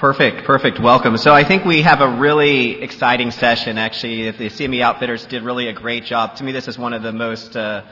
Perfect, 0.00 0.46
perfect. 0.46 0.80
Welcome. 0.80 1.18
So 1.18 1.34
I 1.34 1.44
think 1.44 1.66
we 1.66 1.82
have 1.82 2.00
a 2.00 2.08
really 2.08 2.80
exciting 2.80 3.30
session. 3.30 3.76
Actually, 3.76 4.30
the 4.30 4.46
CME 4.46 4.80
Outfitters 4.80 5.26
did 5.26 5.42
really 5.42 5.68
a 5.68 5.74
great 5.74 6.06
job. 6.06 6.36
To 6.36 6.42
me, 6.42 6.52
this 6.52 6.68
is 6.68 6.78
one 6.78 6.94
of 6.94 7.02
the 7.02 7.12
most 7.12 7.54
uh, 7.54 7.84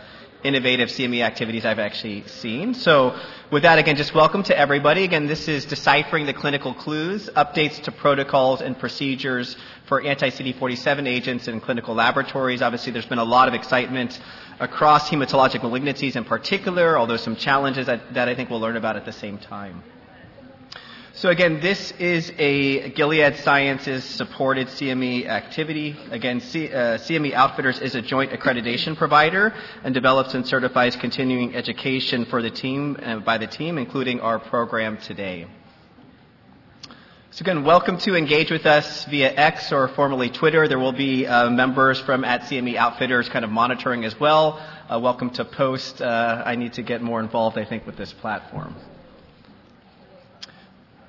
innovative 0.43 0.89
CME 0.89 1.23
activities 1.23 1.67
I've 1.67 1.79
actually 1.79 2.27
seen. 2.27 2.73
So 2.73 3.15
with 3.53 3.65
that, 3.65 3.79
again, 3.79 3.97
just 3.97 4.15
welcome 4.15 4.43
to 4.45 4.59
everybody. 4.59 5.05
Again, 5.05 5.27
this 5.27 5.49
is 5.49 5.67
deciphering 5.67 6.25
the 6.25 6.33
clinical 6.33 6.73
clues, 6.73 7.29
updates 7.37 7.83
to 7.83 7.93
protocols 7.93 8.63
and 8.63 8.79
procedures 8.79 9.59
for 9.87 10.01
anti-CD47 10.01 11.07
agents 11.07 11.47
in 11.47 11.61
clinical 11.61 11.95
laboratories. 11.95 12.63
Obviously, 12.63 12.91
there's 12.91 13.05
been 13.05 13.19
a 13.19 13.23
lot 13.23 13.49
of 13.49 13.55
excitement 13.55 14.19
across 14.61 15.11
hematologic 15.11 15.61
malignancies 15.61 16.17
in 16.17 16.25
particular, 16.25 16.97
although 16.97 17.19
some 17.19 17.37
challenges 17.37 17.85
that, 17.85 18.15
that 18.15 18.31
I 18.31 18.35
think 18.35 18.49
we'll 18.49 18.61
learn 18.61 18.79
about 18.79 18.97
at 18.97 19.05
the 19.05 19.13
same 19.13 19.37
time. 19.37 19.83
So 21.19 21.31
again, 21.31 21.59
this 21.59 21.91
is 21.99 22.33
a 22.39 22.91
Gilead 22.91 23.39
Sciences 23.39 24.05
supported 24.05 24.69
CME 24.69 25.27
activity. 25.27 25.97
Again, 26.13 26.39
C, 26.39 26.69
uh, 26.69 26.97
CME 26.99 27.33
Outfitters 27.33 27.81
is 27.81 27.97
a 27.97 28.01
joint 28.01 28.31
accreditation 28.31 28.97
provider 28.97 29.53
and 29.83 29.93
develops 29.93 30.35
and 30.35 30.47
certifies 30.47 30.95
continuing 30.95 31.57
education 31.57 32.25
for 32.27 32.41
the 32.41 32.51
team 32.51 32.97
uh, 33.03 33.17
by 33.17 33.37
the 33.37 33.49
team, 33.49 33.79
including 33.79 34.21
our 34.21 34.39
program 34.39 34.97
today. 34.97 35.49
So 37.33 37.43
again, 37.43 37.65
welcome 37.65 37.99
to 37.99 38.15
engage 38.15 38.53
with 38.53 38.65
us 38.65 39.05
via 39.07 39.33
X 39.35 39.73
or 39.73 39.89
formerly 39.89 40.31
Twitter. 40.31 40.69
There 40.69 40.79
will 40.79 40.93
be 40.93 41.27
uh, 41.27 41.51
members 41.51 41.99
from 41.99 42.25
at 42.25 42.43
CME 42.43 42.77
Outfitters 42.77 43.29
kind 43.29 43.45
of 43.45 43.51
monitoring 43.51 44.05
as 44.05 44.21
well. 44.21 44.65
Uh, 44.89 45.01
welcome 45.01 45.31
to 45.31 45.45
post. 45.45 46.01
Uh, 46.01 46.45
I 46.47 46.55
need 46.55 46.75
to 46.75 46.83
get 46.83 47.03
more 47.03 47.19
involved, 47.19 47.59
I 47.59 47.65
think, 47.65 47.87
with 47.87 47.97
this 47.97 48.13
platform. 48.13 48.77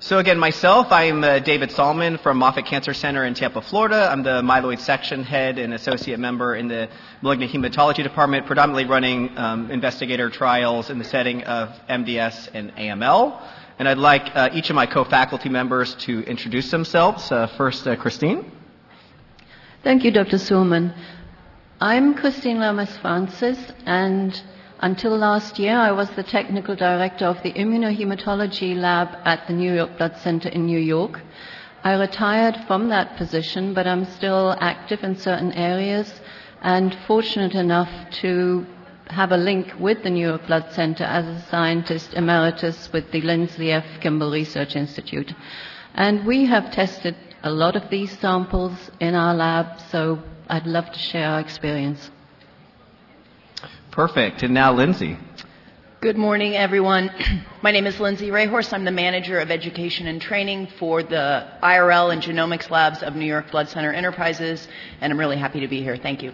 So 0.02 0.18
again, 0.18 0.38
myself, 0.38 0.86
I'm 0.92 1.22
uh, 1.22 1.40
David 1.40 1.68
Sallman 1.68 2.18
from 2.22 2.38
Moffitt 2.38 2.64
Cancer 2.64 2.94
Center 2.94 3.26
in 3.26 3.34
Tampa, 3.34 3.60
Florida. 3.60 4.08
I'm 4.10 4.22
the 4.22 4.40
myeloid 4.40 4.80
section 4.80 5.22
head 5.22 5.58
and 5.58 5.74
associate 5.74 6.18
member 6.18 6.54
in 6.54 6.68
the 6.68 6.88
malignant 7.20 7.52
hematology 7.52 8.02
department, 8.02 8.46
predominantly 8.46 8.86
running 8.86 9.36
um, 9.36 9.70
investigator 9.70 10.30
trials 10.30 10.88
in 10.88 10.98
the 10.98 11.04
setting 11.04 11.42
of 11.42 11.68
MDS 11.86 12.48
and 12.54 12.74
AML. 12.76 13.46
And 13.78 13.86
I'd 13.86 13.98
like 13.98 14.34
uh, 14.34 14.48
each 14.54 14.70
of 14.70 14.74
my 14.74 14.86
co-faculty 14.86 15.50
members 15.50 15.94
to 16.06 16.20
introduce 16.20 16.70
themselves. 16.70 17.30
Uh, 17.30 17.46
first, 17.58 17.86
uh, 17.86 17.94
Christine. 17.94 18.50
Thank 19.82 20.04
you, 20.04 20.12
Dr. 20.12 20.38
Sallman. 20.38 20.94
I'm 21.78 22.14
Christine 22.14 22.58
Lomas 22.58 22.96
Francis, 23.02 23.58
and 23.84 24.32
until 24.82 25.16
last 25.16 25.58
year, 25.58 25.76
I 25.76 25.92
was 25.92 26.08
the 26.10 26.22
technical 26.22 26.74
director 26.74 27.26
of 27.26 27.42
the 27.42 27.52
immunohematology 27.52 28.74
lab 28.76 29.08
at 29.24 29.46
the 29.46 29.52
New 29.52 29.74
York 29.74 29.98
Blood 29.98 30.16
Center 30.16 30.48
in 30.48 30.66
New 30.66 30.78
York. 30.78 31.20
I 31.84 31.94
retired 31.94 32.56
from 32.66 32.88
that 32.88 33.16
position, 33.16 33.74
but 33.74 33.86
I'm 33.86 34.04
still 34.04 34.56
active 34.58 35.04
in 35.04 35.16
certain 35.16 35.52
areas 35.52 36.20
and 36.62 36.96
fortunate 37.06 37.54
enough 37.54 37.90
to 38.22 38.66
have 39.08 39.32
a 39.32 39.36
link 39.36 39.72
with 39.78 40.02
the 40.02 40.10
New 40.10 40.26
York 40.26 40.46
Blood 40.46 40.72
Center 40.72 41.04
as 41.04 41.26
a 41.26 41.42
scientist 41.48 42.14
emeritus 42.14 42.90
with 42.92 43.10
the 43.12 43.20
Lindsley 43.20 43.72
F. 43.72 43.84
Kimball 44.00 44.30
Research 44.30 44.76
Institute. 44.76 45.34
And 45.94 46.26
we 46.26 46.46
have 46.46 46.70
tested 46.70 47.16
a 47.42 47.50
lot 47.50 47.76
of 47.76 47.90
these 47.90 48.18
samples 48.18 48.90
in 49.00 49.14
our 49.14 49.34
lab, 49.34 49.80
so 49.90 50.22
I'd 50.48 50.66
love 50.66 50.90
to 50.92 50.98
share 50.98 51.28
our 51.28 51.40
experience. 51.40 52.10
Perfect. 53.90 54.44
And 54.44 54.54
now, 54.54 54.72
Lindsay. 54.72 55.18
Good 56.00 56.16
morning, 56.16 56.54
everyone. 56.54 57.10
My 57.62 57.72
name 57.72 57.86
is 57.86 57.98
Lindsay 57.98 58.28
Rayhorse. 58.28 58.72
I'm 58.72 58.84
the 58.84 58.92
manager 58.92 59.40
of 59.40 59.50
education 59.50 60.06
and 60.06 60.22
training 60.22 60.68
for 60.78 61.02
the 61.02 61.48
IRL 61.60 62.12
and 62.12 62.22
genomics 62.22 62.70
labs 62.70 63.02
of 63.02 63.16
New 63.16 63.26
York 63.26 63.50
Blood 63.50 63.68
Center 63.68 63.92
Enterprises, 63.92 64.66
and 65.00 65.12
I'm 65.12 65.18
really 65.18 65.36
happy 65.36 65.60
to 65.60 65.68
be 65.68 65.82
here. 65.82 65.96
Thank 65.96 66.22
you. 66.22 66.32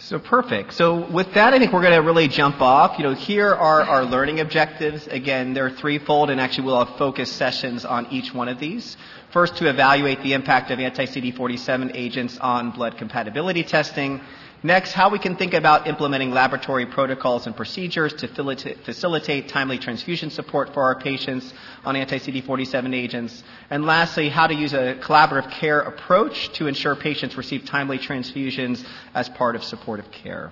So 0.00 0.18
perfect. 0.18 0.74
So 0.74 1.08
with 1.10 1.32
that, 1.34 1.54
I 1.54 1.58
think 1.58 1.72
we're 1.72 1.82
going 1.82 1.94
to 1.94 2.06
really 2.06 2.28
jump 2.28 2.60
off. 2.60 2.98
You 2.98 3.04
know, 3.04 3.14
here 3.14 3.54
are 3.54 3.82
our 3.82 4.04
learning 4.04 4.40
objectives. 4.40 5.06
Again, 5.06 5.54
they're 5.54 5.70
threefold, 5.70 6.30
and 6.30 6.40
actually 6.40 6.66
we'll 6.66 6.84
have 6.84 6.96
focus 6.98 7.30
sessions 7.30 7.84
on 7.84 8.06
each 8.10 8.34
one 8.34 8.48
of 8.48 8.58
these. 8.58 8.96
First, 9.32 9.56
to 9.56 9.68
evaluate 9.68 10.22
the 10.22 10.34
impact 10.34 10.70
of 10.70 10.80
anti-CD47 10.80 11.92
agents 11.94 12.38
on 12.38 12.70
blood 12.70 12.96
compatibility 12.96 13.62
testing. 13.62 14.20
Next, 14.64 14.92
how 14.92 15.08
we 15.08 15.20
can 15.20 15.36
think 15.36 15.54
about 15.54 15.86
implementing 15.86 16.32
laboratory 16.32 16.84
protocols 16.84 17.46
and 17.46 17.54
procedures 17.54 18.12
to 18.14 18.26
facilitate 18.26 19.48
timely 19.48 19.78
transfusion 19.78 20.30
support 20.30 20.74
for 20.74 20.82
our 20.82 20.98
patients 20.98 21.54
on 21.84 21.94
anti-CD47 21.94 22.92
agents. 22.92 23.44
And 23.70 23.84
lastly, 23.84 24.28
how 24.28 24.48
to 24.48 24.54
use 24.54 24.72
a 24.72 24.96
collaborative 25.00 25.48
care 25.52 25.78
approach 25.78 26.52
to 26.54 26.66
ensure 26.66 26.96
patients 26.96 27.36
receive 27.36 27.66
timely 27.66 28.00
transfusions 28.00 28.84
as 29.14 29.28
part 29.28 29.54
of 29.54 29.62
supportive 29.62 30.10
care. 30.10 30.50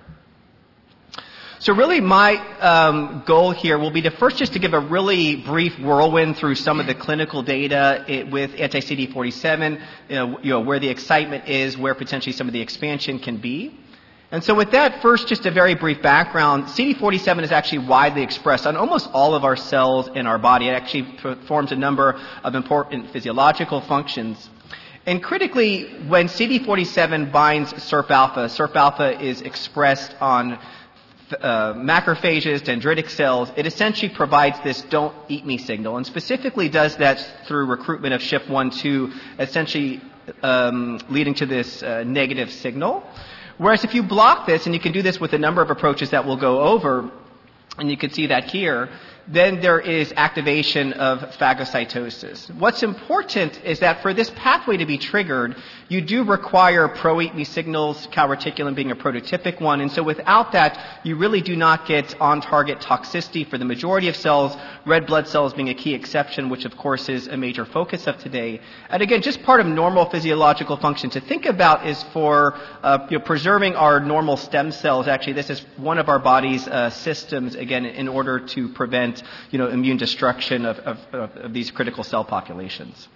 So 1.59 1.73
really 1.73 1.99
my 1.99 2.37
um, 2.59 3.23
goal 3.25 3.51
here 3.51 3.77
will 3.77 3.91
be 3.91 4.03
to 4.03 4.11
first 4.11 4.37
just 4.37 4.53
to 4.53 4.59
give 4.59 4.73
a 4.73 4.79
really 4.79 5.35
brief 5.35 5.77
whirlwind 5.79 6.37
through 6.37 6.55
some 6.55 6.79
of 6.79 6.85
the 6.87 6.95
clinical 6.95 7.41
data 7.41 8.05
it, 8.07 8.29
with 8.29 8.51
anti-CD47, 8.57 9.81
you 10.07 10.15
know, 10.15 10.39
you 10.41 10.51
know, 10.51 10.61
where 10.61 10.79
the 10.79 10.87
excitement 10.87 11.49
is, 11.49 11.77
where 11.77 11.95
potentially 11.95 12.31
some 12.31 12.47
of 12.47 12.53
the 12.53 12.61
expansion 12.61 13.19
can 13.19 13.37
be. 13.37 13.77
And 14.29 14.43
so 14.43 14.53
with 14.53 14.71
that, 14.71 15.01
first, 15.01 15.29
just 15.29 15.45
a 15.45 15.51
very 15.51 15.73
brief 15.73 16.01
background. 16.01 16.65
CD47 16.65 17.43
is 17.43 17.51
actually 17.53 17.87
widely 17.87 18.23
expressed 18.23 18.67
on 18.67 18.75
almost 18.75 19.09
all 19.13 19.35
of 19.35 19.45
our 19.45 19.55
cells 19.55 20.09
in 20.13 20.27
our 20.27 20.37
body. 20.37 20.67
It 20.67 20.73
actually 20.73 21.03
performs 21.03 21.71
a 21.71 21.77
number 21.77 22.19
of 22.43 22.53
important 22.53 23.11
physiological 23.11 23.79
functions. 23.79 24.49
And 25.05 25.23
critically, 25.23 25.85
when 26.07 26.27
CD47 26.27 27.31
binds 27.31 27.71
SIRP 27.71 28.09
alpha, 28.09 28.49
SIRP 28.49 28.75
alpha 28.75 29.23
is 29.23 29.39
expressed 29.39 30.13
on 30.19 30.59
uh, 31.31 31.73
macrophages, 31.75 32.61
dendritic 32.61 33.09
cells, 33.09 33.49
it 33.55 33.65
essentially 33.65 34.13
provides 34.13 34.59
this 34.65 34.81
don't 34.83 35.15
eat 35.29 35.45
me 35.45 35.57
signal, 35.57 35.95
and 35.95 36.05
specifically 36.05 36.67
does 36.67 36.97
that 36.97 37.45
through 37.47 37.65
recruitment 37.65 38.13
of 38.13 38.19
SHIP1-2, 38.19 39.39
essentially 39.39 40.01
um, 40.43 40.99
leading 41.09 41.33
to 41.35 41.45
this 41.45 41.81
uh, 41.81 42.03
negative 42.03 42.51
signal. 42.51 43.03
Whereas 43.57 43.83
if 43.83 43.93
you 43.93 44.03
block 44.03 44.45
this, 44.45 44.65
and 44.65 44.75
you 44.75 44.79
can 44.79 44.91
do 44.91 45.01
this 45.01 45.19
with 45.19 45.33
a 45.33 45.37
number 45.37 45.61
of 45.61 45.71
approaches 45.71 46.11
that 46.11 46.25
we'll 46.25 46.37
go 46.37 46.61
over, 46.61 47.09
and 47.77 47.89
you 47.89 47.97
can 47.97 48.11
see 48.11 48.27
that 48.27 48.45
here, 48.45 48.89
then 49.27 49.59
there 49.59 49.79
is 49.79 50.13
activation 50.15 50.93
of 50.93 51.19
phagocytosis. 51.37 52.53
What's 52.55 52.81
important 52.83 53.61
is 53.63 53.79
that 53.79 54.01
for 54.01 54.13
this 54.13 54.29
pathway 54.31 54.77
to 54.77 54.85
be 54.85 54.97
triggered, 54.97 55.55
you 55.89 56.01
do 56.01 56.23
require 56.23 56.87
pro-eat 56.87 57.45
signals, 57.47 58.07
calreticulin 58.07 58.75
being 58.75 58.91
a 58.91 58.95
prototypic 58.95 59.61
one, 59.61 59.81
and 59.81 59.91
so 59.91 60.03
without 60.03 60.51
that, 60.53 61.01
you 61.03 61.15
really 61.17 61.41
do 61.41 61.55
not 61.55 61.85
get 61.85 62.19
on-target 62.21 62.79
toxicity 62.79 63.47
for 63.49 63.57
the 63.57 63.65
majority 63.65 64.07
of 64.07 64.15
cells, 64.15 64.55
red 64.85 65.05
blood 65.05 65.27
cells 65.27 65.53
being 65.53 65.69
a 65.69 65.73
key 65.73 65.93
exception, 65.93 66.49
which 66.49 66.65
of 66.65 66.75
course 66.77 67.09
is 67.09 67.27
a 67.27 67.37
major 67.37 67.65
focus 67.65 68.07
of 68.07 68.17
today. 68.17 68.61
And 68.89 69.01
again, 69.01 69.21
just 69.21 69.43
part 69.43 69.59
of 69.59 69.67
normal 69.67 70.09
physiological 70.09 70.77
function 70.77 71.09
to 71.11 71.21
think 71.21 71.45
about 71.45 71.85
is 71.85 72.01
for 72.13 72.55
uh, 72.83 73.07
you 73.09 73.17
know, 73.17 73.23
preserving 73.23 73.75
our 73.75 73.99
normal 73.99 74.37
stem 74.37 74.71
cells. 74.71 75.07
Actually, 75.07 75.33
this 75.33 75.49
is 75.49 75.65
one 75.77 75.97
of 75.97 76.09
our 76.09 76.19
body's 76.19 76.67
uh, 76.67 76.89
systems, 76.89 77.55
again, 77.55 77.85
in 77.85 78.07
order 78.07 78.39
to 78.39 78.69
prevent 78.69 79.16
you 79.51 79.59
know, 79.59 79.67
immune 79.67 79.97
destruction 79.97 80.65
of, 80.65 80.79
of, 80.79 80.97
of 81.13 81.53
these 81.53 81.71
critical 81.71 82.03
cell 82.03 82.23
populations. 82.23 83.07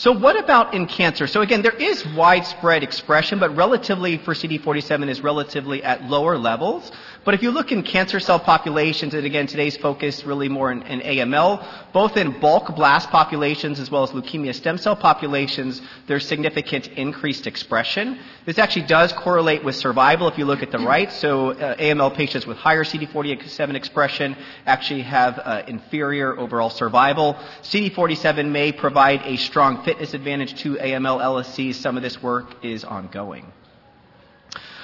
So 0.00 0.12
what 0.12 0.42
about 0.42 0.72
in 0.72 0.86
cancer? 0.86 1.26
So 1.26 1.42
again, 1.42 1.60
there 1.60 1.76
is 1.76 2.06
widespread 2.16 2.82
expression, 2.82 3.38
but 3.38 3.54
relatively 3.54 4.16
for 4.16 4.32
CD47 4.32 5.10
is 5.10 5.20
relatively 5.20 5.82
at 5.84 6.04
lower 6.04 6.38
levels. 6.38 6.90
But 7.22 7.34
if 7.34 7.42
you 7.42 7.50
look 7.50 7.70
in 7.70 7.82
cancer 7.82 8.18
cell 8.18 8.40
populations, 8.40 9.12
and 9.12 9.26
again, 9.26 9.46
today's 9.46 9.76
focus 9.76 10.24
really 10.24 10.48
more 10.48 10.72
in, 10.72 10.80
in 10.84 11.00
AML, 11.00 11.92
both 11.92 12.16
in 12.16 12.40
bulk 12.40 12.74
blast 12.74 13.10
populations 13.10 13.78
as 13.78 13.90
well 13.90 14.02
as 14.02 14.10
leukemia 14.12 14.54
stem 14.54 14.78
cell 14.78 14.96
populations, 14.96 15.82
there's 16.06 16.26
significant 16.26 16.86
increased 16.86 17.46
expression. 17.46 18.18
This 18.46 18.56
actually 18.56 18.86
does 18.86 19.12
correlate 19.12 19.62
with 19.62 19.76
survival 19.76 20.28
if 20.28 20.38
you 20.38 20.46
look 20.46 20.62
at 20.62 20.70
the 20.70 20.78
right. 20.78 21.12
So 21.12 21.50
uh, 21.50 21.76
AML 21.76 22.14
patients 22.14 22.46
with 22.46 22.56
higher 22.56 22.84
CD47 22.84 23.74
expression 23.74 24.34
actually 24.64 25.02
have 25.02 25.38
uh, 25.38 25.62
inferior 25.68 26.38
overall 26.38 26.70
survival. 26.70 27.34
CD47 27.60 28.50
may 28.50 28.72
provide 28.72 29.20
a 29.26 29.36
strong 29.36 29.84
fitness 29.90 30.14
advantage 30.14 30.54
to 30.54 30.76
AML 30.76 31.20
LSCs. 31.20 31.74
Some 31.74 31.96
of 31.96 32.04
this 32.04 32.22
work 32.22 32.64
is 32.64 32.84
ongoing. 32.84 33.44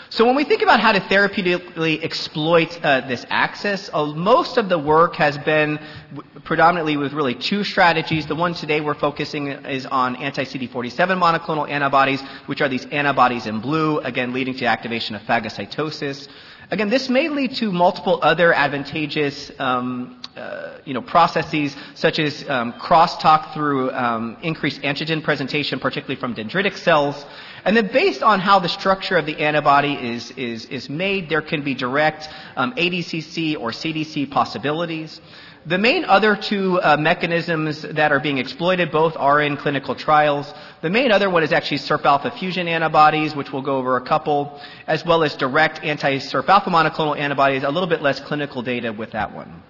So 0.09 0.27
when 0.27 0.35
we 0.35 0.43
think 0.43 0.63
about 0.63 0.81
how 0.81 0.91
to 0.91 0.99
therapeutically 0.99 2.03
exploit 2.03 2.77
uh, 2.83 3.07
this 3.07 3.25
axis, 3.31 3.89
uh, 3.93 4.07
most 4.07 4.57
of 4.57 4.69
the 4.69 4.81
work 4.81 5.15
has 5.15 5.39
been 5.39 5.79
w- 6.13 6.41
predominantly 6.41 6.97
with 6.97 7.13
really 7.13 7.37
two 7.37 7.63
strategies. 7.63 8.27
The 8.27 8.35
one 8.35 8.55
today 8.55 8.81
we're 8.81 8.95
focusing 8.95 9.47
is 9.47 9.87
on 9.87 10.17
anti-CD47 10.17 10.91
monoclonal 11.17 11.71
antibodies, 11.71 12.21
which 12.47 12.61
are 12.61 12.69
these 12.69 12.85
antibodies 12.87 13.47
in 13.47 13.61
blue, 13.61 14.01
again 14.01 14.33
leading 14.33 14.57
to 14.57 14.67
activation 14.67 15.15
of 15.15 15.23
phagocytosis. 15.23 16.27
Again, 16.73 16.89
this 16.89 17.09
may 17.09 17.29
lead 17.29 17.55
to 17.57 17.71
multiple 17.71 18.19
other 18.23 18.53
advantageous 18.53 19.53
um, 19.61 20.21
uh, 20.37 20.79
you 20.85 20.95
know, 20.95 21.01
processes 21.01 21.75
such 21.95 22.19
as 22.19 22.49
um, 22.49 22.75
crosstalk 22.75 23.55
through 23.55 23.91
um, 23.93 24.37
increased 24.43 24.83
antigen 24.83 25.23
presentation, 25.23 25.81
particularly 25.81 26.21
from 26.21 26.35
dendritic 26.35 26.77
cells. 26.77 27.25
And 27.65 27.77
then 27.77 27.89
based 27.89 28.23
on 28.23 28.41
how 28.41 28.59
the 28.59 28.69
structure 28.69 29.17
of 29.17 29.27
the 29.27 29.39
antibody 29.39 29.95
is, 29.95 30.31
is, 30.33 30.67
is 30.67 30.89
made, 30.89 31.29
there 31.29 31.43
can 31.43 31.63
be 31.63 31.75
direct 31.75 32.29
um, 32.55 32.75
ADCC 32.75 33.59
or 33.59 33.71
CDC 33.71 34.31
possibilities. 34.31 35.21
The 35.67 35.79
main 35.79 36.05
other 36.05 36.37
two 36.37 36.81
uh, 36.81 36.97
mechanisms 36.97 37.83
that 37.83 38.13
are 38.13 38.21
being 38.21 38.39
exploited 38.39 38.93
both 38.93 39.17
are 39.17 39.41
in 39.41 39.57
clinical 39.57 39.97
trials. 39.97 40.53
The 40.81 40.91
main 40.91 41.11
other 41.11 41.29
one 41.29 41.43
is 41.43 41.53
actually 41.53 41.79
SIRP 41.79 42.05
alpha 42.05 42.31
fusion 42.31 42.69
antibodies, 42.69 43.35
which 43.35 43.53
we'll 43.53 43.63
go 43.63 43.79
over 43.79 43.97
a 43.97 44.03
couple, 44.03 44.61
as 44.87 45.05
well 45.05 45.25
as 45.25 45.35
direct 45.35 45.83
anti-SIRP 45.83 46.49
alpha 46.49 46.71
monoclonal 46.71 47.19
antibodies, 47.19 47.65
a 47.65 47.71
little 47.71 47.89
bit 47.89 48.01
less 48.01 48.21
clinical 48.21 48.63
data 48.63 48.93
with 48.93 49.11
that 49.11 49.35
one. 49.35 49.65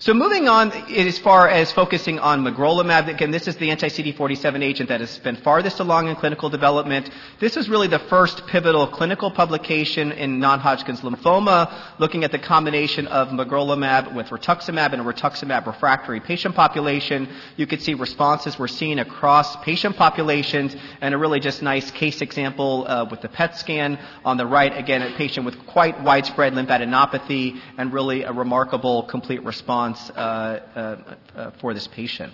So 0.00 0.12
moving 0.12 0.48
on 0.48 0.72
as 0.72 1.20
far 1.20 1.48
as 1.48 1.70
focusing 1.70 2.18
on 2.18 2.42
magrolimab, 2.42 3.08
again, 3.08 3.30
this 3.30 3.46
is 3.46 3.56
the 3.56 3.70
anti-CD47 3.70 4.62
agent 4.62 4.88
that 4.88 5.00
has 5.00 5.18
been 5.20 5.36
farthest 5.36 5.78
along 5.78 6.08
in 6.08 6.16
clinical 6.16 6.50
development. 6.50 7.10
This 7.38 7.56
is 7.56 7.68
really 7.68 7.86
the 7.86 8.00
first 8.00 8.44
pivotal 8.48 8.88
clinical 8.88 9.30
publication 9.30 10.10
in 10.10 10.40
non-Hodgkin's 10.40 11.02
lymphoma, 11.02 11.72
looking 12.00 12.24
at 12.24 12.32
the 12.32 12.40
combination 12.40 13.06
of 13.06 13.28
magrolimab 13.28 14.14
with 14.16 14.26
rituximab 14.26 14.92
in 14.94 15.00
a 15.00 15.04
rituximab 15.04 15.64
refractory 15.64 16.18
patient 16.18 16.56
population. 16.56 17.28
You 17.56 17.68
could 17.68 17.80
see 17.80 17.94
responses 17.94 18.58
were 18.58 18.68
seen 18.68 18.98
across 18.98 19.56
patient 19.64 19.96
populations, 19.96 20.74
and 21.00 21.14
a 21.14 21.18
really 21.18 21.38
just 21.38 21.62
nice 21.62 21.92
case 21.92 22.20
example 22.20 22.84
uh, 22.88 23.06
with 23.08 23.20
the 23.20 23.28
PET 23.28 23.56
scan 23.56 24.00
on 24.24 24.38
the 24.38 24.46
right. 24.46 24.76
Again, 24.76 25.02
a 25.02 25.16
patient 25.16 25.46
with 25.46 25.56
quite 25.66 26.02
widespread 26.02 26.52
lymphadenopathy 26.52 27.60
and 27.78 27.92
really 27.92 28.24
a 28.24 28.32
remarkable 28.32 29.04
complete 29.04 29.42
response 29.44 29.83
response 29.92 30.10
uh, 30.10 30.60
uh, 30.74 31.14
uh, 31.36 31.50
for 31.60 31.74
this 31.74 31.86
patient. 31.88 32.32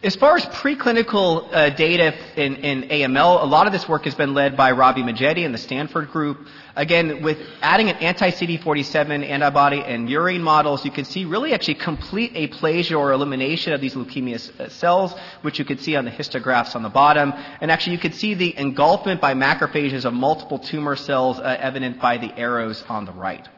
As 0.00 0.14
far 0.14 0.36
as 0.36 0.44
preclinical 0.46 1.52
uh, 1.52 1.70
data 1.70 2.14
in, 2.40 2.54
in, 2.56 2.82
AML, 2.88 3.42
a 3.42 3.46
lot 3.46 3.66
of 3.66 3.72
this 3.72 3.88
work 3.88 4.04
has 4.04 4.14
been 4.14 4.32
led 4.32 4.56
by 4.56 4.70
Ravi 4.70 5.02
Majeti 5.02 5.44
and 5.44 5.52
the 5.52 5.58
Stanford 5.58 6.12
group. 6.12 6.38
Again, 6.76 7.20
with 7.24 7.36
adding 7.60 7.88
an 7.88 7.96
anti-CD47 7.96 9.28
antibody 9.28 9.80
and 9.80 10.08
murine 10.08 10.40
models, 10.40 10.84
you 10.84 10.92
can 10.92 11.04
see 11.04 11.24
really 11.24 11.52
actually 11.52 11.74
complete 11.74 12.34
aplasia 12.34 12.96
or 12.96 13.10
elimination 13.10 13.72
of 13.72 13.80
these 13.80 13.94
leukemia 13.94 14.70
cells, 14.70 15.12
which 15.42 15.58
you 15.58 15.64
can 15.64 15.78
see 15.78 15.96
on 15.96 16.04
the 16.04 16.12
histographs 16.12 16.76
on 16.76 16.84
the 16.84 16.88
bottom. 16.88 17.32
And 17.60 17.72
actually, 17.72 17.94
you 17.94 17.98
can 17.98 18.12
see 18.12 18.34
the 18.34 18.56
engulfment 18.56 19.20
by 19.20 19.34
macrophages 19.34 20.04
of 20.04 20.14
multiple 20.14 20.60
tumor 20.60 20.94
cells 20.94 21.40
uh, 21.40 21.56
evident 21.58 22.00
by 22.00 22.18
the 22.18 22.32
arrows 22.38 22.84
on 22.88 23.04
the 23.04 23.12
right. 23.12 23.48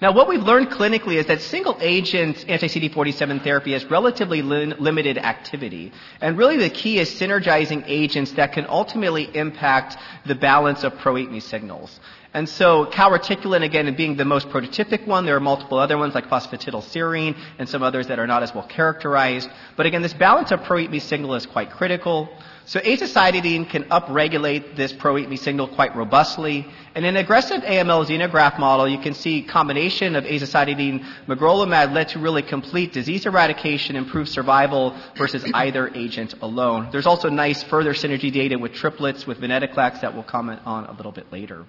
Now, 0.00 0.12
what 0.12 0.28
we've 0.28 0.42
learned 0.42 0.70
clinically 0.70 1.16
is 1.16 1.26
that 1.26 1.42
single 1.42 1.76
agent 1.78 2.48
anti-CD47 2.48 3.44
therapy 3.44 3.72
has 3.72 3.84
relatively 3.84 4.40
limited 4.40 5.18
activity. 5.18 5.92
And 6.22 6.38
really 6.38 6.56
the 6.56 6.70
key 6.70 6.98
is 6.98 7.10
synergizing 7.10 7.84
agents 7.86 8.32
that 8.32 8.52
can 8.52 8.64
ultimately 8.66 9.28
impact 9.36 9.98
the 10.24 10.34
balance 10.34 10.84
of 10.84 10.96
pro-eat-me 10.96 11.40
signals. 11.40 12.00
And 12.32 12.48
so 12.48 12.86
calreticulin, 12.86 13.62
again, 13.62 13.94
being 13.94 14.16
the 14.16 14.24
most 14.24 14.48
prototypic 14.48 15.06
one, 15.06 15.26
there 15.26 15.36
are 15.36 15.40
multiple 15.40 15.78
other 15.78 15.98
ones 15.98 16.14
like 16.14 16.28
phosphatidylserine 16.28 17.36
and 17.58 17.68
some 17.68 17.82
others 17.82 18.06
that 18.06 18.18
are 18.18 18.26
not 18.26 18.42
as 18.42 18.54
well 18.54 18.64
characterized. 18.66 19.50
But 19.76 19.84
again, 19.84 20.00
this 20.00 20.14
balance 20.14 20.50
of 20.50 20.62
pro-eat-me 20.62 21.00
signal 21.00 21.34
is 21.34 21.44
quite 21.44 21.70
critical. 21.72 22.30
So 22.66 22.78
azacitidine 22.78 23.68
can 23.68 23.84
upregulate 23.84 24.76
this 24.76 24.92
pro-eat-me 24.92 25.36
signal 25.36 25.68
quite 25.68 25.96
robustly. 25.96 26.66
And 26.94 27.04
in 27.04 27.16
aggressive 27.16 27.62
AML 27.62 28.06
xenograft 28.06 28.58
model, 28.58 28.88
you 28.88 28.98
can 28.98 29.14
see 29.14 29.42
combination 29.42 30.14
of 30.14 30.24
azacitidine 30.24 31.04
magrolimab 31.26 31.92
led 31.92 32.08
to 32.10 32.18
really 32.18 32.42
complete 32.42 32.92
disease 32.92 33.26
eradication, 33.26 33.96
improved 33.96 34.28
survival 34.28 34.96
versus 35.16 35.44
either 35.54 35.90
agent 35.94 36.34
alone. 36.42 36.88
There's 36.92 37.06
also 37.06 37.28
nice 37.28 37.62
further 37.62 37.92
synergy 37.92 38.32
data 38.32 38.58
with 38.58 38.72
triplets 38.72 39.26
with 39.26 39.38
venetoclax 39.38 40.02
that 40.02 40.14
we'll 40.14 40.22
comment 40.22 40.60
on 40.64 40.86
a 40.86 40.92
little 40.92 41.12
bit 41.12 41.32
later. 41.32 41.64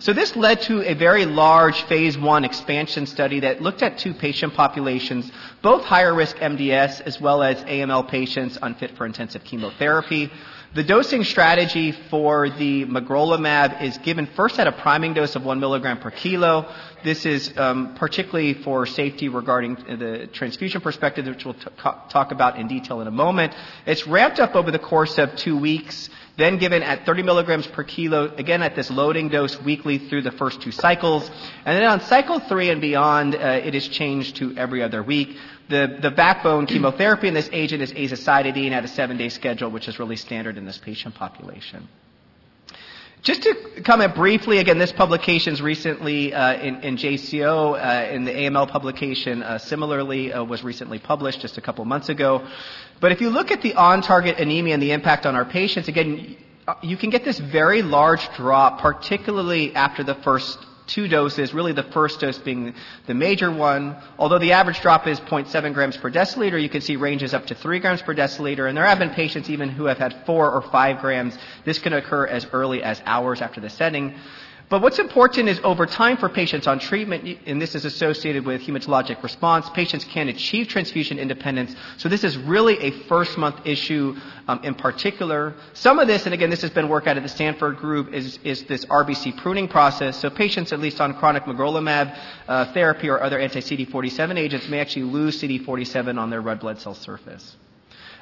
So 0.00 0.12
this 0.12 0.36
led 0.36 0.62
to 0.62 0.82
a 0.82 0.94
very 0.94 1.24
large 1.24 1.82
phase 1.82 2.16
one 2.16 2.44
expansion 2.44 3.06
study 3.06 3.40
that 3.40 3.60
looked 3.62 3.82
at 3.82 3.98
two 3.98 4.14
patient 4.14 4.54
populations, 4.54 5.30
both 5.62 5.84
higher 5.84 6.14
risk 6.14 6.36
MDS 6.36 7.00
as 7.00 7.20
well 7.20 7.42
as 7.42 7.56
AML 7.64 8.08
patients 8.08 8.58
unfit 8.60 8.96
for 8.96 9.06
intensive 9.06 9.44
chemotherapy. 9.44 10.30
The 10.74 10.82
dosing 10.82 11.24
strategy 11.24 11.92
for 11.92 12.50
the 12.50 12.84
magrolimab 12.84 13.82
is 13.82 13.96
given 13.98 14.26
first 14.26 14.58
at 14.60 14.66
a 14.66 14.72
priming 14.72 15.14
dose 15.14 15.34
of 15.34 15.42
one 15.42 15.60
milligram 15.60 15.98
per 15.98 16.10
kilo. 16.10 16.70
This 17.02 17.24
is 17.24 17.56
um, 17.56 17.94
particularly 17.94 18.52
for 18.52 18.84
safety 18.84 19.30
regarding 19.30 19.76
the 19.76 20.28
transfusion 20.30 20.82
perspective, 20.82 21.24
which 21.26 21.46
we'll 21.46 21.54
t- 21.54 21.70
talk 21.78 22.32
about 22.32 22.58
in 22.58 22.68
detail 22.68 23.00
in 23.00 23.06
a 23.06 23.10
moment. 23.10 23.54
It's 23.86 24.06
ramped 24.06 24.40
up 24.40 24.54
over 24.54 24.70
the 24.70 24.78
course 24.78 25.16
of 25.16 25.34
two 25.36 25.56
weeks 25.56 26.10
then 26.38 26.56
given 26.56 26.84
at 26.84 27.04
30 27.04 27.24
milligrams 27.24 27.66
per 27.66 27.82
kilo, 27.82 28.32
again 28.36 28.62
at 28.62 28.76
this 28.76 28.90
loading 28.90 29.28
dose 29.28 29.60
weekly 29.60 29.98
through 29.98 30.22
the 30.22 30.30
first 30.30 30.62
two 30.62 30.70
cycles. 30.70 31.28
And 31.64 31.76
then 31.76 31.84
on 31.84 32.00
cycle 32.02 32.38
three 32.38 32.70
and 32.70 32.80
beyond, 32.80 33.34
uh, 33.34 33.38
it 33.38 33.74
is 33.74 33.88
changed 33.88 34.36
to 34.36 34.56
every 34.56 34.80
other 34.80 35.02
week. 35.02 35.36
The, 35.68 35.98
the 36.00 36.12
backbone 36.12 36.66
chemotherapy 36.66 37.26
in 37.26 37.34
this 37.34 37.50
agent 37.52 37.82
is 37.82 37.92
azacitidine 37.92 38.70
at 38.70 38.84
a 38.84 38.88
seven-day 38.88 39.30
schedule, 39.30 39.70
which 39.70 39.88
is 39.88 39.98
really 39.98 40.16
standard 40.16 40.56
in 40.56 40.64
this 40.64 40.78
patient 40.78 41.16
population. 41.16 41.88
Just 43.22 43.42
to 43.42 43.82
comment 43.84 44.14
briefly, 44.14 44.58
again, 44.58 44.78
this 44.78 44.92
publication 44.92 45.52
is 45.52 45.60
recently 45.60 46.32
uh, 46.32 46.54
in, 46.54 46.82
in, 46.82 46.96
JCO, 46.96 47.74
uh, 47.74 48.12
in 48.12 48.24
the 48.24 48.30
AML 48.30 48.68
publication, 48.68 49.42
uh, 49.42 49.58
similarly 49.58 50.32
uh, 50.32 50.44
was 50.44 50.62
recently 50.62 51.00
published 51.00 51.40
just 51.40 51.58
a 51.58 51.60
couple 51.60 51.84
months 51.84 52.08
ago. 52.08 52.46
But 53.00 53.10
if 53.10 53.20
you 53.20 53.30
look 53.30 53.50
at 53.50 53.60
the 53.60 53.74
on-target 53.74 54.38
anemia 54.38 54.74
and 54.74 54.82
the 54.82 54.92
impact 54.92 55.26
on 55.26 55.34
our 55.34 55.44
patients, 55.44 55.88
again, 55.88 56.36
you 56.82 56.96
can 56.96 57.10
get 57.10 57.24
this 57.24 57.40
very 57.40 57.82
large 57.82 58.26
drop, 58.36 58.80
particularly 58.80 59.74
after 59.74 60.04
the 60.04 60.14
first 60.14 60.58
two 60.88 61.06
doses, 61.06 61.54
really 61.54 61.72
the 61.72 61.82
first 61.82 62.20
dose 62.20 62.38
being 62.38 62.74
the 63.06 63.14
major 63.14 63.52
one. 63.52 63.96
Although 64.18 64.38
the 64.38 64.52
average 64.52 64.80
drop 64.80 65.06
is 65.06 65.20
0.7 65.20 65.74
grams 65.74 65.96
per 65.96 66.10
deciliter, 66.10 66.60
you 66.60 66.68
can 66.68 66.80
see 66.80 66.96
ranges 66.96 67.34
up 67.34 67.46
to 67.46 67.54
3 67.54 67.78
grams 67.78 68.02
per 68.02 68.14
deciliter, 68.14 68.68
and 68.68 68.76
there 68.76 68.84
have 68.84 68.98
been 68.98 69.10
patients 69.10 69.48
even 69.50 69.68
who 69.68 69.84
have 69.84 69.98
had 69.98 70.24
4 70.26 70.50
or 70.50 70.62
5 70.62 71.00
grams. 71.00 71.38
This 71.64 71.78
can 71.78 71.92
occur 71.92 72.26
as 72.26 72.46
early 72.52 72.82
as 72.82 73.00
hours 73.06 73.40
after 73.40 73.60
the 73.60 73.70
setting. 73.70 74.14
But 74.68 74.82
what's 74.82 74.98
important 74.98 75.48
is 75.48 75.58
over 75.64 75.86
time 75.86 76.18
for 76.18 76.28
patients 76.28 76.66
on 76.66 76.78
treatment, 76.78 77.38
and 77.46 77.60
this 77.60 77.74
is 77.74 77.86
associated 77.86 78.44
with 78.44 78.60
hematologic 78.60 79.22
response, 79.22 79.70
patients 79.70 80.04
can 80.04 80.28
achieve 80.28 80.68
transfusion 80.68 81.18
independence. 81.18 81.74
So 81.96 82.10
this 82.10 82.22
is 82.22 82.36
really 82.36 82.78
a 82.80 82.90
first 83.04 83.38
month 83.38 83.66
issue 83.66 84.14
um, 84.46 84.60
in 84.62 84.74
particular. 84.74 85.54
Some 85.72 85.98
of 85.98 86.06
this, 86.06 86.26
and 86.26 86.34
again, 86.34 86.50
this 86.50 86.60
has 86.60 86.70
been 86.70 86.88
work 86.90 87.06
out 87.06 87.16
of 87.16 87.22
the 87.22 87.30
Stanford 87.30 87.78
group, 87.78 88.12
is, 88.12 88.38
is 88.44 88.64
this 88.64 88.84
RBC 88.84 89.38
pruning 89.38 89.68
process. 89.68 90.20
So 90.20 90.28
patients, 90.28 90.70
at 90.72 90.80
least 90.80 91.00
on 91.00 91.14
chronic 91.14 91.44
magrolimab 91.44 92.18
uh, 92.46 92.72
therapy 92.74 93.08
or 93.08 93.22
other 93.22 93.38
anti-CD47 93.38 94.36
agents, 94.36 94.68
may 94.68 94.80
actually 94.80 95.04
lose 95.04 95.40
CD47 95.40 96.18
on 96.18 96.28
their 96.28 96.42
red 96.42 96.60
blood 96.60 96.78
cell 96.78 96.94
surface. 96.94 97.56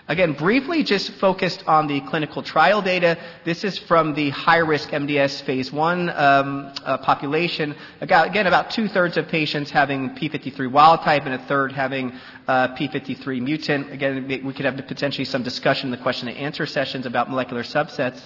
Again, 0.08 0.34
briefly 0.34 0.84
just 0.84 1.10
focused 1.14 1.64
on 1.66 1.88
the 1.88 2.00
clinical 2.02 2.40
trial 2.40 2.80
data. 2.80 3.18
This 3.44 3.64
is 3.64 3.76
from 3.76 4.14
the 4.14 4.30
high-risk 4.30 4.90
MDS 4.90 5.42
phase 5.42 5.72
one 5.72 6.10
um, 6.10 6.72
uh, 6.84 6.98
population. 6.98 7.74
Again, 8.00 8.46
about 8.46 8.70
two-thirds 8.70 9.16
of 9.16 9.26
patients 9.26 9.68
having 9.70 10.10
P53 10.10 10.70
wild 10.70 11.00
type 11.00 11.24
and 11.26 11.34
a 11.34 11.44
third 11.46 11.72
having 11.72 12.12
uh, 12.46 12.68
P53 12.76 13.42
mutant. 13.42 13.92
Again, 13.92 14.28
we 14.44 14.52
could 14.52 14.64
have 14.64 14.76
potentially 14.86 15.24
some 15.24 15.42
discussion 15.42 15.88
in 15.88 15.90
the 15.90 16.02
question 16.04 16.28
and 16.28 16.36
answer 16.38 16.66
sessions 16.66 17.04
about 17.04 17.28
molecular 17.28 17.64
subsets. 17.64 18.20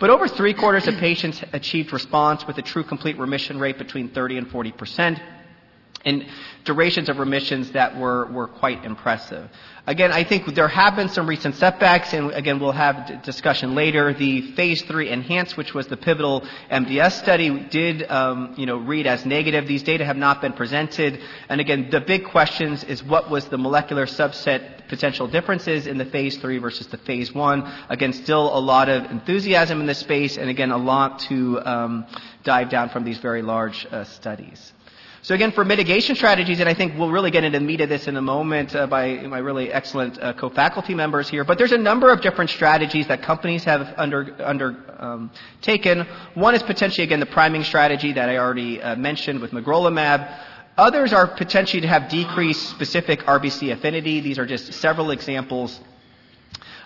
But 0.00 0.08
over 0.08 0.28
three-quarters 0.28 0.88
of 0.88 0.94
patients 0.96 1.42
achieved 1.52 1.92
response 1.92 2.46
with 2.46 2.56
a 2.56 2.62
true 2.62 2.82
complete 2.82 3.18
remission 3.18 3.58
rate 3.60 3.76
between 3.76 4.08
30 4.08 4.38
and 4.38 4.50
40 4.50 4.72
percent. 4.72 5.20
and 6.06 6.24
durations 6.64 7.08
of 7.08 7.18
remissions 7.18 7.72
that 7.72 7.96
were, 7.96 8.26
were 8.26 8.46
quite 8.48 8.84
impressive. 8.84 9.50
Again, 9.88 10.10
I 10.10 10.24
think 10.24 10.52
there 10.52 10.66
have 10.66 10.96
been 10.96 11.08
some 11.08 11.28
recent 11.28 11.54
setbacks, 11.54 12.12
and 12.12 12.32
again, 12.32 12.58
we'll 12.58 12.72
have 12.72 13.22
discussion 13.22 13.76
later. 13.76 14.12
The 14.12 14.52
phase 14.52 14.82
three 14.82 15.12
enhance, 15.12 15.56
which 15.56 15.74
was 15.74 15.86
the 15.86 15.96
pivotal 15.96 16.40
MDS 16.72 17.12
study, 17.12 17.50
did 17.70 18.02
um, 18.10 18.54
you 18.56 18.66
know 18.66 18.78
read 18.78 19.06
as 19.06 19.24
negative. 19.24 19.68
These 19.68 19.84
data 19.84 20.04
have 20.04 20.16
not 20.16 20.40
been 20.40 20.54
presented, 20.54 21.20
and 21.48 21.60
again, 21.60 21.88
the 21.90 22.00
big 22.00 22.24
questions 22.24 22.82
is 22.82 23.04
what 23.04 23.30
was 23.30 23.46
the 23.46 23.58
molecular 23.58 24.06
subset 24.06 24.88
potential 24.88 25.28
differences 25.28 25.86
in 25.86 25.98
the 25.98 26.04
phase 26.04 26.36
three 26.38 26.58
versus 26.58 26.88
the 26.88 26.98
phase 26.98 27.32
one. 27.32 27.72
Again, 27.88 28.12
still 28.12 28.56
a 28.56 28.58
lot 28.58 28.88
of 28.88 29.08
enthusiasm 29.12 29.80
in 29.80 29.86
this 29.86 29.98
space, 29.98 30.36
and 30.36 30.50
again, 30.50 30.72
a 30.72 30.76
lot 30.76 31.20
to 31.30 31.60
um, 31.64 32.06
dive 32.42 32.70
down 32.70 32.88
from 32.88 33.04
these 33.04 33.18
very 33.18 33.42
large 33.42 33.86
uh, 33.92 34.02
studies. 34.02 34.72
So 35.26 35.34
again, 35.34 35.50
for 35.50 35.64
mitigation 35.64 36.14
strategies, 36.14 36.60
and 36.60 36.68
I 36.68 36.74
think 36.74 36.96
we'll 36.96 37.10
really 37.10 37.32
get 37.32 37.42
into 37.42 37.58
the 37.58 37.64
meat 37.64 37.80
of 37.80 37.88
this 37.88 38.06
in 38.06 38.16
a 38.16 38.22
moment 38.22 38.76
uh, 38.76 38.86
by 38.86 39.16
my 39.26 39.38
really 39.38 39.72
excellent 39.72 40.22
uh, 40.22 40.34
co-faculty 40.34 40.94
members 40.94 41.28
here, 41.28 41.42
but 41.42 41.58
there's 41.58 41.72
a 41.72 41.78
number 41.78 42.12
of 42.12 42.20
different 42.20 42.48
strategies 42.48 43.08
that 43.08 43.22
companies 43.22 43.64
have 43.64 43.92
under, 43.96 44.36
undertaken. 44.38 46.02
Um, 46.02 46.06
One 46.34 46.54
is 46.54 46.62
potentially, 46.62 47.02
again, 47.02 47.18
the 47.18 47.26
priming 47.26 47.64
strategy 47.64 48.12
that 48.12 48.28
I 48.28 48.36
already 48.36 48.80
uh, 48.80 48.94
mentioned 48.94 49.40
with 49.40 49.50
magrolimab. 49.50 50.32
Others 50.78 51.12
are 51.12 51.26
potentially 51.26 51.80
to 51.80 51.88
have 51.88 52.08
decreased 52.08 52.70
specific 52.70 53.22
RBC 53.22 53.72
affinity. 53.72 54.20
These 54.20 54.38
are 54.38 54.46
just 54.46 54.74
several 54.74 55.10
examples 55.10 55.80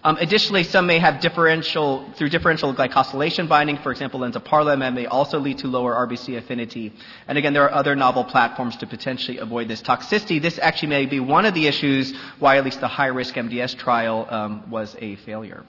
um, 0.02 0.16
additionally, 0.16 0.62
some 0.64 0.86
may 0.86 0.98
have 0.98 1.20
differential, 1.20 2.10
through 2.16 2.30
differential 2.30 2.74
glycosylation 2.74 3.48
binding, 3.48 3.76
for 3.78 3.92
example, 3.92 4.20
lemzoparlimab 4.20 4.94
may 4.94 5.06
also 5.06 5.38
lead 5.38 5.58
to 5.58 5.66
lower 5.66 5.94
RBC 6.06 6.38
affinity. 6.38 6.92
And 7.28 7.36
again, 7.36 7.52
there 7.52 7.64
are 7.64 7.72
other 7.72 7.94
novel 7.94 8.24
platforms 8.24 8.76
to 8.78 8.86
potentially 8.86 9.38
avoid 9.38 9.68
this 9.68 9.82
toxicity. 9.82 10.40
This 10.40 10.58
actually 10.58 10.88
may 10.88 11.06
be 11.06 11.20
one 11.20 11.44
of 11.44 11.52
the 11.52 11.66
issues 11.66 12.14
why 12.38 12.56
at 12.56 12.64
least 12.64 12.80
the 12.80 12.88
high-risk 12.88 13.34
MDS 13.34 13.76
trial 13.76 14.26
um, 14.30 14.70
was 14.70 14.96
a 14.98 15.16
failure. 15.16 15.64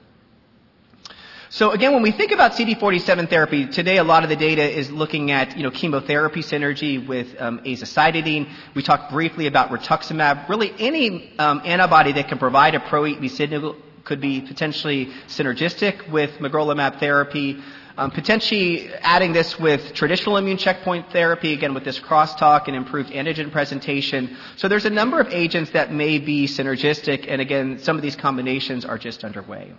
So 1.49 1.71
again, 1.71 1.91
when 1.91 2.01
we 2.01 2.13
think 2.13 2.31
about 2.31 2.53
CD47 2.53 3.29
therapy, 3.29 3.67
today 3.67 3.97
a 3.97 4.05
lot 4.05 4.23
of 4.23 4.29
the 4.29 4.37
data 4.37 4.63
is 4.63 4.89
looking 4.89 5.31
at, 5.31 5.57
you 5.57 5.63
know, 5.63 5.71
chemotherapy 5.71 6.39
synergy 6.39 7.05
with 7.05 7.27
um, 7.37 7.59
azacitidine. 7.65 8.49
We 8.73 8.81
talked 8.81 9.11
briefly 9.11 9.47
about 9.47 9.69
rituximab. 9.69 10.47
Really 10.47 10.71
any 10.79 11.37
um, 11.37 11.61
antibody 11.65 12.13
that 12.13 12.29
can 12.29 12.37
provide 12.37 12.75
a 12.75 12.79
pro-eat-me 12.79 13.27
signal 13.27 13.75
could 14.03 14.21
be 14.21 14.41
potentially 14.41 15.07
synergistic 15.27 16.09
with 16.09 16.31
magrolimab 16.39 16.99
therapy. 16.99 17.61
Um, 17.97 18.09
potentially 18.09 18.91
adding 19.01 19.33
this 19.33 19.59
with 19.59 19.93
traditional 19.93 20.37
immune 20.37 20.57
checkpoint 20.57 21.11
therapy, 21.11 21.53
again 21.53 21.73
with 21.73 21.83
this 21.83 21.99
crosstalk 21.99 22.67
and 22.67 22.75
improved 22.75 23.11
antigen 23.11 23.51
presentation. 23.51 24.37
So 24.55 24.67
there's 24.67 24.85
a 24.85 24.89
number 24.89 25.19
of 25.19 25.27
agents 25.27 25.71
that 25.71 25.91
may 25.91 26.17
be 26.17 26.47
synergistic, 26.47 27.25
and 27.27 27.41
again, 27.41 27.79
some 27.79 27.97
of 27.97 28.01
these 28.01 28.15
combinations 28.15 28.85
are 28.85 28.97
just 28.97 29.23
underway. 29.23 29.73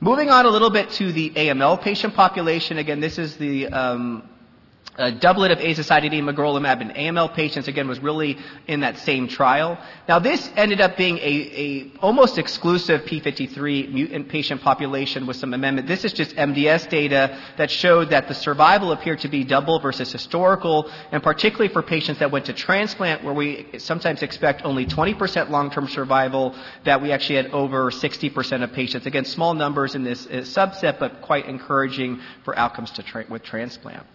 Moving 0.00 0.30
on 0.30 0.46
a 0.46 0.48
little 0.48 0.70
bit 0.70 0.88
to 0.92 1.12
the 1.12 1.28
AML 1.30 1.82
patient 1.82 2.14
population. 2.14 2.78
Again, 2.78 3.00
this 3.00 3.18
is 3.18 3.36
the 3.36 3.66
um, 3.66 4.29
a 5.00 5.10
doublet 5.10 5.50
of 5.50 5.58
azacitidine, 5.58 6.22
magrolimab 6.22 6.82
in 6.82 6.90
AML 6.90 7.34
patients, 7.34 7.68
again, 7.68 7.88
was 7.88 7.98
really 8.00 8.36
in 8.66 8.80
that 8.80 8.98
same 8.98 9.28
trial. 9.28 9.78
Now, 10.06 10.18
this 10.18 10.50
ended 10.56 10.80
up 10.80 10.96
being 10.96 11.16
a, 11.18 11.22
a 11.22 11.92
almost 12.00 12.36
exclusive 12.36 13.02
P53 13.02 13.92
mutant 13.92 14.28
patient 14.28 14.60
population 14.60 15.26
with 15.26 15.36
some 15.36 15.54
amendment. 15.54 15.88
This 15.88 16.04
is 16.04 16.12
just 16.12 16.36
MDS 16.36 16.88
data 16.90 17.40
that 17.56 17.70
showed 17.70 18.10
that 18.10 18.28
the 18.28 18.34
survival 18.34 18.92
appeared 18.92 19.20
to 19.20 19.28
be 19.28 19.42
double 19.42 19.80
versus 19.80 20.12
historical, 20.12 20.90
and 21.10 21.22
particularly 21.22 21.72
for 21.72 21.82
patients 21.82 22.18
that 22.18 22.30
went 22.30 22.44
to 22.46 22.52
transplant, 22.52 23.24
where 23.24 23.34
we 23.34 23.66
sometimes 23.78 24.22
expect 24.22 24.62
only 24.64 24.84
20% 24.84 25.48
long-term 25.48 25.88
survival, 25.88 26.54
that 26.84 27.00
we 27.00 27.10
actually 27.10 27.36
had 27.36 27.46
over 27.52 27.90
60% 27.90 28.62
of 28.62 28.72
patients. 28.72 29.06
Again, 29.06 29.24
small 29.24 29.54
numbers 29.54 29.94
in 29.94 30.04
this 30.04 30.26
uh, 30.26 30.44
subset, 30.44 30.98
but 30.98 31.22
quite 31.22 31.46
encouraging 31.46 32.20
for 32.44 32.56
outcomes 32.58 32.90
tra- 32.90 33.24
with 33.30 33.42
transplant. 33.42 34.06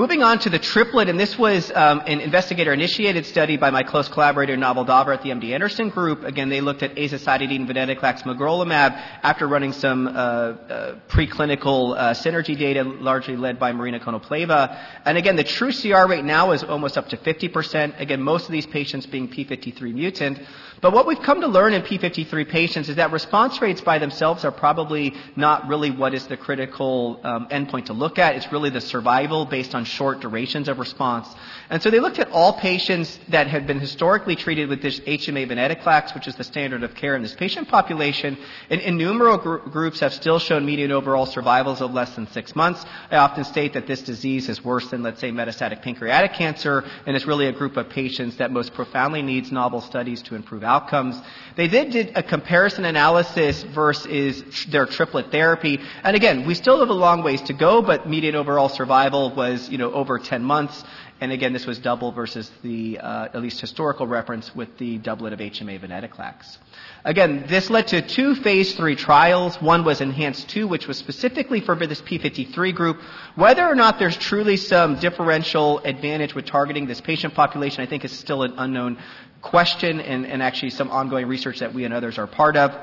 Moving 0.00 0.22
on 0.22 0.38
to 0.38 0.48
the 0.48 0.58
triplet, 0.58 1.10
and 1.10 1.20
this 1.20 1.38
was 1.38 1.70
um, 1.74 2.00
an 2.06 2.20
investigator-initiated 2.20 3.26
study 3.26 3.58
by 3.58 3.68
my 3.68 3.82
close 3.82 4.08
collaborator 4.08 4.56
Naval 4.56 4.86
Daver 4.86 5.12
at 5.12 5.22
the 5.22 5.28
MD 5.28 5.52
Anderson 5.52 5.90
Group. 5.90 6.24
Again, 6.24 6.48
they 6.48 6.62
looked 6.62 6.82
at 6.82 6.94
azacitidine, 6.94 7.68
venetoclax, 7.68 8.22
magrolimab 8.22 8.92
after 9.22 9.46
running 9.46 9.74
some 9.74 10.08
uh, 10.08 10.10
uh, 10.10 10.98
preclinical 11.06 11.94
uh, 11.94 12.14
synergy 12.14 12.56
data, 12.58 12.82
largely 12.82 13.36
led 13.36 13.58
by 13.58 13.72
Marina 13.72 14.00
Konopleva. 14.00 14.74
And 15.04 15.18
again, 15.18 15.36
the 15.36 15.44
true 15.44 15.70
CR 15.70 16.08
rate 16.08 16.24
now 16.24 16.52
is 16.52 16.64
almost 16.64 16.96
up 16.96 17.10
to 17.10 17.18
50%. 17.18 18.00
Again, 18.00 18.22
most 18.22 18.46
of 18.46 18.52
these 18.52 18.66
patients 18.66 19.04
being 19.04 19.28
p53 19.28 19.92
mutant. 19.92 20.38
But 20.80 20.94
what 20.94 21.06
we've 21.06 21.20
come 21.20 21.42
to 21.42 21.46
learn 21.46 21.74
in 21.74 21.82
P53 21.82 22.48
patients 22.48 22.88
is 22.88 22.96
that 22.96 23.12
response 23.12 23.60
rates 23.60 23.82
by 23.82 23.98
themselves 23.98 24.46
are 24.46 24.50
probably 24.50 25.14
not 25.36 25.68
really 25.68 25.90
what 25.90 26.14
is 26.14 26.26
the 26.26 26.38
critical 26.38 27.20
um, 27.22 27.48
endpoint 27.50 27.86
to 27.86 27.92
look 27.92 28.18
at. 28.18 28.34
It's 28.36 28.50
really 28.50 28.70
the 28.70 28.80
survival 28.80 29.44
based 29.44 29.74
on 29.74 29.84
short 29.84 30.20
durations 30.20 30.68
of 30.68 30.78
response. 30.78 31.28
And 31.68 31.82
so 31.82 31.90
they 31.90 32.00
looked 32.00 32.18
at 32.18 32.30
all 32.30 32.54
patients 32.54 33.18
that 33.28 33.46
had 33.46 33.66
been 33.66 33.78
historically 33.78 34.36
treated 34.36 34.70
with 34.70 34.80
this 34.80 35.00
HMA 35.00 35.48
venetoclax, 35.50 36.14
which 36.14 36.26
is 36.26 36.34
the 36.36 36.44
standard 36.44 36.82
of 36.82 36.94
care 36.94 37.14
in 37.14 37.20
this 37.22 37.34
patient 37.34 37.68
population, 37.68 38.38
and 38.70 38.80
innumerable 38.80 39.38
gr- 39.38 39.68
groups 39.68 40.00
have 40.00 40.14
still 40.14 40.38
shown 40.38 40.64
median 40.64 40.92
overall 40.92 41.26
survivals 41.26 41.82
of 41.82 41.92
less 41.92 42.14
than 42.14 42.26
six 42.28 42.56
months. 42.56 42.84
I 43.10 43.16
often 43.16 43.44
state 43.44 43.74
that 43.74 43.86
this 43.86 44.00
disease 44.00 44.48
is 44.48 44.64
worse 44.64 44.88
than, 44.88 45.02
let's 45.02 45.20
say, 45.20 45.30
metastatic 45.30 45.82
pancreatic 45.82 46.32
cancer, 46.32 46.84
and 47.06 47.14
it's 47.14 47.26
really 47.26 47.48
a 47.48 47.52
group 47.52 47.76
of 47.76 47.90
patients 47.90 48.38
that 48.38 48.50
most 48.50 48.72
profoundly 48.72 49.20
needs 49.20 49.52
novel 49.52 49.82
studies 49.82 50.22
to 50.22 50.34
improve 50.34 50.64
outcomes. 50.70 51.20
They 51.56 51.68
then 51.68 51.90
did 51.90 52.12
a 52.14 52.22
comparison 52.22 52.84
analysis 52.84 53.62
versus 53.62 54.66
their 54.66 54.86
triplet 54.86 55.30
therapy. 55.30 55.80
And 56.02 56.16
again, 56.16 56.46
we 56.46 56.54
still 56.54 56.80
have 56.80 56.88
a 56.88 56.94
long 56.94 57.22
ways 57.22 57.42
to 57.42 57.52
go, 57.52 57.82
but 57.82 58.08
median 58.08 58.34
overall 58.34 58.68
survival 58.68 59.34
was, 59.34 59.68
you 59.68 59.78
know, 59.78 59.92
over 59.92 60.18
10 60.18 60.42
months. 60.42 60.82
And 61.20 61.32
again, 61.32 61.52
this 61.52 61.66
was 61.66 61.78
double 61.78 62.12
versus 62.12 62.50
the 62.62 62.98
uh, 62.98 63.24
at 63.26 63.42
least 63.42 63.60
historical 63.60 64.06
reference 64.06 64.54
with 64.54 64.78
the 64.78 64.96
doublet 64.98 65.34
of 65.34 65.38
HMA 65.38 65.78
venetoclax. 65.78 66.56
Again, 67.04 67.44
this 67.46 67.68
led 67.68 67.88
to 67.88 68.00
two 68.00 68.34
phase 68.36 68.74
three 68.74 68.96
trials. 68.96 69.60
One 69.60 69.84
was 69.84 70.00
Enhance 70.00 70.44
2, 70.44 70.66
which 70.66 70.86
was 70.86 70.96
specifically 70.96 71.60
for 71.60 71.74
this 71.76 72.00
P53 72.00 72.74
group. 72.74 73.00
Whether 73.34 73.66
or 73.66 73.74
not 73.74 73.98
there's 73.98 74.16
truly 74.16 74.56
some 74.56 74.98
differential 74.98 75.80
advantage 75.80 76.34
with 76.34 76.46
targeting 76.46 76.86
this 76.86 77.02
patient 77.02 77.34
population, 77.34 77.82
I 77.82 77.86
think 77.86 78.04
is 78.04 78.12
still 78.12 78.42
an 78.42 78.54
unknown 78.56 78.98
question 79.42 80.00
and, 80.00 80.26
and 80.26 80.42
actually 80.42 80.70
some 80.70 80.90
ongoing 80.90 81.26
research 81.26 81.60
that 81.60 81.74
we 81.74 81.84
and 81.84 81.94
others 81.94 82.18
are 82.18 82.26
part 82.26 82.56
of. 82.56 82.74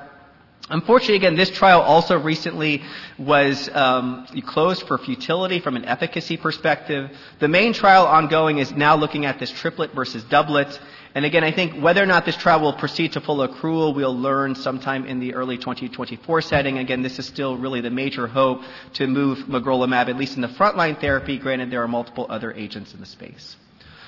Unfortunately, 0.69 1.15
again, 1.15 1.35
this 1.35 1.49
trial 1.49 1.81
also 1.81 2.19
recently 2.19 2.83
was 3.17 3.69
um, 3.69 4.27
closed 4.45 4.85
for 4.85 4.97
futility 4.97 5.61
from 5.61 5.77
an 5.77 5.85
efficacy 5.85 6.35
perspective. 6.35 7.09
The 7.39 7.47
main 7.47 7.71
trial 7.71 8.05
ongoing 8.05 8.57
is 8.57 8.73
now 8.73 8.97
looking 8.97 9.25
at 9.25 9.39
this 9.39 9.49
triplet 9.49 9.93
versus 9.93 10.23
doublet. 10.25 10.77
And 11.15 11.23
again, 11.23 11.45
I 11.45 11.51
think 11.51 11.81
whether 11.81 12.03
or 12.03 12.05
not 12.05 12.25
this 12.25 12.35
trial 12.35 12.59
will 12.59 12.73
proceed 12.73 13.13
to 13.13 13.21
full 13.21 13.47
accrual, 13.47 13.95
we'll 13.95 14.17
learn 14.17 14.55
sometime 14.55 15.05
in 15.05 15.21
the 15.21 15.35
early 15.35 15.57
2024 15.57 16.41
setting. 16.41 16.79
Again, 16.79 17.01
this 17.01 17.17
is 17.17 17.25
still 17.25 17.55
really 17.57 17.79
the 17.79 17.89
major 17.89 18.27
hope 18.27 18.61
to 18.95 19.07
move 19.07 19.47
magrolimab, 19.47 20.09
at 20.09 20.17
least 20.17 20.35
in 20.35 20.41
the 20.41 20.49
frontline 20.49 20.99
therapy. 20.99 21.37
Granted, 21.37 21.71
there 21.71 21.81
are 21.81 21.87
multiple 21.87 22.27
other 22.29 22.51
agents 22.51 22.93
in 22.93 22.99
the 22.99 23.05
space. 23.05 23.55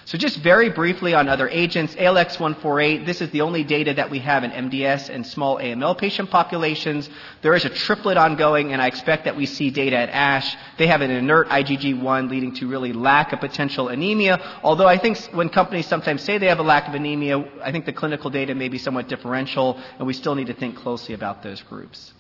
So 0.10 0.18
just 0.18 0.38
very 0.38 0.72
briefly 0.72 1.14
on 1.14 1.30
other 1.30 1.48
agents, 1.48 1.94
ALX148, 1.94 3.06
this 3.06 3.22
is 3.22 3.30
the 3.30 3.42
only 3.42 3.64
data 3.64 3.94
that 3.94 4.10
we 4.10 4.18
have 4.18 4.44
in 4.44 4.50
MDS 4.50 5.08
and 5.08 5.24
small 5.24 5.60
AML 5.60 6.00
patient 6.00 6.32
populations. 6.32 7.08
There 7.44 7.54
is 7.54 7.64
a 7.64 7.70
triplet 7.70 8.18
ongoing, 8.18 8.74
and 8.74 8.82
I 8.82 8.88
expect 8.88 9.26
that 9.26 9.36
we 9.36 9.46
see 9.46 9.70
data 9.70 9.98
at 9.98 10.10
ASH. 10.10 10.58
They 10.80 10.88
have 10.88 11.02
an 11.02 11.12
inert 11.12 11.50
IgG1 11.50 12.28
leading 12.28 12.56
to 12.56 12.68
really 12.68 12.92
lack 12.92 13.34
of 13.34 13.40
potential 13.40 13.90
anemia, 13.90 14.60
although 14.64 14.88
I 14.88 14.98
think 14.98 15.20
when 15.32 15.50
companies 15.50 15.86
sometimes 15.86 16.24
say 16.24 16.40
they 16.40 16.48
have 16.48 16.58
a 16.58 16.64
lack 16.64 16.88
of 16.88 16.96
anemia, 16.96 17.48
I 17.62 17.72
think 17.72 17.86
the 17.86 17.94
clinical 17.94 18.32
data 18.32 18.56
may 18.56 18.70
be 18.70 18.80
somewhat 18.80 19.10
differential, 19.10 19.80
and 20.00 20.08
we 20.08 20.14
still 20.14 20.34
need 20.34 20.48
to 20.48 20.56
think 20.56 20.76
closely 20.76 21.14
about 21.14 21.44
those 21.44 21.62
groups. 21.62 22.14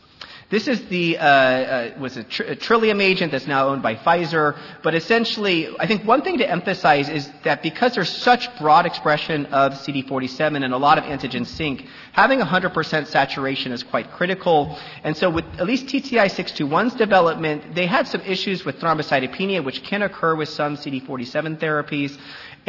This 0.50 0.68
is 0.68 0.84
the 0.88 1.20
uh, 1.20 1.24
uh, 1.24 1.91
was 2.00 2.18
a, 2.18 2.24
tr- 2.24 2.41
a, 2.41 2.56
Trillium 2.56 3.00
agent 3.01 3.32
that's 3.32 3.46
now 3.46 3.68
owned 3.68 3.84
by 3.84 3.94
Pfizer. 3.94 4.58
But 4.82 4.96
essentially, 4.96 5.70
I 5.79 5.86
think 5.86 6.06
one 6.06 6.24
thing 6.24 6.39
to 6.39 6.50
emphasize 6.50 7.08
is 7.08 7.29
that 7.44 7.62
because 7.62 7.94
there's 7.94 8.10
such 8.10 8.58
broad 8.58 8.88
expression 8.88 9.46
of 9.48 9.74
CD47 9.74 10.63
and 10.63 10.74
a 10.74 10.77
lot 10.77 10.98
of 10.98 11.03
antigen 11.03 11.46
sink, 11.46 11.86
having 12.13 12.39
100% 12.39 13.06
saturation 13.06 13.72
is 13.72 13.84
quite 13.84 14.12
critical. 14.13 14.75
And 15.03 15.15
so, 15.15 15.29
with 15.29 15.46
at 15.60 15.68
least 15.68 15.86
TTI-621's 15.86 16.96
development, 16.96 17.75
they 17.75 17.86
had 17.86 18.08
some 18.08 18.22
issues 18.22 18.65
with 18.65 18.79
thrombocytopenia, 18.79 19.63
which 19.63 19.84
can 19.84 20.01
occur 20.01 20.34
with 20.34 20.50
some 20.50 20.77
CD47 20.77 21.60
therapies. 21.60 22.18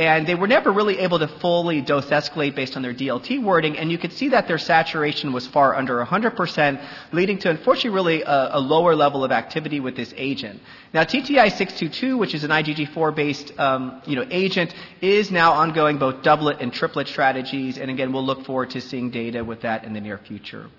And 0.00 0.26
they 0.26 0.34
were 0.34 0.46
never 0.46 0.72
really 0.72 0.98
able 1.00 1.18
to 1.18 1.28
fully 1.28 1.82
dose 1.82 2.06
escalate 2.06 2.54
based 2.54 2.74
on 2.74 2.80
their 2.80 2.94
DLT 2.94 3.42
wording, 3.42 3.76
and 3.76 3.92
you 3.92 3.98
could 3.98 4.14
see 4.14 4.30
that 4.30 4.48
their 4.48 4.56
saturation 4.56 5.30
was 5.30 5.46
far 5.46 5.76
under 5.76 6.02
100%, 6.02 6.82
leading 7.12 7.36
to, 7.40 7.50
unfortunately, 7.50 7.90
really 7.90 8.22
a, 8.22 8.56
a, 8.56 8.60
lower 8.60 8.96
level 8.96 9.24
of 9.24 9.30
activity 9.30 9.78
with 9.78 9.96
this 9.96 10.14
agent. 10.16 10.58
Now 10.94 11.04
TTI 11.04 11.50
622, 11.54 12.16
which 12.16 12.34
is 12.34 12.44
an 12.44 12.50
IgG4 12.50 13.14
based 13.14 13.52
um, 13.60 14.00
you 14.06 14.16
know, 14.16 14.24
agent, 14.30 14.74
is 15.02 15.30
now 15.30 15.52
ongoing 15.52 15.98
both 15.98 16.22
doublet 16.22 16.62
and 16.62 16.72
triplet 16.72 17.06
strategies, 17.06 17.76
and 17.76 17.90
again 17.90 18.10
we'll 18.10 18.24
look 18.24 18.46
forward 18.46 18.70
to 18.70 18.80
seeing 18.80 19.10
data 19.10 19.44
with 19.44 19.60
that 19.60 19.84
in 19.84 19.92
the 19.92 20.00
near 20.00 20.16
future. 20.16 20.70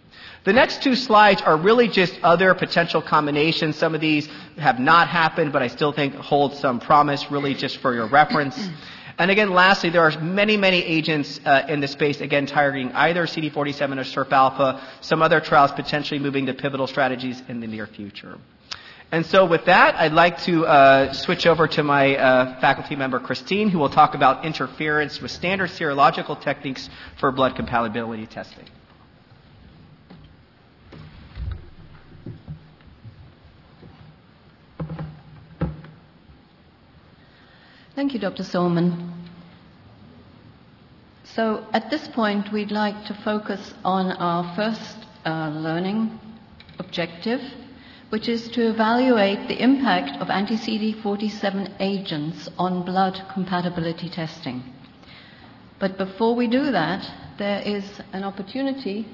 The 0.44 0.54
next 0.54 0.82
two 0.82 0.96
slides 0.96 1.42
are 1.42 1.56
really 1.56 1.88
just 1.88 2.20
other 2.24 2.54
potential 2.56 3.02
combinations. 3.02 3.76
Some 3.76 3.94
of 3.94 4.02
these 4.02 4.28
have 4.58 4.80
not 4.80 5.08
happened, 5.08 5.54
but 5.54 5.62
I 5.62 5.68
still 5.68 5.92
think 5.92 6.16
hold 6.16 6.56
some 6.56 6.80
promise, 6.80 7.30
really 7.30 7.54
just 7.54 7.78
for 7.78 7.94
your 7.94 8.08
reference. 8.08 8.58
And 9.18 9.30
again, 9.30 9.52
lastly, 9.52 9.92
there 9.92 10.02
are 10.02 10.20
many, 10.20 10.58
many 10.58 10.82
agents 10.82 11.40
uh, 11.46 11.66
in 11.68 11.80
the 11.80 11.88
space, 11.88 12.22
again, 12.22 12.48
targeting 12.48 12.92
either 12.94 13.28
CD47 13.28 14.00
or 14.00 14.04
SIRP 14.04 14.32
alpha, 14.32 14.82
some 15.02 15.22
other 15.22 15.40
trials 15.40 15.72
potentially 15.74 16.20
moving 16.20 16.48
to 16.48 16.56
pivotal 16.56 16.88
strategies 16.88 17.40
in 17.48 17.60
the 17.60 17.68
near 17.68 17.86
future. 17.86 18.40
And 19.12 19.26
so 19.26 19.46
with 19.46 19.66
that, 19.66 19.96
I'd 19.96 20.14
like 20.14 20.42
to 20.44 20.66
uh, 20.66 21.14
switch 21.14 21.46
over 21.46 21.68
to 21.68 21.84
my 21.84 22.16
uh, 22.16 22.60
faculty 22.62 22.96
member, 22.96 23.20
Christine, 23.20 23.70
who 23.70 23.78
will 23.78 23.90
talk 23.90 24.16
about 24.16 24.46
interference 24.46 25.22
with 25.22 25.30
standard 25.30 25.70
serological 25.70 26.42
techniques 26.42 26.90
for 27.20 27.32
blood 27.32 27.56
compatibility 27.56 28.26
testing. 28.26 28.66
Thank 37.94 38.14
you, 38.14 38.20
Dr. 38.20 38.44
Sallman. 38.44 39.12
So 41.26 41.66
at 41.74 41.90
this 41.90 42.08
point, 42.08 42.52
we'd 42.54 42.72
like 42.72 43.06
to 43.06 43.14
focus 43.14 43.74
on 43.84 44.12
our 44.14 44.56
first 44.56 44.98
uh, 45.26 45.50
learning 45.50 46.18
objective, 46.80 47.42
which 48.10 48.30
is 48.30 48.48
to 48.50 48.70
evaluate 48.70 49.50
the 49.50 49.62
impact 49.62 50.22
of 50.22 50.30
anti-CD47 50.30 51.74
agents 51.82 52.48
on 52.58 52.86
blood 52.86 53.22
compatibility 53.34 54.10
testing. 54.10 54.64
But 55.78 55.98
before 55.98 56.34
we 56.34 56.48
do 56.48 56.72
that, 56.72 57.06
there 57.38 57.62
is 57.62 57.84
an 58.14 58.24
opportunity 58.24 59.06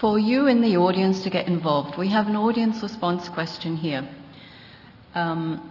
for 0.00 0.18
you 0.18 0.48
in 0.48 0.60
the 0.60 0.76
audience 0.76 1.22
to 1.22 1.30
get 1.30 1.46
involved. 1.46 1.96
We 1.96 2.08
have 2.08 2.26
an 2.26 2.36
audience 2.36 2.82
response 2.82 3.28
question 3.28 3.76
here. 3.76 4.08
Um, 5.14 5.69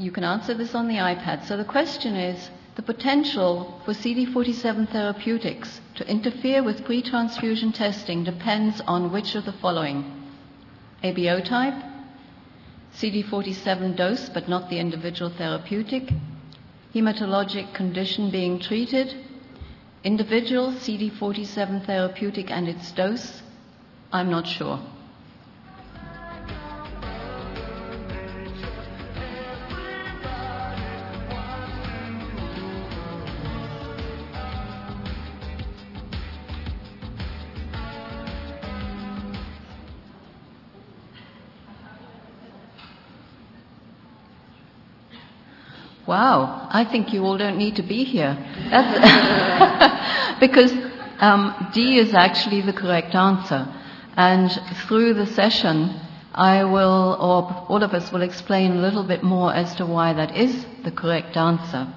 you 0.00 0.10
can 0.10 0.24
answer 0.24 0.54
this 0.54 0.74
on 0.74 0.88
the 0.88 0.96
iPad. 0.96 1.46
So 1.46 1.56
the 1.56 1.64
question 1.64 2.16
is 2.16 2.50
the 2.76 2.82
potential 2.82 3.80
for 3.84 3.92
CD47 3.92 4.90
therapeutics 4.90 5.80
to 5.96 6.08
interfere 6.08 6.62
with 6.62 6.84
pre 6.84 7.02
transfusion 7.02 7.72
testing 7.72 8.24
depends 8.24 8.80
on 8.86 9.12
which 9.12 9.34
of 9.34 9.44
the 9.44 9.52
following 9.52 10.04
ABO 11.04 11.44
type, 11.44 11.74
CD47 12.94 13.96
dose 13.96 14.30
but 14.30 14.48
not 14.48 14.70
the 14.70 14.78
individual 14.78 15.30
therapeutic, 15.30 16.10
hematologic 16.94 17.74
condition 17.74 18.30
being 18.30 18.58
treated, 18.58 19.14
individual 20.02 20.72
CD47 20.72 21.84
therapeutic 21.84 22.50
and 22.50 22.68
its 22.68 22.90
dose. 22.92 23.42
I'm 24.12 24.30
not 24.30 24.46
sure. 24.46 24.80
Wow, 46.10 46.66
I 46.72 46.86
think 46.86 47.12
you 47.12 47.24
all 47.24 47.38
don't 47.38 47.56
need 47.56 47.76
to 47.76 47.84
be 47.84 48.02
here. 48.02 48.34
because 50.40 50.72
um, 51.20 51.70
D 51.72 51.98
is 51.98 52.12
actually 52.14 52.62
the 52.62 52.72
correct 52.72 53.14
answer. 53.14 53.72
And 54.16 54.50
through 54.88 55.14
the 55.14 55.26
session, 55.26 56.00
I 56.34 56.64
will, 56.64 57.16
or 57.20 57.64
all 57.68 57.84
of 57.84 57.94
us 57.94 58.10
will 58.10 58.22
explain 58.22 58.72
a 58.72 58.80
little 58.80 59.04
bit 59.04 59.22
more 59.22 59.54
as 59.54 59.72
to 59.76 59.86
why 59.86 60.12
that 60.14 60.36
is 60.36 60.66
the 60.82 60.90
correct 60.90 61.36
answer. 61.36 61.94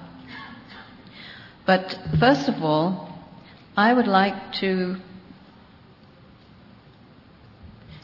But 1.66 1.98
first 2.20 2.48
of 2.48 2.62
all, 2.62 3.18
I 3.76 3.92
would 3.92 4.06
like 4.06 4.52
to 4.60 4.94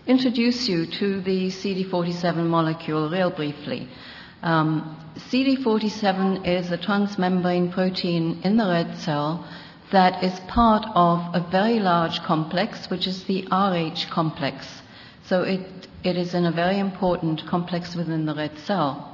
introduce 0.08 0.68
you 0.68 0.86
to 0.86 1.20
the 1.20 1.50
CD47 1.50 2.48
molecule 2.48 3.08
real 3.08 3.30
briefly. 3.30 3.88
Um, 4.42 4.96
CD47 5.16 6.46
is 6.46 6.70
a 6.70 6.78
transmembrane 6.78 7.72
protein 7.72 8.40
in 8.42 8.56
the 8.56 8.66
red 8.66 8.96
cell 8.98 9.46
that 9.92 10.22
is 10.22 10.38
part 10.40 10.86
of 10.94 11.34
a 11.34 11.46
very 11.50 11.80
large 11.80 12.22
complex, 12.22 12.88
which 12.88 13.06
is 13.06 13.24
the 13.24 13.46
RH 13.50 14.08
complex. 14.10 14.82
So 15.24 15.42
it, 15.42 15.88
it 16.04 16.16
is 16.16 16.34
in 16.34 16.46
a 16.46 16.52
very 16.52 16.78
important 16.78 17.46
complex 17.46 17.94
within 17.94 18.24
the 18.24 18.34
red 18.34 18.58
cell. 18.60 19.06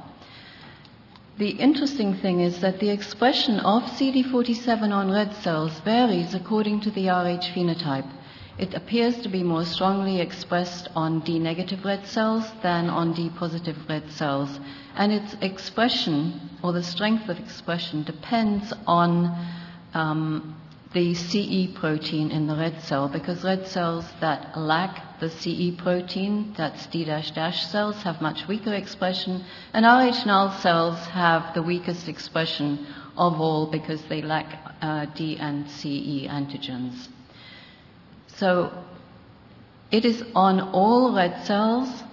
The 1.37 1.49
interesting 1.49 2.15
thing 2.15 2.39
is 2.39 2.61
that 2.61 2.79
the 2.79 2.89
expression 2.89 3.59
of 3.59 3.83
CD47 3.83 4.91
on 4.91 5.11
red 5.11 5.35
cells 5.35 5.79
varies 5.81 6.33
according 6.33 6.81
to 6.81 6.91
the 6.91 7.09
RH 7.09 7.53
phenotype. 7.53 8.09
It 8.57 8.73
appears 8.73 9.15
to 9.21 9.29
be 9.29 9.43
more 9.43 9.65
strongly 9.65 10.19
expressed 10.19 10.87
on 10.95 11.19
D 11.19 11.37
negative 11.37 11.85
red 11.85 12.07
cells 12.07 12.51
than 12.63 12.89
on 12.89 13.13
D 13.13 13.29
positive 13.29 13.77
red 13.87 14.11
cells. 14.11 14.59
And 14.95 15.11
its 15.11 15.35
expression, 15.41 16.49
or 16.63 16.73
the 16.73 16.81
strength 16.81 17.29
of 17.29 17.39
expression, 17.39 18.01
depends 18.03 18.73
on 18.87 19.47
um, 19.93 20.55
the 20.93 21.13
CE 21.13 21.71
protein 21.75 22.31
in 22.31 22.47
the 22.47 22.55
red 22.55 22.81
cell, 22.81 23.07
because 23.07 23.43
red 23.43 23.67
cells 23.67 24.05
that 24.21 24.57
lack 24.57 25.19
the 25.19 25.29
CE 25.29 25.79
protein, 25.79 26.53
that's 26.57 26.87
d-dash 26.87 27.67
cells, 27.67 28.01
have 28.01 28.21
much 28.21 28.47
weaker 28.47 28.73
expression, 28.73 29.43
and 29.73 29.85
RH 29.85 30.25
null 30.25 30.51
cells 30.61 30.97
have 31.07 31.53
the 31.53 31.61
weakest 31.61 32.07
expression 32.07 32.87
of 33.15 33.39
all 33.39 33.67
because 33.67 34.01
they 34.03 34.23
lack 34.23 34.75
uh, 34.81 35.05
D 35.13 35.37
and 35.37 35.69
CE 35.69 36.25
antigens. 36.27 37.07
So 38.37 38.71
it 39.91 40.05
is 40.05 40.23
on 40.35 40.59
all 40.59 41.13
red 41.13 41.45
cells, 41.45 42.03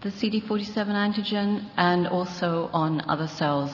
the 0.00 0.10
CD47 0.10 0.88
antigen, 0.88 1.66
and 1.76 2.06
also 2.06 2.70
on 2.72 3.02
other 3.08 3.26
cells. 3.26 3.70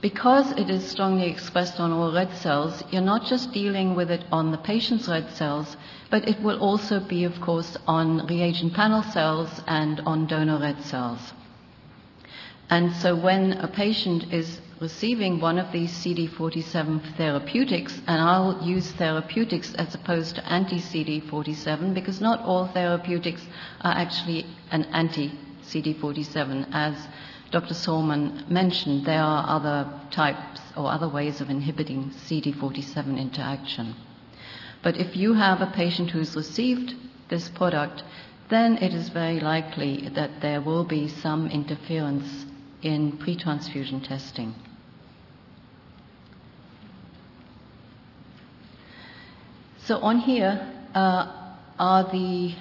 Because 0.00 0.52
it 0.52 0.70
is 0.70 0.82
strongly 0.90 1.28
expressed 1.28 1.78
on 1.78 1.92
all 1.92 2.10
red 2.12 2.34
cells, 2.36 2.82
you're 2.90 3.02
not 3.02 3.26
just 3.26 3.52
dealing 3.52 3.94
with 3.94 4.10
it 4.10 4.24
on 4.32 4.50
the 4.50 4.56
patient's 4.56 5.08
red 5.08 5.30
cells, 5.32 5.76
but 6.10 6.26
it 6.26 6.40
will 6.40 6.58
also 6.58 7.00
be, 7.00 7.24
of 7.24 7.38
course, 7.42 7.76
on 7.86 8.26
reagent 8.26 8.72
panel 8.72 9.02
cells 9.02 9.62
and 9.66 10.00
on 10.06 10.26
donor 10.26 10.58
red 10.58 10.82
cells. 10.82 11.34
And 12.70 12.94
so 12.94 13.16
when 13.16 13.54
a 13.54 13.66
patient 13.66 14.32
is 14.32 14.60
receiving 14.80 15.40
one 15.40 15.58
of 15.58 15.72
these 15.72 15.92
CD47 15.92 17.16
therapeutics, 17.16 18.00
and 18.06 18.22
I'll 18.22 18.62
use 18.62 18.92
therapeutics 18.92 19.74
as 19.74 19.92
opposed 19.96 20.36
to 20.36 20.46
anti 20.46 20.78
CD47 20.78 21.94
because 21.94 22.20
not 22.20 22.38
all 22.42 22.68
therapeutics 22.68 23.44
are 23.80 23.92
actually 23.92 24.46
an 24.70 24.84
anti 24.84 25.32
CD47. 25.64 26.68
As 26.70 27.08
Dr. 27.50 27.74
Sallman 27.74 28.48
mentioned, 28.48 29.04
there 29.04 29.20
are 29.20 29.44
other 29.48 29.92
types 30.12 30.60
or 30.76 30.92
other 30.92 31.08
ways 31.08 31.40
of 31.40 31.50
inhibiting 31.50 32.10
CD47 32.28 33.18
interaction. 33.18 33.96
But 34.80 34.96
if 34.96 35.16
you 35.16 35.34
have 35.34 35.60
a 35.60 35.72
patient 35.74 36.12
who's 36.12 36.36
received 36.36 36.94
this 37.30 37.48
product, 37.48 38.04
then 38.48 38.76
it 38.78 38.94
is 38.94 39.08
very 39.08 39.40
likely 39.40 40.08
that 40.14 40.40
there 40.40 40.60
will 40.60 40.84
be 40.84 41.08
some 41.08 41.48
interference 41.48 42.46
in 42.82 43.16
pre 43.18 43.36
transfusion 43.36 44.00
testing. 44.00 44.54
So 49.84 49.98
on 49.98 50.18
here 50.18 50.72
uh, 50.94 51.56
are 51.78 52.04
the 52.04 52.54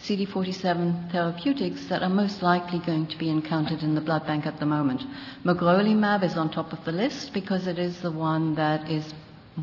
CD47 0.00 1.12
therapeutics 1.12 1.86
that 1.86 2.02
are 2.02 2.08
most 2.08 2.42
likely 2.42 2.80
going 2.80 3.06
to 3.06 3.16
be 3.18 3.30
encountered 3.30 3.82
in 3.82 3.94
the 3.94 4.00
blood 4.00 4.26
bank 4.26 4.46
at 4.46 4.58
the 4.58 4.66
moment. 4.66 5.02
Magrolimab 5.44 6.22
is 6.22 6.36
on 6.36 6.50
top 6.50 6.72
of 6.72 6.84
the 6.84 6.92
list 6.92 7.32
because 7.32 7.66
it 7.66 7.78
is 7.78 8.00
the 8.00 8.10
one 8.10 8.54
that 8.56 8.90
is 8.90 9.14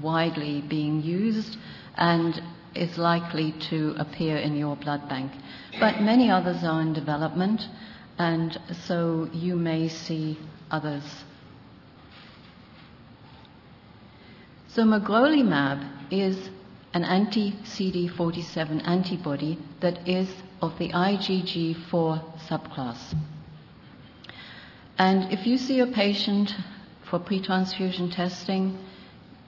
widely 0.01 0.62
being 0.62 1.01
used 1.03 1.58
and 1.95 2.41
is 2.75 2.97
likely 2.97 3.53
to 3.69 3.95
appear 3.97 4.38
in 4.38 4.56
your 4.56 4.75
blood 4.75 5.08
bank. 5.08 5.32
But 5.79 6.01
many 6.01 6.29
others 6.29 6.63
are 6.63 6.82
in 6.82 6.93
development, 6.93 7.62
and 8.17 8.60
so 8.86 9.30
you 9.34 9.56
may 9.56 9.88
see 9.88 10.39
others. 10.69 11.04
So 14.67 14.84
magrolimab 14.84 15.88
is 16.12 16.49
an 16.93 17.04
anti-CD47 17.04 18.88
antibody 18.88 19.60
that 19.82 20.08
is 20.08 20.30
of 20.62 20.78
the 20.78 20.89
IgG4 20.89 22.39
subclass. 22.47 23.15
And 24.97 25.32
if 25.32 25.45
you 25.47 25.58
see 25.58 25.80
a 25.80 25.88
patient 25.88 26.56
for 27.10 27.19
pre-transfusion 27.19 28.12
testing, 28.12 28.78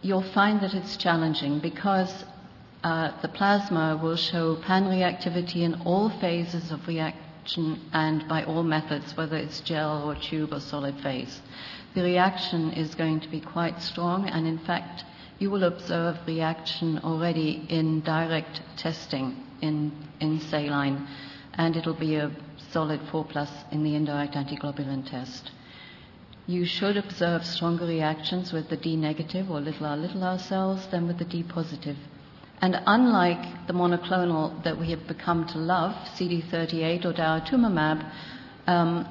you'll 0.02 0.32
find 0.34 0.60
that 0.62 0.74
it's 0.74 0.98
challenging 0.98 1.60
because 1.60 2.26
uh, 2.84 3.12
the 3.22 3.28
plasma 3.28 4.00
will 4.02 4.16
show 4.16 4.56
pan-reactivity 4.58 5.62
in 5.64 5.82
all 5.86 6.10
phases 6.10 6.72
of 6.72 6.82
and 7.94 8.28
by 8.28 8.44
all 8.44 8.64
methods, 8.64 9.16
whether 9.16 9.38
it's 9.38 9.60
gel 9.62 10.04
or 10.08 10.16
tube 10.16 10.54
or 10.54 10.60
solid 10.60 11.00
phase. 11.02 11.42
The 11.94 12.04
reaction 12.04 12.72
is 12.72 12.96
going 12.96 13.22
to 13.22 13.30
be 13.30 13.40
quite 13.40 13.82
strong, 13.82 14.28
and 14.28 14.48
in 14.48 14.58
fact, 14.58 15.06
you 15.40 15.50
will 15.50 15.64
observe 15.64 16.18
reaction 16.28 17.00
already 17.04 17.66
in 17.70 18.02
direct 18.02 18.62
testing 18.78 19.44
in, 19.62 19.92
in 20.20 20.40
saline, 20.40 21.08
and 21.54 21.76
it'll 21.76 21.94
be 21.94 22.16
a 22.16 22.32
solid 22.72 23.02
4 23.12 23.26
plus 23.26 23.52
in 23.72 23.84
the 23.84 23.96
indirect 23.96 24.36
antiglobulin 24.36 25.10
test. 25.10 25.52
You 26.48 26.66
should 26.66 26.98
observe 26.98 27.46
stronger 27.46 27.86
reactions 27.86 28.54
with 28.54 28.70
the 28.70 28.78
D 28.78 28.96
negative 28.96 29.50
or 29.50 29.60
little 29.60 29.88
r 29.88 29.98
little 29.98 30.24
r 30.24 30.38
cells 30.38 30.86
than 30.88 31.08
with 31.08 31.18
the 31.18 31.26
D 31.26 31.44
positive. 31.44 31.98
And 32.62 32.82
unlike 32.86 33.68
the 33.68 33.74
monoclonal 33.74 34.64
that 34.64 34.80
we 34.80 34.92
have 34.92 35.08
become 35.08 35.46
to 35.48 35.58
love, 35.58 35.94
CD38 36.18 37.06
or 37.06 37.14
daratumumab, 37.14 38.12
um, 38.68 39.08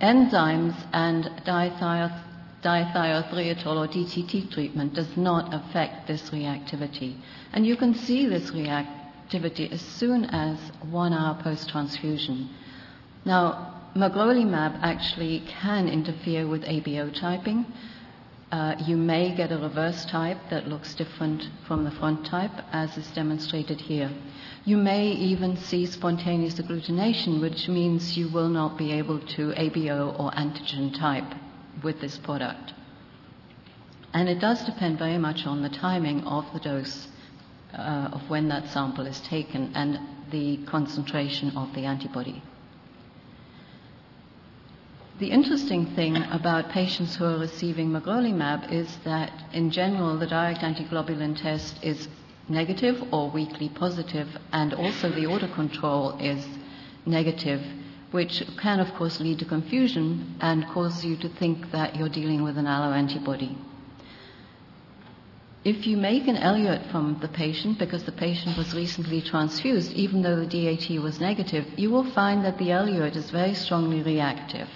enzymes 0.00 0.74
and 0.92 1.24
dithiothreitol 1.44 3.66
or 3.66 3.88
DTT 3.88 4.52
treatment 4.52 4.94
does 4.94 5.16
not 5.16 5.54
affect 5.54 6.06
this 6.06 6.30
reactivity. 6.30 7.16
And 7.52 7.66
you 7.66 7.76
can 7.76 7.94
see 7.94 8.26
this 8.26 8.50
reactivity 8.50 9.72
as 9.72 9.80
soon 9.80 10.26
as 10.26 10.58
one 10.90 11.12
hour 11.12 11.40
post 11.42 11.70
transfusion. 11.70 12.50
Now, 13.24 13.80
magrolimab 13.96 14.80
actually 14.82 15.44
can 15.46 15.88
interfere 15.88 16.46
with 16.46 16.62
ABO 16.64 17.18
typing. 17.18 17.66
Uh, 18.52 18.74
you 18.84 18.98
may 18.98 19.34
get 19.34 19.50
a 19.50 19.56
reverse 19.56 20.04
type 20.04 20.36
that 20.50 20.68
looks 20.68 20.92
different 20.94 21.48
from 21.66 21.84
the 21.84 21.90
front 21.90 22.26
type, 22.26 22.52
as 22.70 22.94
is 22.98 23.10
demonstrated 23.12 23.80
here. 23.80 24.10
You 24.66 24.76
may 24.76 25.10
even 25.10 25.56
see 25.56 25.86
spontaneous 25.86 26.60
agglutination, 26.60 27.40
which 27.40 27.66
means 27.66 28.14
you 28.14 28.28
will 28.28 28.50
not 28.50 28.76
be 28.76 28.92
able 28.92 29.20
to 29.20 29.54
ABO 29.54 30.20
or 30.20 30.30
antigen 30.32 30.94
type 30.94 31.34
with 31.82 32.02
this 32.02 32.18
product. 32.18 32.74
And 34.12 34.28
it 34.28 34.38
does 34.38 34.62
depend 34.64 34.98
very 34.98 35.16
much 35.16 35.46
on 35.46 35.62
the 35.62 35.70
timing 35.70 36.22
of 36.24 36.44
the 36.52 36.60
dose 36.60 37.08
uh, 37.72 38.10
of 38.12 38.28
when 38.28 38.48
that 38.48 38.68
sample 38.68 39.06
is 39.06 39.18
taken 39.20 39.72
and 39.74 39.98
the 40.30 40.58
concentration 40.66 41.56
of 41.56 41.72
the 41.74 41.86
antibody. 41.86 42.42
The 45.22 45.30
interesting 45.30 45.86
thing 45.94 46.16
about 46.16 46.70
patients 46.70 47.14
who 47.14 47.24
are 47.26 47.38
receiving 47.38 47.90
magrolimab 47.90 48.72
is 48.72 48.96
that, 49.04 49.30
in 49.52 49.70
general, 49.70 50.18
the 50.18 50.26
direct 50.26 50.62
antiglobulin 50.62 51.40
test 51.40 51.78
is 51.80 52.08
negative 52.48 53.00
or 53.12 53.30
weakly 53.30 53.68
positive, 53.68 54.36
and 54.52 54.74
also 54.74 55.10
the 55.10 55.26
order 55.26 55.46
autocontrol 55.46 56.20
is 56.20 56.44
negative 57.06 57.62
which 58.10 58.42
can, 58.60 58.80
of 58.80 58.92
course, 58.94 59.20
lead 59.20 59.38
to 59.38 59.44
confusion 59.44 60.34
and 60.40 60.66
cause 60.66 61.04
you 61.04 61.16
to 61.18 61.28
think 61.28 61.70
that 61.70 61.94
you're 61.94 62.08
dealing 62.08 62.42
with 62.42 62.58
an 62.58 62.66
alloantibody. 62.66 63.56
If 65.62 65.86
you 65.86 65.96
make 65.98 66.26
an 66.26 66.34
elute 66.34 66.90
from 66.90 67.20
the 67.20 67.28
patient 67.28 67.78
because 67.78 68.02
the 68.02 68.10
patient 68.26 68.58
was 68.58 68.74
recently 68.74 69.22
transfused, 69.22 69.92
even 69.92 70.22
though 70.22 70.44
the 70.44 70.46
DAT 70.46 71.00
was 71.00 71.20
negative, 71.20 71.64
you 71.76 71.92
will 71.92 72.10
find 72.10 72.44
that 72.44 72.58
the 72.58 72.70
elute 72.70 73.14
is 73.14 73.30
very 73.30 73.54
strongly 73.54 74.02
reactive. 74.02 74.68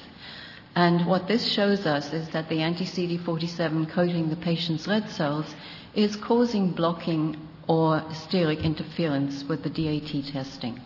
And 0.76 1.06
what 1.06 1.26
this 1.26 1.50
shows 1.50 1.86
us 1.86 2.12
is 2.12 2.28
that 2.28 2.50
the 2.50 2.60
anti 2.60 2.84
CD47 2.84 3.88
coating 3.88 4.28
the 4.28 4.36
patient's 4.36 4.86
red 4.86 5.08
cells 5.08 5.54
is 5.94 6.16
causing 6.16 6.72
blocking 6.72 7.34
or 7.66 8.02
steric 8.10 8.62
interference 8.62 9.42
with 9.44 9.62
the 9.62 9.70
DAT 9.70 10.26
testing. 10.26 10.78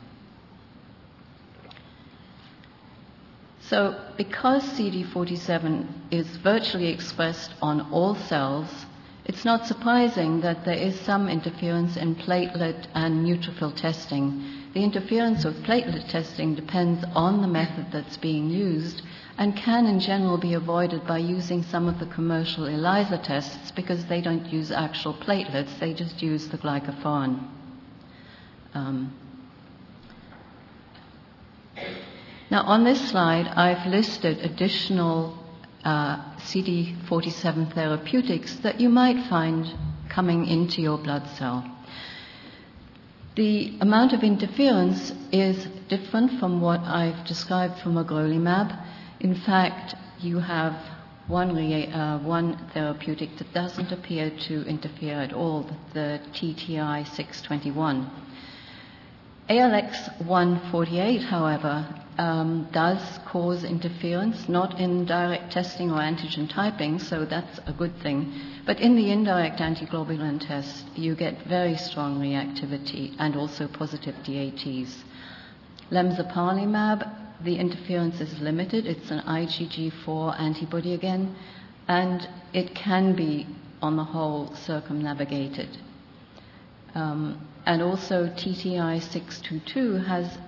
So, 3.62 4.00
because 4.16 4.62
CD47 4.62 5.86
is 6.12 6.26
virtually 6.36 6.88
expressed 6.88 7.54
on 7.60 7.80
all 7.90 8.14
cells, 8.14 8.86
it's 9.24 9.44
not 9.44 9.66
surprising 9.66 10.40
that 10.42 10.64
there 10.64 10.78
is 10.78 10.98
some 11.00 11.28
interference 11.28 11.96
in 11.96 12.14
platelet 12.14 12.86
and 12.94 13.26
neutrophil 13.26 13.74
testing. 13.74 14.59
The 14.72 14.84
interference 14.84 15.44
with 15.44 15.64
platelet 15.64 16.08
testing 16.08 16.54
depends 16.54 17.04
on 17.14 17.42
the 17.42 17.48
method 17.48 17.86
that's 17.92 18.16
being 18.16 18.50
used 18.50 19.02
and 19.36 19.56
can, 19.56 19.86
in 19.86 20.00
general, 20.00 20.38
be 20.38 20.54
avoided 20.54 21.06
by 21.06 21.18
using 21.18 21.62
some 21.62 21.88
of 21.88 21.98
the 21.98 22.06
commercial 22.06 22.66
ELISA 22.66 23.18
tests 23.18 23.70
because 23.72 24.04
they 24.06 24.20
don't 24.20 24.46
use 24.52 24.70
actual 24.70 25.14
platelets, 25.14 25.78
they 25.78 25.94
just 25.94 26.22
use 26.22 26.48
the 26.48 26.58
glycophorin. 26.58 27.48
Um, 28.74 29.12
Now, 32.50 32.62
on 32.64 32.82
this 32.82 33.10
slide, 33.10 33.46
I've 33.46 33.86
listed 33.86 34.38
additional 34.40 35.38
uh, 35.84 36.16
CD47 36.38 37.72
therapeutics 37.74 38.56
that 38.56 38.80
you 38.80 38.88
might 38.88 39.24
find 39.28 39.72
coming 40.08 40.46
into 40.46 40.82
your 40.82 40.98
blood 40.98 41.28
cell. 41.36 41.64
The 43.36 43.78
amount 43.80 44.12
of 44.12 44.24
interference 44.24 45.12
is 45.30 45.64
different 45.88 46.40
from 46.40 46.60
what 46.60 46.80
I've 46.80 47.24
described 47.26 47.78
for 47.78 47.90
magrolimab. 47.90 48.76
In 49.20 49.36
fact, 49.36 49.94
you 50.18 50.40
have 50.40 50.74
one, 51.28 51.56
uh, 51.56 52.18
one 52.18 52.58
therapeutic 52.74 53.36
that 53.38 53.54
doesn't 53.54 53.92
appear 53.92 54.30
to 54.48 54.66
interfere 54.66 55.20
at 55.20 55.32
all, 55.32 55.70
the 55.94 56.20
TTI 56.32 57.06
621. 57.06 58.10
ALX 59.48 60.20
148, 60.26 61.22
however, 61.22 61.86
um, 62.18 62.68
does 62.72 63.18
cause 63.26 63.62
interference, 63.62 64.48
not 64.48 64.80
in 64.80 65.04
direct 65.04 65.52
testing 65.52 65.90
or 65.90 65.98
antigen 65.98 66.48
typing, 66.48 66.98
so 66.98 67.24
that's 67.24 67.60
a 67.66 67.72
good 67.72 67.96
thing. 68.02 68.32
But 68.70 68.78
in 68.78 68.94
the 68.94 69.10
indirect 69.10 69.58
antiglobulin 69.58 70.46
test, 70.46 70.84
you 70.94 71.16
get 71.16 71.42
very 71.42 71.76
strong 71.76 72.20
reactivity 72.20 73.16
and 73.18 73.34
also 73.34 73.66
positive 73.66 74.14
DATs. 74.22 75.02
Lemzoparlimab, 75.90 77.42
the 77.42 77.56
interference 77.56 78.20
is 78.20 78.38
limited. 78.38 78.86
It's 78.86 79.10
an 79.10 79.22
IgG4 79.22 80.38
antibody 80.38 80.94
again, 80.94 81.34
and 81.88 82.28
it 82.52 82.72
can 82.76 83.16
be, 83.16 83.48
on 83.82 83.96
the 83.96 84.04
whole, 84.04 84.54
circumnavigated. 84.54 85.76
Um, 86.94 87.44
and 87.66 87.82
also 87.82 88.28
TTI 88.28 89.02
622 89.02 89.94
has 90.06 90.38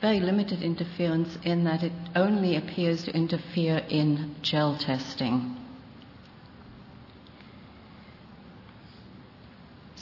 very 0.00 0.20
limited 0.20 0.62
interference 0.62 1.36
in 1.42 1.64
that 1.64 1.82
it 1.82 1.92
only 2.14 2.54
appears 2.54 3.02
to 3.06 3.10
interfere 3.10 3.78
in 3.88 4.36
gel 4.40 4.78
testing. 4.78 5.65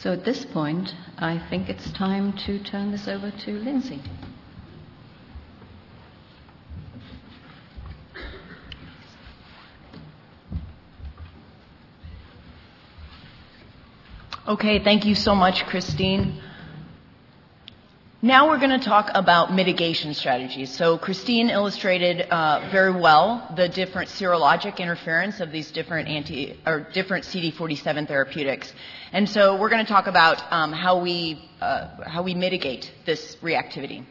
So 0.05 0.13
at 0.13 0.23
this 0.23 0.45
point, 0.45 0.95
I 1.17 1.39
think 1.49 1.71
it's 1.71 1.91
time 1.93 2.35
to 2.45 2.63
turn 2.63 2.91
this 2.91 3.09
over 3.09 3.31
to 3.31 3.53
Lindsay. 3.53 4.03
Okay, 14.47 14.85
thank 14.85 15.07
you 15.07 15.15
so 15.15 15.35
much, 15.35 15.65
Christine. 15.65 16.39
Now 18.25 18.49
we're 18.49 18.59
going 18.59 18.81
to 18.81 18.83
talk 18.83 19.11
about 19.13 19.53
mitigation 19.53 20.15
strategies. 20.15 20.75
So 20.75 20.97
Christine 20.97 21.51
illustrated 21.51 22.23
uh, 22.23 22.71
very 22.73 22.99
well 22.99 23.53
the 23.55 23.69
different 23.69 24.09
serologic 24.09 24.79
interference 24.79 25.41
of 25.41 25.53
these 25.53 25.71
different 25.71 26.09
anti 26.09 26.59
or 26.65 26.89
different 26.95 27.27
CD47 27.27 28.09
therapeutics, 28.09 28.73
and 29.13 29.29
so 29.29 29.61
we're 29.61 29.69
going 29.69 29.85
to 29.85 29.93
talk 29.93 30.07
about 30.07 30.43
um, 30.51 30.73
how 30.73 31.03
we 31.03 31.39
uh, 31.61 32.03
how 32.07 32.23
we 32.23 32.35
mitigate 32.35 32.91
this 33.05 33.37
reactivity. 33.43 34.07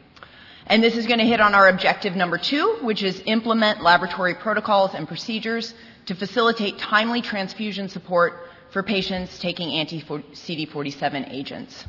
And 0.68 0.80
this 0.80 0.96
is 0.96 1.08
going 1.08 1.18
to 1.18 1.26
hit 1.26 1.40
on 1.40 1.52
our 1.52 1.66
objective 1.66 2.14
number 2.14 2.38
two, 2.38 2.78
which 2.82 3.02
is 3.02 3.20
implement 3.26 3.82
laboratory 3.82 4.36
protocols 4.36 4.94
and 4.94 5.08
procedures 5.08 5.74
to 6.06 6.14
facilitate 6.14 6.78
timely 6.78 7.20
transfusion 7.20 7.88
support 7.88 8.46
for 8.70 8.84
patients 8.84 9.40
taking 9.40 9.72
anti-CD47 9.72 11.32
agents. 11.32 11.84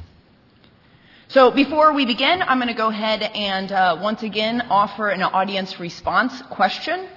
So 1.27 1.49
before 1.49 1.91
we 1.91 2.05
begin, 2.05 2.43
I'm 2.43 2.59
going 2.59 2.67
to 2.67 2.75
go 2.75 2.89
ahead 2.89 3.23
and 3.23 3.71
uh, 3.71 3.97
once 3.99 4.21
again 4.21 4.61
offer 4.69 5.09
an 5.09 5.23
audience 5.23 5.79
response 5.79 6.39
question. 6.51 7.07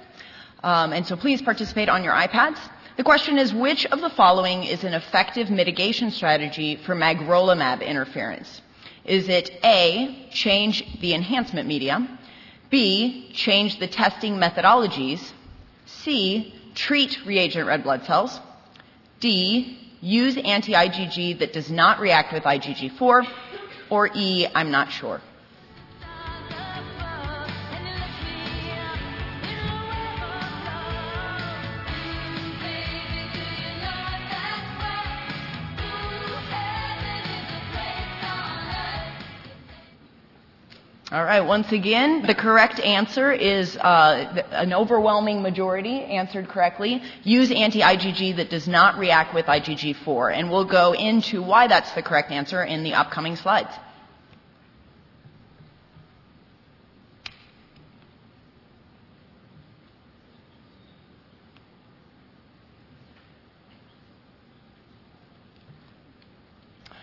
Um, 0.63 0.93
and 0.93 1.05
so 1.05 1.15
please 1.15 1.43
participate 1.43 1.89
on 1.89 2.03
your 2.03 2.13
iPads. 2.13 2.57
The 2.97 3.03
question 3.03 3.37
is 3.37 3.53
which 3.53 3.85
of 3.85 4.01
the 4.01 4.09
following 4.09 4.63
is 4.63 4.83
an 4.83 4.95
effective 4.95 5.51
mitigation 5.51 6.09
strategy 6.09 6.75
for 6.75 6.95
magrolimab 6.95 7.85
interference? 7.85 8.61
Is 9.05 9.29
it 9.29 9.51
A, 9.63 10.27
change 10.31 10.99
the 11.01 11.13
enhancement 11.13 11.67
media, 11.67 12.19
B, 12.71 13.31
change 13.33 13.77
the 13.77 13.87
testing 13.87 14.37
methodologies, 14.37 15.31
C, 15.85 16.53
treat 16.73 17.25
reagent 17.27 17.67
red 17.67 17.83
blood 17.83 18.05
cells, 18.05 18.39
D, 19.19 19.77
use 20.01 20.35
anti-IgG 20.37 21.39
that 21.39 21.53
does 21.53 21.69
not 21.69 21.99
react 21.99 22.33
with 22.33 22.43
IgG4, 22.43 23.27
or 23.89 24.09
E, 24.15 24.47
I'm 24.53 24.71
not 24.71 24.91
sure. 24.91 25.21
All 41.11 41.23
right, 41.23 41.41
once 41.41 41.71
again, 41.71 42.21
the 42.21 42.35
correct 42.35 42.79
answer 42.79 43.31
is 43.31 43.75
uh, 43.77 44.43
an 44.51 44.73
overwhelming 44.73 45.41
majority 45.41 46.03
answered 46.03 46.47
correctly. 46.47 47.01
Use 47.23 47.49
anti-IgG 47.51 48.35
that 48.35 48.51
does 48.51 48.67
not 48.67 48.99
react 48.99 49.33
with 49.33 49.47
IgG4. 49.47 50.35
And 50.35 50.51
we'll 50.51 50.65
go 50.65 50.93
into 50.93 51.41
why 51.41 51.65
that's 51.65 51.91
the 51.93 52.03
correct 52.03 52.29
answer 52.29 52.63
in 52.63 52.83
the 52.83 52.93
upcoming 52.93 53.37
slides. 53.37 53.73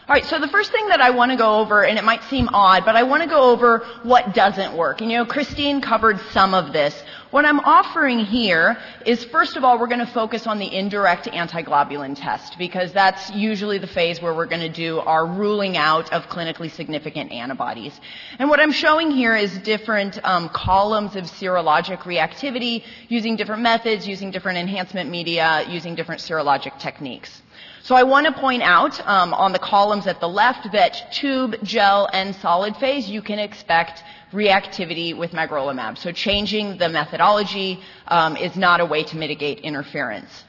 All 0.09 0.15
right, 0.15 0.25
so 0.25 0.39
the 0.39 0.47
first 0.47 0.71
thing 0.71 0.87
that 0.87 1.01
I 1.01 1.11
want 1.11 1.33
to 1.33 1.37
go 1.37 1.59
over, 1.59 1.85
and 1.85 1.99
it 1.99 2.05
might 2.05 2.23
seem 2.31 2.49
odd, 2.53 2.85
but 2.85 2.95
I 2.95 3.03
want 3.03 3.25
to 3.25 3.29
go 3.29 3.51
over 3.51 3.79
what 4.05 4.35
doesn't 4.35 4.77
work. 4.77 5.01
And 5.01 5.11
you 5.11 5.17
know, 5.17 5.27
Christine 5.27 5.81
covered 5.81 6.21
some 6.31 6.55
of 6.55 6.73
this. 6.73 6.95
What 7.33 7.45
I'm 7.45 7.59
offering 7.59 8.21
here 8.21 8.79
is, 9.05 9.25
first 9.25 9.57
of 9.57 9.65
all, 9.65 9.81
we're 9.81 9.89
going 9.89 9.99
to 9.99 10.07
focus 10.07 10.47
on 10.47 10.61
the 10.61 10.73
indirect 10.73 11.27
antiglobulin 11.27 12.15
test, 12.15 12.57
because 12.57 12.93
that's 12.93 13.31
usually 13.33 13.79
the 13.79 13.89
phase 13.89 14.23
where 14.23 14.33
we're 14.33 14.47
going 14.47 14.61
to 14.61 14.69
do 14.69 15.01
our 15.01 15.27
ruling 15.27 15.77
out 15.77 16.13
of 16.13 16.29
clinically 16.29 16.71
significant 16.71 17.33
antibodies. 17.33 18.01
And 18.39 18.49
what 18.49 18.61
I'm 18.61 18.71
showing 18.71 19.11
here 19.11 19.35
is 19.35 19.59
different 19.59 20.25
um, 20.25 20.51
columns 20.51 21.17
of 21.17 21.25
serologic 21.25 21.99
reactivity 22.03 22.85
using 23.09 23.35
different 23.35 23.63
methods, 23.63 24.07
using 24.07 24.31
different 24.31 24.59
enhancement 24.59 25.11
media, 25.11 25.67
using 25.69 25.97
different 25.97 26.21
serologic 26.21 26.79
techniques. 26.79 27.43
So 27.87 27.95
I 27.95 28.03
want 28.03 28.27
to 28.27 28.33
point 28.33 28.65
out 28.65 28.99
um, 29.07 29.33
on 29.33 29.53
the 29.53 29.61
columns 29.61 30.09
at 30.09 30.19
the 30.19 30.29
left 30.29 30.73
that 30.73 31.13
tube, 31.13 31.55
gel, 31.63 32.09
and 32.13 32.35
solid 32.35 32.75
phase, 32.79 33.09
you 33.09 33.23
can 33.23 33.39
expect 33.39 34.03
reactivity 34.33 35.17
with 35.17 35.31
magrolimab. 35.31 35.97
So 35.97 36.11
changing 36.11 36.79
the 36.79 36.89
methodology 36.89 37.79
um, 38.09 38.37
is 38.37 38.57
not 38.57 38.81
a 38.81 38.85
way 38.85 39.05
to 39.05 39.17
mitigate 39.17 39.61
interference. 39.61 40.43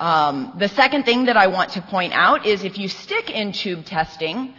Um, 0.00 0.52
the 0.58 0.66
second 0.66 1.04
thing 1.04 1.26
that 1.26 1.36
I 1.36 1.46
want 1.46 1.70
to 1.74 1.80
point 1.80 2.12
out 2.12 2.44
is 2.44 2.64
if 2.64 2.76
you 2.76 2.88
stick 2.88 3.30
in 3.30 3.52
tube 3.52 3.84
testing, 3.84 4.54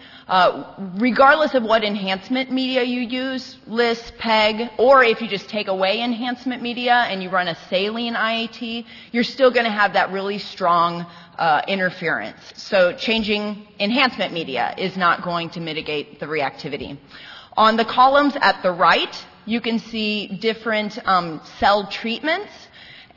regardless 0.98 1.56
of 1.56 1.64
what 1.64 1.84
enhancement 1.84 2.52
media 2.52 2.84
you 2.84 3.02
use, 3.02 3.58
LIS, 3.68 4.14
PEG, 4.18 4.70
or 4.78 5.04
if 5.04 5.22
you 5.22 5.28
just 5.28 5.50
take 5.50 5.68
away 5.68 6.02
enhancement 6.02 6.62
media 6.62 6.94
and 6.94 7.22
you 7.22 7.30
run 7.30 7.50
a 7.50 7.56
saline 7.70 8.14
IAT, 8.14 8.86
you're 9.12 9.26
still 9.26 9.52
going 9.52 9.66
to 9.66 9.72
have 9.72 9.94
that 9.94 10.12
really 10.12 10.38
strong 10.38 11.06
uh, 11.38 11.62
interference. 11.68 12.40
So 12.56 12.94
changing 12.94 13.68
enhancement 13.80 14.32
media 14.34 14.74
is 14.78 14.96
not 14.96 15.22
going 15.22 15.50
to 15.52 15.60
mitigate 15.60 16.22
the 16.22 16.28
reactivity. 16.28 16.98
On 17.58 17.76
the 17.76 17.86
columns 17.86 18.38
at 18.40 18.64
the 18.64 18.72
right, 18.72 19.26
you 19.46 19.60
can 19.60 19.80
see 19.80 20.28
different 20.28 20.98
um, 21.06 21.42
cell 21.60 21.88
treatments 21.88 22.52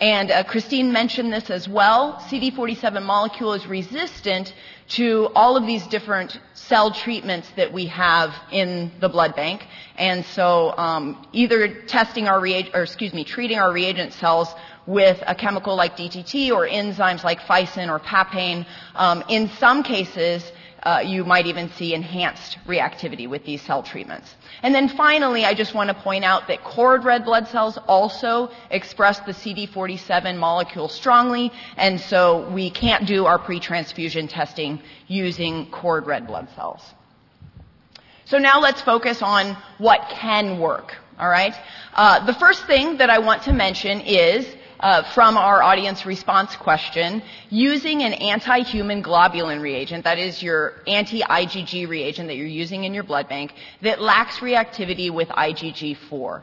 and 0.00 0.30
uh, 0.30 0.42
Christine 0.44 0.92
mentioned 0.92 1.32
this 1.32 1.50
as 1.50 1.68
well. 1.68 2.14
CD47 2.28 3.04
molecule 3.04 3.52
is 3.52 3.66
resistant 3.66 4.52
to 4.86 5.30
all 5.34 5.56
of 5.56 5.66
these 5.66 5.86
different 5.86 6.38
cell 6.52 6.92
treatments 6.92 7.50
that 7.56 7.72
we 7.72 7.86
have 7.86 8.34
in 8.52 8.92
the 9.00 9.08
blood 9.08 9.34
bank. 9.34 9.66
And 9.96 10.24
so 10.26 10.76
um, 10.76 11.26
either 11.32 11.82
testing 11.82 12.28
our 12.28 12.40
reagent, 12.40 12.74
or 12.74 12.82
excuse 12.82 13.12
me, 13.12 13.24
treating 13.24 13.58
our 13.58 13.72
reagent 13.72 14.12
cells 14.12 14.48
with 14.86 15.22
a 15.26 15.34
chemical 15.34 15.76
like 15.76 15.96
DTT 15.96 16.50
or 16.50 16.66
enzymes 16.66 17.24
like 17.24 17.40
ficin 17.40 17.88
or 17.88 17.98
papain. 17.98 18.66
Um, 18.94 19.24
in 19.28 19.48
some 19.58 19.82
cases, 19.82 20.44
uh, 20.84 21.02
you 21.04 21.24
might 21.24 21.46
even 21.46 21.70
see 21.70 21.94
enhanced 21.94 22.58
reactivity 22.66 23.28
with 23.28 23.44
these 23.44 23.62
cell 23.62 23.82
treatments. 23.82 24.34
And 24.62 24.74
then 24.74 24.88
finally, 24.88 25.44
I 25.44 25.54
just 25.54 25.74
want 25.74 25.88
to 25.88 25.94
point 25.94 26.24
out 26.24 26.48
that 26.48 26.62
cord 26.62 27.04
red 27.04 27.24
blood 27.24 27.48
cells 27.48 27.78
also 27.88 28.50
express 28.70 29.18
the 29.20 29.32
CD47 29.32 30.36
molecule 30.36 30.88
strongly, 30.88 31.50
and 31.76 32.00
so 32.00 32.48
we 32.50 32.70
can't 32.70 33.06
do 33.06 33.24
our 33.26 33.38
pre-transfusion 33.38 34.28
testing 34.28 34.80
using 35.08 35.70
cord 35.70 36.06
red 36.06 36.26
blood 36.26 36.48
cells. 36.54 36.82
So 38.26 38.38
now 38.38 38.60
let's 38.60 38.80
focus 38.80 39.22
on 39.22 39.56
what 39.78 40.08
can 40.10 40.58
work. 40.58 40.96
All 41.18 41.28
right. 41.28 41.54
Uh, 41.94 42.24
the 42.26 42.34
first 42.34 42.66
thing 42.66 42.96
that 42.98 43.08
I 43.08 43.18
want 43.18 43.42
to 43.44 43.52
mention 43.52 44.00
is 44.00 44.46
uh, 44.84 45.02
from 45.14 45.38
our 45.38 45.62
audience 45.62 46.04
response 46.04 46.54
question 46.56 47.22
using 47.48 48.02
an 48.02 48.12
anti-human 48.12 49.02
globulin 49.02 49.62
reagent, 49.62 50.04
that 50.04 50.18
is 50.18 50.42
your 50.42 50.74
anti-IgG 50.86 51.88
reagent 51.88 52.28
that 52.28 52.36
you're 52.36 52.46
using 52.46 52.84
in 52.84 52.92
your 52.92 53.02
blood 53.02 53.26
bank, 53.26 53.54
that 53.80 54.02
lacks 54.02 54.40
reactivity 54.40 55.10
with 55.10 55.28
IgG4. 55.28 56.42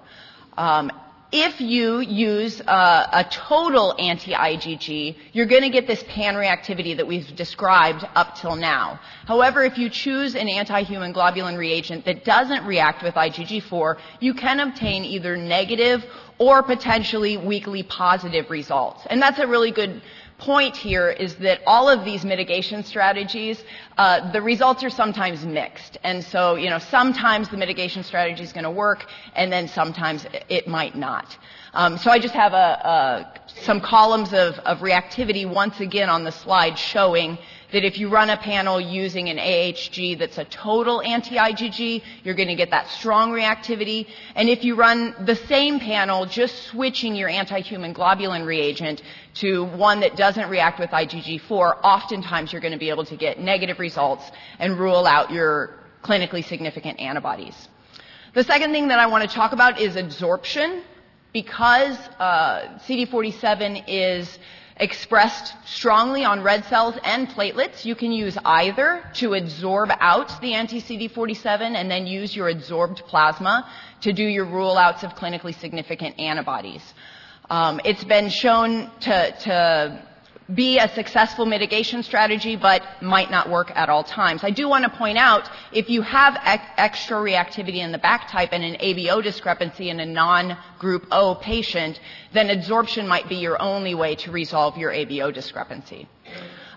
Um, 0.58 0.92
if 1.32 1.62
you 1.62 2.00
use 2.00 2.60
uh, 2.62 3.08
a 3.14 3.24
total 3.24 3.96
anti-IgG, 3.98 5.16
you're 5.32 5.46
going 5.46 5.62
to 5.62 5.70
get 5.70 5.88
this 5.88 6.04
pan-reactivity 6.10 6.98
that 6.98 7.08
we've 7.08 7.34
described 7.36 8.04
up 8.16 8.36
till 8.36 8.56
now. 8.56 9.00
However, 9.26 9.64
if 9.64 9.78
you 9.78 9.90
choose 9.90 10.36
an 10.36 10.50
anti-human 10.50 11.14
globulin 11.14 11.58
reagent 11.58 12.04
that 12.06 12.26
doesn't 12.26 12.66
react 12.66 13.02
with 13.02 13.14
IgG4, 13.14 13.98
you 14.20 14.34
can 14.34 14.60
obtain 14.60 15.06
either 15.06 15.38
negative 15.38 16.04
or 16.42 16.64
potentially 16.64 17.38
weakly 17.38 17.84
positive 17.84 18.50
results. 18.50 19.06
And 19.12 19.22
that's 19.22 19.38
a 19.38 19.46
really 19.46 19.70
good 19.70 20.02
point 20.40 20.76
here 20.76 21.08
is 21.08 21.36
that 21.36 21.62
all 21.68 21.88
of 21.88 22.04
these 22.04 22.26
mitigation 22.26 22.84
strategies, 22.84 23.64
uh, 24.00 24.32
the 24.32 24.42
results 24.42 24.84
are 24.84 24.90
sometimes 24.90 25.46
mixed. 25.46 26.00
And 26.04 26.24
so, 26.24 26.56
you 26.56 26.72
know, 26.72 26.80
sometimes 26.80 27.50
the 27.50 27.58
mitigation 27.58 28.04
strategy 28.04 28.42
is 28.42 28.54
going 28.54 28.64
to 28.64 28.72
work, 28.72 29.06
and 29.36 29.54
then 29.54 29.68
sometimes 29.68 30.26
it 30.50 30.68
might 30.68 30.96
not. 30.96 31.38
Um, 31.76 32.00
so 32.00 32.10
I 32.10 32.18
just 32.18 32.34
have 32.34 32.54
a, 32.54 32.56
a, 32.56 33.42
some 33.62 33.80
columns 33.80 34.34
of, 34.34 34.56
of 34.66 34.80
reactivity 34.80 35.46
once 35.48 35.80
again 35.80 36.10
on 36.10 36.24
the 36.24 36.32
slide 36.32 36.76
showing 36.76 37.38
that 37.72 37.86
if 37.86 37.98
you 37.98 38.10
run 38.10 38.30
a 38.30 38.38
panel 38.38 38.80
using 38.80 39.30
an 39.30 39.38
AHG 39.38 40.20
that's 40.20 40.38
a 40.38 40.46
total 40.46 41.02
anti-IgG, 41.02 42.04
you're 42.24 42.36
going 42.36 42.48
to 42.50 42.56
get 42.56 42.72
that 42.72 42.88
strong 42.90 43.32
reactivity. 43.32 44.08
And 44.36 44.50
if 44.50 44.64
you 44.64 44.76
run 44.76 45.16
the 45.26 45.36
same 45.36 45.80
panel, 45.80 46.26
just 46.26 46.64
switching 46.64 47.16
your 47.16 47.30
anti-human 47.30 47.94
globulin 47.94 48.46
reagent 48.46 49.02
to 49.36 49.66
one 49.66 50.02
that 50.02 50.16
doesn't 50.16 50.50
react 50.50 50.80
with 50.80 50.90
IgG4, 50.90 51.80
oftentimes 51.84 52.52
you're 52.52 52.62
going 52.62 52.74
to 52.74 52.80
be 52.80 52.90
able 52.90 53.06
to 53.06 53.16
get 53.16 53.40
negative 53.40 53.80
results 53.80 54.30
and 54.60 54.78
rule 54.78 55.06
out 55.06 55.32
your 55.32 55.76
clinically 56.04 56.46
significant 56.46 57.00
antibodies. 57.00 57.70
The 58.34 58.44
second 58.44 58.72
thing 58.72 58.90
that 58.90 59.00
I 59.00 59.08
want 59.08 59.30
to 59.30 59.36
talk 59.36 59.52
about 59.52 59.80
is 59.80 59.96
absorption. 59.96 60.84
Because 61.34 61.98
uh, 62.20 62.78
CD47 62.86 63.86
is 63.88 64.38
expressed 64.78 65.54
strongly 65.66 66.24
on 66.24 66.42
red 66.44 66.66
cells 66.66 66.96
and 67.04 67.28
platelets. 67.30 67.86
You 67.86 67.96
can 67.96 68.12
use 68.12 68.38
either 68.44 69.04
to 69.16 69.34
absorb 69.34 69.90
out 70.00 70.42
the 70.42 70.54
anti-CD47 70.54 71.76
and 71.76 71.90
then 71.90 72.08
use 72.08 72.36
your 72.36 72.54
adsorbed 72.54 73.00
plasma 73.08 73.70
to 74.02 74.14
do 74.14 74.24
your 74.24 74.46
rule 74.46 74.78
outs 74.78 75.04
of 75.04 75.16
clinically 75.16 75.58
significant 75.60 76.20
antibodies. 76.20 76.82
Um, 77.50 77.82
it's 77.84 78.04
been 78.04 78.30
shown 78.30 78.90
to, 79.02 79.32
to 79.42 80.06
be 80.56 80.80
a 80.80 80.88
successful 80.90 81.46
mitigation 81.46 82.04
strategy, 82.04 82.56
but 82.56 82.84
might 83.02 83.30
not 83.32 83.50
work 83.50 83.72
at 83.76 83.90
all 83.90 84.04
times. 84.04 84.44
I 84.44 84.52
do 84.52 84.68
want 84.68 84.84
to 84.84 84.90
point 84.90 85.18
out, 85.18 85.50
if 85.72 85.90
you 85.90 86.02
have 86.02 86.38
ex- 86.44 86.66
extra 86.78 87.18
reactivity 87.18 87.78
in 87.78 87.92
the 87.92 87.98
back 87.98 88.30
type 88.30 88.50
and 88.52 88.64
an 88.64 88.76
ABO 88.76 89.24
discrepancy 89.24 89.90
in 89.90 90.00
a 90.00 90.06
non-group 90.06 91.08
O 91.12 91.36
patient, 91.36 92.00
then 92.34 92.48
adsorption 92.48 93.08
might 93.08 93.30
be 93.30 93.36
your 93.36 93.62
only 93.62 93.96
way 93.96 94.16
to 94.16 94.32
resolve 94.32 94.78
your 94.78 94.92
ABO 94.92 95.34
discrepancy. 95.34 96.08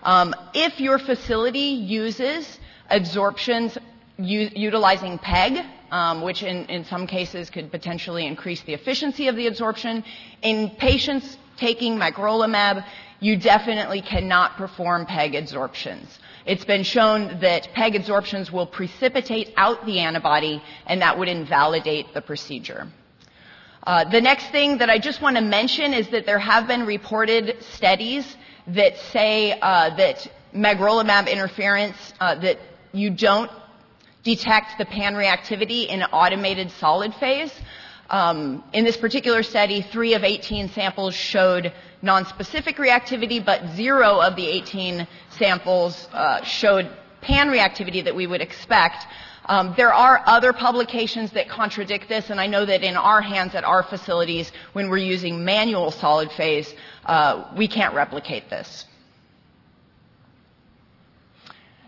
Um, 0.03 0.35
if 0.53 0.79
your 0.79 0.99
facility 0.99 1.59
uses 1.59 2.59
adsorptions 2.91 3.77
u- 4.17 4.51
utilizing 4.55 5.17
PEG, 5.17 5.65
um, 5.91 6.21
which 6.21 6.43
in, 6.43 6.65
in 6.65 6.85
some 6.85 7.07
cases 7.07 7.49
could 7.49 7.71
potentially 7.71 8.25
increase 8.25 8.61
the 8.61 8.73
efficiency 8.73 9.27
of 9.27 9.35
the 9.35 9.47
adsorption, 9.49 10.03
in 10.41 10.69
patients 10.71 11.37
taking 11.57 11.97
magrolimab, 11.97 12.85
you 13.19 13.37
definitely 13.37 14.01
cannot 14.01 14.57
perform 14.57 15.05
PEG 15.05 15.33
adsorptions. 15.33 16.05
It's 16.45 16.65
been 16.65 16.83
shown 16.83 17.39
that 17.39 17.69
PEG 17.73 17.93
adsorptions 17.93 18.51
will 18.51 18.67
precipitate 18.67 19.53
out 19.57 19.85
the 19.85 19.99
antibody 19.99 20.61
and 20.85 21.01
that 21.01 21.17
would 21.17 21.27
invalidate 21.27 22.13
the 22.13 22.21
procedure. 22.21 22.87
Uh, 23.85 24.03
the 24.09 24.21
next 24.21 24.49
thing 24.51 24.79
that 24.79 24.89
I 24.89 24.97
just 24.97 25.21
want 25.21 25.37
to 25.37 25.41
mention 25.41 25.93
is 25.93 26.07
that 26.09 26.25
there 26.25 26.39
have 26.39 26.67
been 26.67 26.85
reported 26.85 27.63
studies 27.63 28.35
that 28.67 28.97
say 28.97 29.59
uh, 29.59 29.95
that 29.95 30.27
magrolimab 30.55 31.31
interference, 31.31 32.13
uh, 32.19 32.35
that 32.35 32.57
you 32.93 33.11
don't 33.11 33.51
detect 34.23 34.77
the 34.79 34.85
pan-reactivity 34.85 35.87
in 35.87 36.01
automated 36.03 36.71
solid 36.71 37.13
phase. 37.15 37.53
Um, 38.09 38.63
in 38.73 38.83
this 38.83 38.97
particular 38.97 39.43
study, 39.43 39.81
three 39.81 40.13
of 40.13 40.23
18 40.23 40.69
samples 40.69 41.13
showed 41.13 41.73
nonspecific 42.05 42.75
reactivity, 42.75 43.43
but 43.43 43.61
zero 43.75 44.21
of 44.21 44.35
the 44.35 44.45
18 44.45 45.07
samples 45.31 46.07
uh, 46.13 46.43
showed 46.43 46.89
pan-reactivity 47.21 48.03
that 48.03 48.15
we 48.15 48.27
would 48.27 48.41
expect. 48.41 49.07
Um, 49.47 49.73
there 49.75 49.93
are 49.93 50.21
other 50.25 50.53
publications 50.53 51.31
that 51.31 51.49
contradict 51.49 52.07
this, 52.07 52.29
and 52.29 52.39
I 52.39 52.47
know 52.47 52.65
that 52.65 52.83
in 52.83 52.95
our 52.95 53.21
hands 53.21 53.55
at 53.55 53.63
our 53.63 53.83
facilities, 53.83 54.51
when 54.73 54.89
we're 54.89 54.97
using 54.97 55.43
manual 55.43 55.91
solid 55.91 56.31
phase, 56.31 56.73
uh, 57.05 57.51
we 57.57 57.67
can't 57.67 57.93
replicate 57.93 58.49
this. 58.49 58.85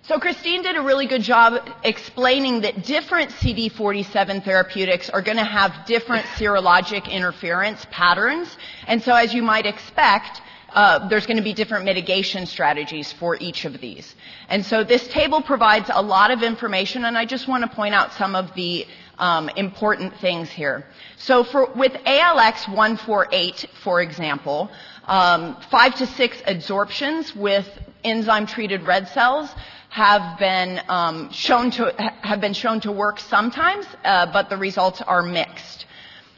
So 0.07 0.19
Christine 0.19 0.61
did 0.61 0.77
a 0.77 0.81
really 0.81 1.05
good 1.05 1.21
job 1.21 1.69
explaining 1.83 2.61
that 2.61 2.85
different 2.85 3.29
CD47 3.31 4.41
therapeutics 4.41 5.09
are 5.09 5.21
going 5.21 5.35
to 5.35 5.43
have 5.43 5.85
different 5.85 6.25
serologic 6.37 7.11
interference 7.11 7.85
patterns. 7.91 8.47
And 8.87 9.03
so 9.03 9.13
as 9.13 9.33
you 9.33 9.43
might 9.43 9.65
expect, 9.65 10.39
uh, 10.69 11.09
there's 11.09 11.25
going 11.25 11.35
to 11.35 11.43
be 11.43 11.51
different 11.51 11.83
mitigation 11.83 12.45
strategies 12.45 13.11
for 13.11 13.35
each 13.41 13.65
of 13.65 13.81
these. 13.81 14.15
And 14.47 14.65
so 14.65 14.81
this 14.85 15.05
table 15.09 15.41
provides 15.41 15.89
a 15.93 16.01
lot 16.01 16.31
of 16.31 16.41
information, 16.41 17.03
and 17.03 17.17
I 17.17 17.25
just 17.25 17.49
want 17.49 17.69
to 17.69 17.75
point 17.75 17.93
out 17.93 18.13
some 18.13 18.33
of 18.33 18.53
the 18.55 18.87
um, 19.17 19.49
important 19.57 20.15
things 20.21 20.49
here. 20.49 20.85
So 21.17 21.43
for, 21.43 21.69
with 21.73 21.91
ALX 21.91 22.65
148, 22.69 23.65
for 23.83 24.01
example, 24.01 24.71
um, 25.03 25.57
five 25.69 25.95
to 25.95 26.05
six 26.05 26.37
adsorptions 26.47 27.35
with 27.35 27.67
enzyme-treated 28.05 28.83
red 28.83 29.09
cells 29.09 29.53
have 29.89 30.37
been 30.37 30.81
um, 30.89 31.31
shown 31.31 31.71
to 31.71 31.93
have 32.21 32.41
been 32.41 32.53
shown 32.53 32.79
to 32.81 32.91
work 32.91 33.19
sometimes, 33.19 33.85
uh, 34.03 34.31
but 34.31 34.49
the 34.49 34.57
results 34.57 35.01
are 35.01 35.21
mixed. 35.21 35.85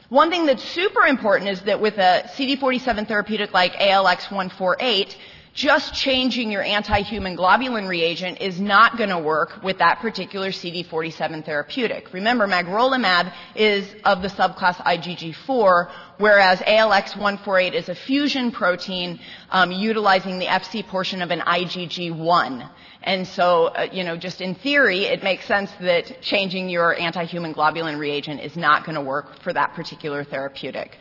One 0.08 0.30
thing 0.30 0.46
that's 0.46 0.64
super 0.64 1.02
important 1.02 1.50
is 1.50 1.62
that 1.62 1.80
with 1.80 1.96
a 1.98 2.28
CD47 2.34 3.06
therapeutic 3.06 3.52
like 3.52 3.74
ALX148, 3.74 5.14
just 5.52 5.94
changing 5.94 6.50
your 6.50 6.62
anti-human 6.62 7.36
globulin 7.36 7.88
reagent 7.88 8.40
is 8.40 8.60
not 8.60 8.96
going 8.96 9.10
to 9.10 9.18
work 9.18 9.62
with 9.62 9.78
that 9.78 9.98
particular 9.98 10.50
CD47 10.50 11.44
therapeutic. 11.44 12.12
Remember, 12.12 12.46
magrolimab 12.46 13.32
is 13.56 13.86
of 14.04 14.22
the 14.22 14.28
subclass 14.28 14.76
IgG4, 14.76 15.90
whereas 16.18 16.60
ALX148 16.60 17.74
is 17.74 17.88
a 17.88 17.94
fusion 17.94 18.52
protein 18.52 19.18
um, 19.50 19.72
utilizing 19.72 20.38
the 20.38 20.46
Fc 20.46 20.86
portion 20.86 21.20
of 21.20 21.30
an 21.30 21.40
IgG1. 21.40 22.70
And 23.02 23.26
so, 23.26 23.66
uh, 23.66 23.88
you 23.90 24.04
know, 24.04 24.16
just 24.16 24.40
in 24.40 24.54
theory, 24.54 25.04
it 25.04 25.22
makes 25.22 25.46
sense 25.46 25.70
that 25.80 26.20
changing 26.20 26.68
your 26.68 26.94
anti-human 26.98 27.54
globulin 27.54 27.98
reagent 27.98 28.40
is 28.40 28.56
not 28.56 28.84
going 28.84 28.96
to 28.96 29.00
work 29.00 29.40
for 29.42 29.52
that 29.52 29.74
particular 29.74 30.22
therapeutic. 30.22 30.98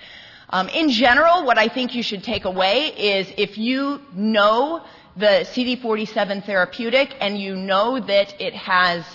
Um, 0.49 0.69
in 0.69 0.89
general, 0.89 1.45
what 1.45 1.57
I 1.57 1.67
think 1.67 1.93
you 1.93 2.01
should 2.01 2.23
take 2.23 2.45
away 2.45 2.87
is 2.87 3.31
if 3.37 3.57
you 3.57 4.01
know 4.13 4.83
the 5.17 5.45
CD47 5.53 6.45
therapeutic 6.45 7.15
and 7.19 7.37
you 7.37 7.55
know 7.55 7.99
that 7.99 8.39
it 8.41 8.53
has 8.55 9.05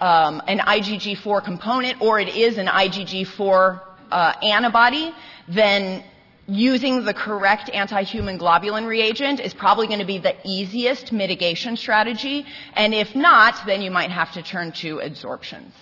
um, 0.00 0.42
an 0.48 0.58
IgG4 0.58 1.44
component 1.44 2.02
or 2.02 2.18
it 2.18 2.34
is 2.34 2.58
an 2.58 2.66
IgG4 2.66 3.80
uh, 4.10 4.32
antibody, 4.42 5.14
then 5.48 6.04
using 6.46 7.04
the 7.04 7.14
correct 7.14 7.70
anti-human 7.70 8.38
globulin 8.38 8.86
reagent 8.86 9.40
is 9.40 9.54
probably 9.54 9.86
going 9.86 10.00
to 10.00 10.06
be 10.06 10.18
the 10.18 10.34
easiest 10.44 11.12
mitigation 11.12 11.76
strategy. 11.76 12.44
And 12.74 12.94
if 12.94 13.14
not, 13.14 13.54
then 13.66 13.82
you 13.82 13.90
might 13.90 14.10
have 14.10 14.32
to 14.32 14.42
turn 14.42 14.72
to 14.72 14.96
adsorptions. 14.96 15.72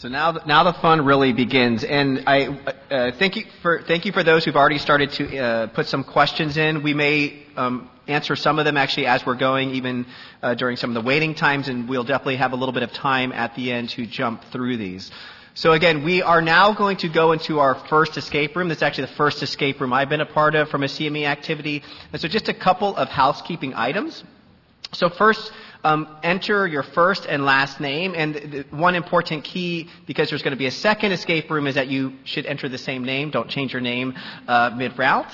So 0.00 0.08
now, 0.08 0.32
the, 0.32 0.42
now 0.44 0.62
the 0.62 0.74
fun 0.74 1.06
really 1.06 1.32
begins, 1.32 1.82
and 1.82 2.24
I 2.26 2.48
uh, 2.90 3.12
thank 3.12 3.34
you 3.34 3.44
for 3.62 3.80
thank 3.80 4.04
you 4.04 4.12
for 4.12 4.22
those 4.22 4.44
who've 4.44 4.54
already 4.54 4.76
started 4.76 5.10
to 5.12 5.38
uh, 5.38 5.66
put 5.68 5.86
some 5.86 6.04
questions 6.04 6.58
in. 6.58 6.82
We 6.82 6.92
may 6.92 7.46
um, 7.56 7.88
answer 8.06 8.36
some 8.36 8.58
of 8.58 8.66
them 8.66 8.76
actually 8.76 9.06
as 9.06 9.24
we're 9.24 9.36
going, 9.36 9.70
even 9.70 10.04
uh, 10.42 10.52
during 10.52 10.76
some 10.76 10.90
of 10.90 10.94
the 10.94 11.00
waiting 11.00 11.34
times, 11.34 11.68
and 11.68 11.88
we'll 11.88 12.04
definitely 12.04 12.36
have 12.36 12.52
a 12.52 12.56
little 12.56 12.74
bit 12.74 12.82
of 12.82 12.92
time 12.92 13.32
at 13.32 13.54
the 13.54 13.72
end 13.72 13.88
to 13.90 14.04
jump 14.04 14.44
through 14.52 14.76
these. 14.76 15.10
So 15.54 15.72
again, 15.72 16.04
we 16.04 16.20
are 16.20 16.42
now 16.42 16.74
going 16.74 16.98
to 16.98 17.08
go 17.08 17.32
into 17.32 17.60
our 17.60 17.74
first 17.88 18.18
escape 18.18 18.54
room. 18.54 18.68
This 18.68 18.76
is 18.76 18.82
actually 18.82 19.06
the 19.06 19.14
first 19.14 19.42
escape 19.42 19.80
room 19.80 19.94
I've 19.94 20.10
been 20.10 20.20
a 20.20 20.26
part 20.26 20.56
of 20.56 20.68
from 20.68 20.82
a 20.82 20.88
CME 20.88 21.24
activity. 21.24 21.82
And 22.12 22.20
so 22.20 22.28
just 22.28 22.50
a 22.50 22.54
couple 22.54 22.94
of 22.96 23.08
housekeeping 23.08 23.72
items. 23.72 24.22
So 24.92 25.08
first, 25.10 25.52
um, 25.84 26.16
enter 26.22 26.66
your 26.66 26.82
first 26.82 27.26
and 27.26 27.44
last 27.44 27.80
name. 27.80 28.14
And 28.16 28.64
one 28.70 28.94
important 28.94 29.44
key, 29.44 29.88
because 30.06 30.30
there's 30.30 30.42
going 30.42 30.52
to 30.52 30.58
be 30.58 30.66
a 30.66 30.70
second 30.70 31.12
escape 31.12 31.50
room, 31.50 31.66
is 31.66 31.74
that 31.74 31.88
you 31.88 32.14
should 32.24 32.46
enter 32.46 32.68
the 32.68 32.78
same 32.78 33.04
name. 33.04 33.30
Don't 33.30 33.48
change 33.48 33.72
your 33.72 33.82
name 33.82 34.14
uh, 34.48 34.70
mid-route. 34.76 35.32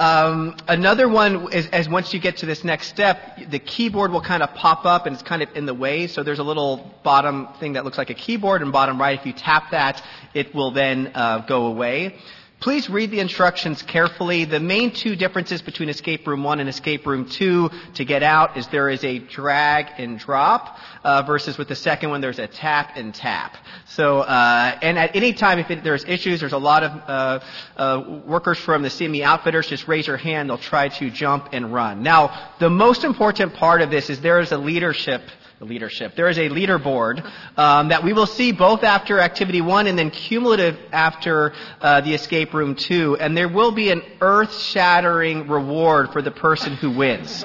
Um, 0.00 0.56
another 0.66 1.08
one 1.08 1.52
is 1.52 1.88
once 1.88 2.12
you 2.12 2.18
get 2.18 2.38
to 2.38 2.46
this 2.46 2.64
next 2.64 2.88
step, 2.88 3.38
the 3.48 3.60
keyboard 3.60 4.10
will 4.10 4.22
kind 4.22 4.42
of 4.42 4.52
pop 4.54 4.84
up 4.84 5.06
and 5.06 5.14
it's 5.14 5.22
kind 5.22 5.40
of 5.40 5.54
in 5.54 5.66
the 5.66 5.74
way. 5.74 6.08
So 6.08 6.24
there's 6.24 6.40
a 6.40 6.44
little 6.44 6.92
bottom 7.04 7.48
thing 7.60 7.74
that 7.74 7.84
looks 7.84 7.96
like 7.96 8.10
a 8.10 8.14
keyboard 8.14 8.62
and 8.62 8.72
bottom 8.72 9.00
right. 9.00 9.18
If 9.18 9.24
you 9.24 9.32
tap 9.32 9.70
that, 9.70 10.02
it 10.34 10.52
will 10.52 10.72
then 10.72 11.12
uh, 11.14 11.46
go 11.46 11.66
away. 11.66 12.18
Please 12.64 12.88
read 12.88 13.10
the 13.10 13.20
instructions 13.20 13.82
carefully. 13.82 14.46
The 14.46 14.58
main 14.58 14.90
two 14.90 15.16
differences 15.16 15.60
between 15.60 15.90
Escape 15.90 16.26
Room 16.26 16.42
1 16.42 16.60
and 16.60 16.68
Escape 16.70 17.06
Room 17.06 17.28
2 17.28 17.70
to 17.96 18.04
get 18.06 18.22
out 18.22 18.56
is 18.56 18.66
there 18.68 18.88
is 18.88 19.04
a 19.04 19.18
drag 19.18 19.88
and 19.98 20.18
drop 20.18 20.78
uh, 21.04 21.20
versus 21.26 21.58
with 21.58 21.68
the 21.68 21.74
second 21.74 22.08
one 22.08 22.22
there's 22.22 22.38
a 22.38 22.46
tap 22.46 22.92
and 22.96 23.14
tap. 23.14 23.58
So, 23.88 24.20
uh, 24.20 24.78
and 24.80 24.98
at 24.98 25.14
any 25.14 25.34
time 25.34 25.58
if 25.58 25.70
it, 25.70 25.84
there's 25.84 26.06
issues, 26.06 26.40
there's 26.40 26.54
a 26.54 26.58
lot 26.58 26.82
of 26.84 26.92
uh, 27.06 27.40
uh 27.76 28.22
workers 28.24 28.56
from 28.56 28.80
the 28.80 28.88
CME 28.88 29.20
outfitters, 29.20 29.66
just 29.66 29.86
raise 29.86 30.06
your 30.06 30.16
hand, 30.16 30.48
they'll 30.48 30.56
try 30.56 30.88
to 30.88 31.10
jump 31.10 31.50
and 31.52 31.70
run. 31.70 32.02
Now, 32.02 32.50
the 32.60 32.70
most 32.70 33.04
important 33.04 33.52
part 33.52 33.82
of 33.82 33.90
this 33.90 34.08
is 34.08 34.22
there 34.22 34.40
is 34.40 34.52
a 34.52 34.56
leadership 34.56 35.20
leadership. 35.64 36.14
There 36.14 36.28
is 36.28 36.38
a 36.38 36.48
leaderboard 36.48 37.24
um, 37.56 37.88
that 37.88 38.04
we 38.04 38.12
will 38.12 38.26
see 38.26 38.52
both 38.52 38.84
after 38.84 39.18
activity 39.18 39.60
one 39.60 39.86
and 39.86 39.98
then 39.98 40.10
cumulative 40.10 40.78
after 40.92 41.52
uh, 41.80 42.00
the 42.00 42.14
escape 42.14 42.54
room 42.54 42.74
two, 42.74 43.16
and 43.16 43.36
there 43.36 43.48
will 43.48 43.72
be 43.72 43.90
an 43.90 44.02
earth-shattering 44.20 45.48
reward 45.48 46.12
for 46.12 46.22
the 46.22 46.30
person 46.30 46.74
who 46.74 46.90
wins. 46.90 47.44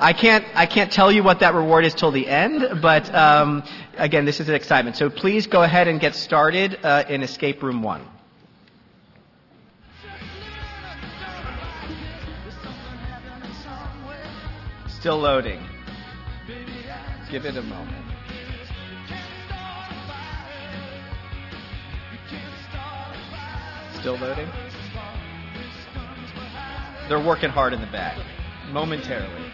I 0.00 0.12
can't, 0.12 0.44
I 0.54 0.66
can't 0.66 0.92
tell 0.92 1.10
you 1.10 1.24
what 1.24 1.40
that 1.40 1.54
reward 1.54 1.84
is 1.84 1.92
till 1.92 2.12
the 2.12 2.28
end, 2.28 2.80
but 2.80 3.12
um, 3.12 3.64
again, 3.96 4.24
this 4.24 4.38
is 4.38 4.48
an 4.48 4.54
excitement. 4.54 4.96
So 4.96 5.10
please 5.10 5.48
go 5.48 5.62
ahead 5.62 5.88
and 5.88 5.98
get 5.98 6.14
started 6.14 6.78
uh, 6.84 7.04
in 7.08 7.22
escape 7.22 7.62
room 7.62 7.82
one. 7.82 8.06
Still 14.88 15.18
loading. 15.18 15.77
Give 17.30 17.44
it 17.44 17.56
a 17.56 17.62
moment. 17.62 18.06
Still 24.00 24.16
loading? 24.16 24.48
They're 27.08 27.20
working 27.20 27.50
hard 27.50 27.74
in 27.74 27.82
the 27.82 27.86
back. 27.88 28.16
Momentarily. 28.70 29.50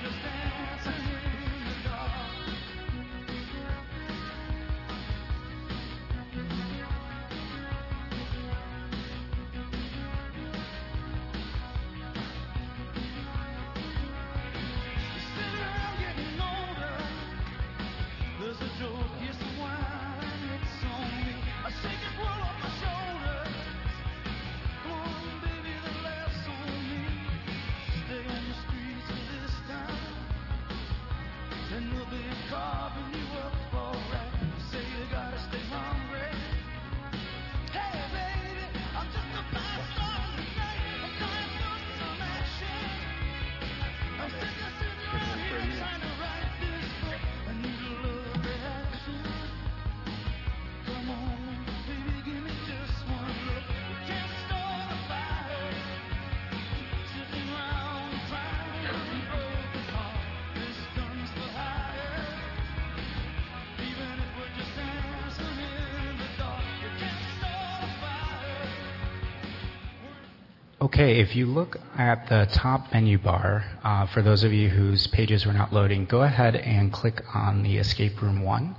Okay, 71.04 71.20
if 71.20 71.36
you 71.36 71.44
look 71.44 71.76
at 71.98 72.30
the 72.30 72.48
top 72.50 72.90
menu 72.90 73.18
bar, 73.18 73.62
uh, 73.84 74.06
for 74.06 74.22
those 74.22 74.42
of 74.42 74.54
you 74.54 74.70
whose 74.70 75.06
pages 75.06 75.44
were 75.44 75.52
not 75.52 75.70
loading, 75.70 76.06
go 76.06 76.22
ahead 76.22 76.56
and 76.56 76.90
click 76.90 77.22
on 77.34 77.62
the 77.62 77.76
Escape 77.76 78.22
Room 78.22 78.40
1, 78.40 78.74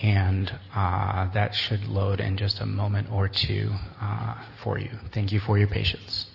and 0.00 0.58
uh, 0.74 1.30
that 1.34 1.54
should 1.54 1.84
load 1.84 2.18
in 2.18 2.38
just 2.38 2.60
a 2.60 2.64
moment 2.64 3.12
or 3.12 3.28
two 3.28 3.74
uh, 4.00 4.42
for 4.64 4.78
you. 4.78 4.88
Thank 5.12 5.32
you 5.32 5.40
for 5.40 5.58
your 5.58 5.68
patience. 5.68 6.31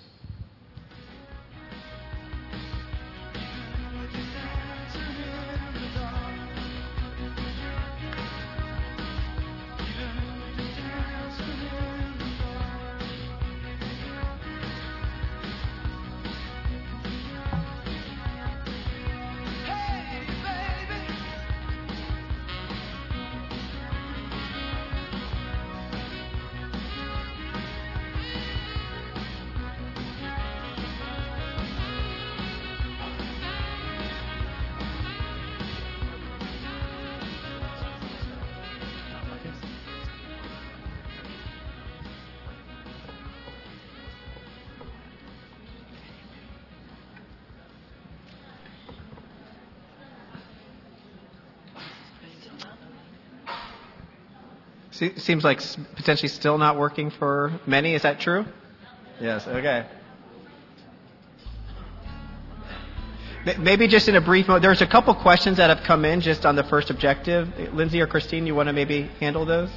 Seems 54.97 55.43
like 55.43 55.61
potentially 55.95 56.29
still 56.29 56.57
not 56.57 56.77
working 56.77 57.11
for 57.11 57.59
many. 57.67 57.93
Is 57.93 58.01
that 58.01 58.19
true? 58.19 58.45
Yes. 59.21 59.47
Okay. 59.47 59.85
Maybe 63.59 63.87
just 63.87 64.09
in 64.09 64.15
a 64.15 64.21
brief 64.21 64.47
moment, 64.47 64.63
there's 64.63 64.81
a 64.81 64.87
couple 64.87 65.13
questions 65.13 65.57
that 65.57 65.69
have 65.69 65.85
come 65.85 66.03
in 66.03 66.19
just 66.21 66.45
on 66.45 66.55
the 66.55 66.63
first 66.63 66.89
objective. 66.89 67.47
Lindsay 67.73 68.01
or 68.01 68.07
Christine, 68.07 68.47
you 68.47 68.55
want 68.55 68.67
to 68.67 68.73
maybe 68.73 69.03
handle 69.19 69.45
those? 69.45 69.69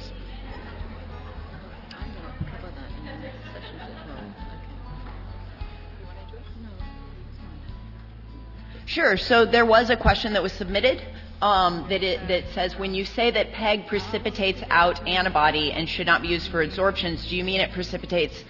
Sure. 8.87 9.15
So 9.15 9.45
there 9.45 9.65
was 9.65 9.89
a 9.89 9.95
question 9.95 10.33
that 10.33 10.43
was 10.43 10.51
submitted 10.51 11.01
um, 11.41 11.87
that, 11.89 12.03
it, 12.03 12.27
that 12.27 12.43
says 12.53 12.77
when 12.77 12.93
you 12.93 13.05
say 13.05 13.31
that 13.31 13.51
PEG 13.51 13.87
precipitates 13.87 14.61
out 14.69 15.05
antibody 15.07 15.71
and 15.71 15.89
should 15.89 16.05
not 16.05 16.21
be 16.21 16.27
used 16.27 16.51
for 16.51 16.65
adsorptions, 16.65 17.27
do 17.27 17.35
you 17.35 17.43
mean 17.43 17.61
it 17.61 17.71
precipitates 17.71 18.43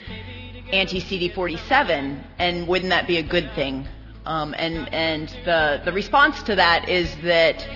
anti-CD47? 0.71 2.23
And 2.37 2.67
wouldn't 2.67 2.89
that 2.89 3.07
be 3.07 3.17
a 3.17 3.23
good 3.23 3.51
thing? 3.55 3.87
Um, 4.25 4.53
and 4.57 4.93
and 4.93 5.29
the, 5.45 5.81
the 5.83 5.91
response 5.91 6.43
to 6.43 6.55
that 6.55 6.87
is 6.87 7.15
that 7.23 7.67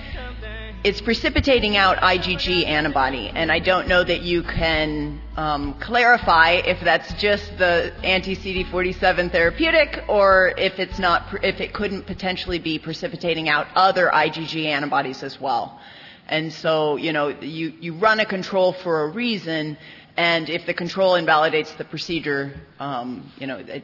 it's 0.86 1.02
precipitating 1.02 1.76
out 1.76 1.98
IgG 1.98 2.64
antibody, 2.64 3.32
and 3.34 3.52
I 3.52 3.58
don't 3.58 3.88
know 3.88 4.04
that 4.04 4.22
you 4.22 4.44
can 4.44 5.20
um, 5.36 5.74
clarify 5.80 6.62
if 6.64 6.80
that's 6.82 7.12
just 7.14 7.58
the 7.58 7.92
anti-CD47 8.04 9.32
therapeutic 9.32 10.04
or 10.08 10.54
if 10.60 10.78
it's 10.78 11.00
not, 11.00 11.44
if 11.44 11.60
it 11.60 11.74
couldn't 11.74 12.06
potentially 12.06 12.60
be 12.60 12.78
precipitating 12.78 13.50
out 13.50 13.66
other 13.74 14.12
IgG 14.14 14.66
antibodies 14.66 15.24
as 15.24 15.42
well. 15.42 15.82
And 16.28 16.54
so, 16.54 16.98
you 16.98 17.14
know, 17.14 17.30
you, 17.30 17.74
you 17.80 17.96
run 17.96 18.20
a 18.20 18.26
control 18.26 18.72
for 18.72 19.06
a 19.06 19.08
reason, 19.08 19.80
and 20.18 20.52
if 20.52 20.68
the 20.68 20.76
control 20.76 21.16
invalidates 21.16 21.74
the 21.74 21.86
procedure, 21.86 22.54
um, 22.80 23.32
you 23.40 23.48
know, 23.48 23.58
it, 23.58 23.84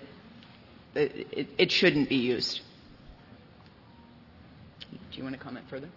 it, 0.93 1.47
it 1.58 1.72
shouldn't 1.72 2.10
be 2.10 2.18
used. 2.18 2.62
Do 4.91 5.18
you 5.18 5.24
want 5.24 5.36
to 5.36 5.41
comment 5.41 5.66
further? 5.68 5.89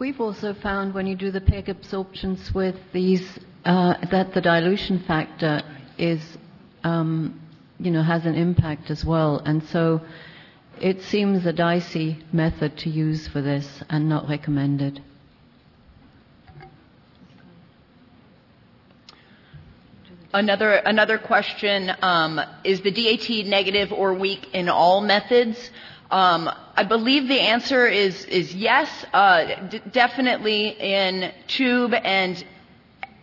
We've 0.00 0.18
also 0.18 0.54
found 0.54 0.94
when 0.94 1.06
you 1.06 1.14
do 1.14 1.30
the 1.30 1.42
PEG 1.42 1.68
absorptions 1.68 2.54
with 2.54 2.74
these 2.90 3.38
uh, 3.66 3.96
that 4.10 4.32
the 4.32 4.40
dilution 4.40 5.00
factor 5.00 5.60
is, 5.98 6.22
um, 6.82 7.38
you 7.78 7.90
know, 7.90 8.02
has 8.02 8.24
an 8.24 8.34
impact 8.34 8.90
as 8.90 9.04
well, 9.04 9.42
and 9.44 9.62
so 9.64 10.00
it 10.80 11.02
seems 11.02 11.44
a 11.44 11.52
dicey 11.52 12.16
method 12.32 12.78
to 12.78 12.88
use 12.88 13.28
for 13.28 13.42
this 13.42 13.82
and 13.90 14.08
not 14.08 14.26
recommended. 14.26 15.02
Another 20.32 20.72
another 20.76 21.18
question: 21.18 21.92
um, 22.00 22.40
Is 22.64 22.80
the 22.80 22.90
DAT 22.90 23.46
negative 23.46 23.92
or 23.92 24.14
weak 24.14 24.48
in 24.54 24.70
all 24.70 25.02
methods? 25.02 25.70
Um, 26.10 26.50
I 26.76 26.84
believe 26.84 27.28
the 27.28 27.40
answer 27.40 27.86
is, 27.86 28.24
is 28.24 28.52
yes, 28.54 28.88
uh, 29.12 29.68
d- 29.68 29.80
definitely 29.92 30.68
in 30.70 31.32
tube 31.46 31.94
and 31.94 32.44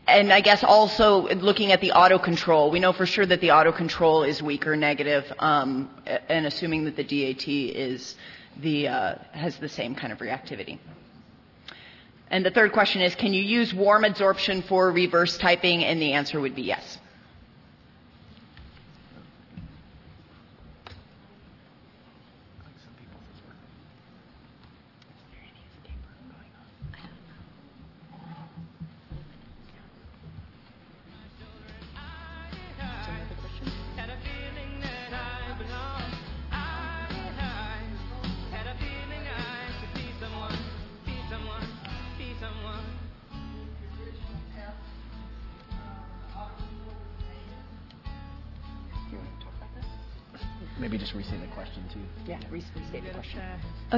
and 0.08 0.32
I 0.32 0.40
guess 0.40 0.64
also 0.64 1.28
looking 1.28 1.74
at 1.74 1.82
the 1.82 1.92
auto 1.92 2.18
control, 2.18 2.72
we 2.72 2.80
know 2.80 2.94
for 2.94 3.06
sure 3.06 3.26
that 3.26 3.42
the 3.42 3.52
auto 3.52 3.74
control 3.74 4.24
is 4.24 4.42
weak 4.42 4.66
or 4.66 4.78
negative, 4.78 5.30
um, 5.40 5.90
and 6.30 6.46
assuming 6.46 6.86
that 6.86 6.96
the 6.96 7.04
DAT 7.04 7.46
is 7.48 8.16
the 8.62 8.88
uh, 8.88 9.16
has 9.34 9.58
the 9.58 9.68
same 9.68 9.96
kind 9.96 10.14
of 10.14 10.20
reactivity. 10.20 10.80
And 12.30 12.46
the 12.46 12.52
third 12.52 12.72
question 12.72 13.02
is, 13.02 13.16
can 13.16 13.34
you 13.34 13.42
use 13.42 13.74
warm 13.74 14.04
adsorption 14.04 14.64
for 14.64 14.92
reverse 14.92 15.38
typing? 15.38 15.84
And 15.84 16.02
the 16.02 16.14
answer 16.14 16.40
would 16.40 16.56
be 16.56 16.64
yes. 16.64 16.98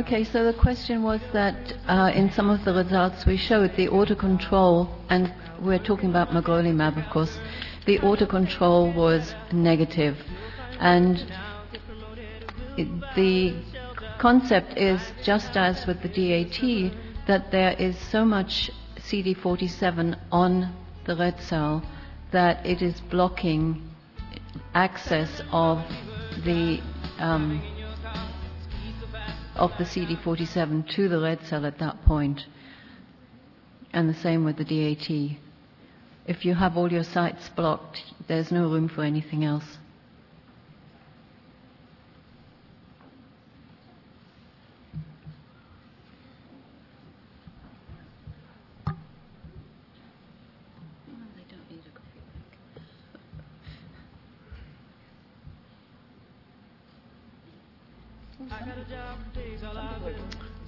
Okay, 0.09 0.23
so 0.23 0.43
the 0.43 0.53
question 0.57 1.03
was 1.03 1.21
that 1.33 1.55
uh, 1.87 2.11
in 2.15 2.31
some 2.31 2.49
of 2.49 2.65
the 2.65 2.73
results 2.73 3.27
we 3.27 3.37
showed 3.37 3.75
the 3.75 3.87
auto 3.89 4.15
control, 4.15 4.89
and 5.07 5.31
we're 5.61 5.77
talking 5.77 6.09
about 6.09 6.29
magrolimab, 6.31 6.97
of 6.97 7.07
course, 7.11 7.37
the 7.85 7.99
auto 7.99 8.25
control 8.25 8.91
was 8.91 9.35
negative. 9.51 10.17
and 10.79 11.31
it, 12.75 12.87
the 13.15 13.53
concept 14.17 14.75
is 14.79 14.99
just 15.23 15.55
as 15.55 15.85
with 15.85 16.01
the 16.01 16.09
DAT 16.09 16.91
that 17.27 17.51
there 17.51 17.73
is 17.73 17.95
so 17.95 18.25
much 18.25 18.71
CD47 18.97 20.17
on 20.31 20.73
the 21.05 21.15
red 21.15 21.39
cell 21.39 21.83
that 22.31 22.65
it 22.65 22.81
is 22.81 22.99
blocking 23.11 23.91
access 24.73 25.39
of 25.51 25.77
the 26.43 26.81
um, 27.19 27.61
of 29.59 29.71
the 29.77 29.83
CD47 29.83 30.89
to 30.95 31.09
the 31.09 31.19
red 31.19 31.45
cell 31.45 31.65
at 31.65 31.79
that 31.79 32.03
point, 32.05 32.45
and 33.91 34.09
the 34.09 34.13
same 34.13 34.45
with 34.45 34.55
the 34.55 34.63
DAT. 34.63 35.37
If 36.25 36.45
you 36.45 36.55
have 36.55 36.77
all 36.77 36.91
your 36.91 37.03
sites 37.03 37.49
blocked, 37.49 38.01
there's 38.27 38.51
no 38.51 38.69
room 38.69 38.87
for 38.87 39.03
anything 39.03 39.43
else. 39.43 39.78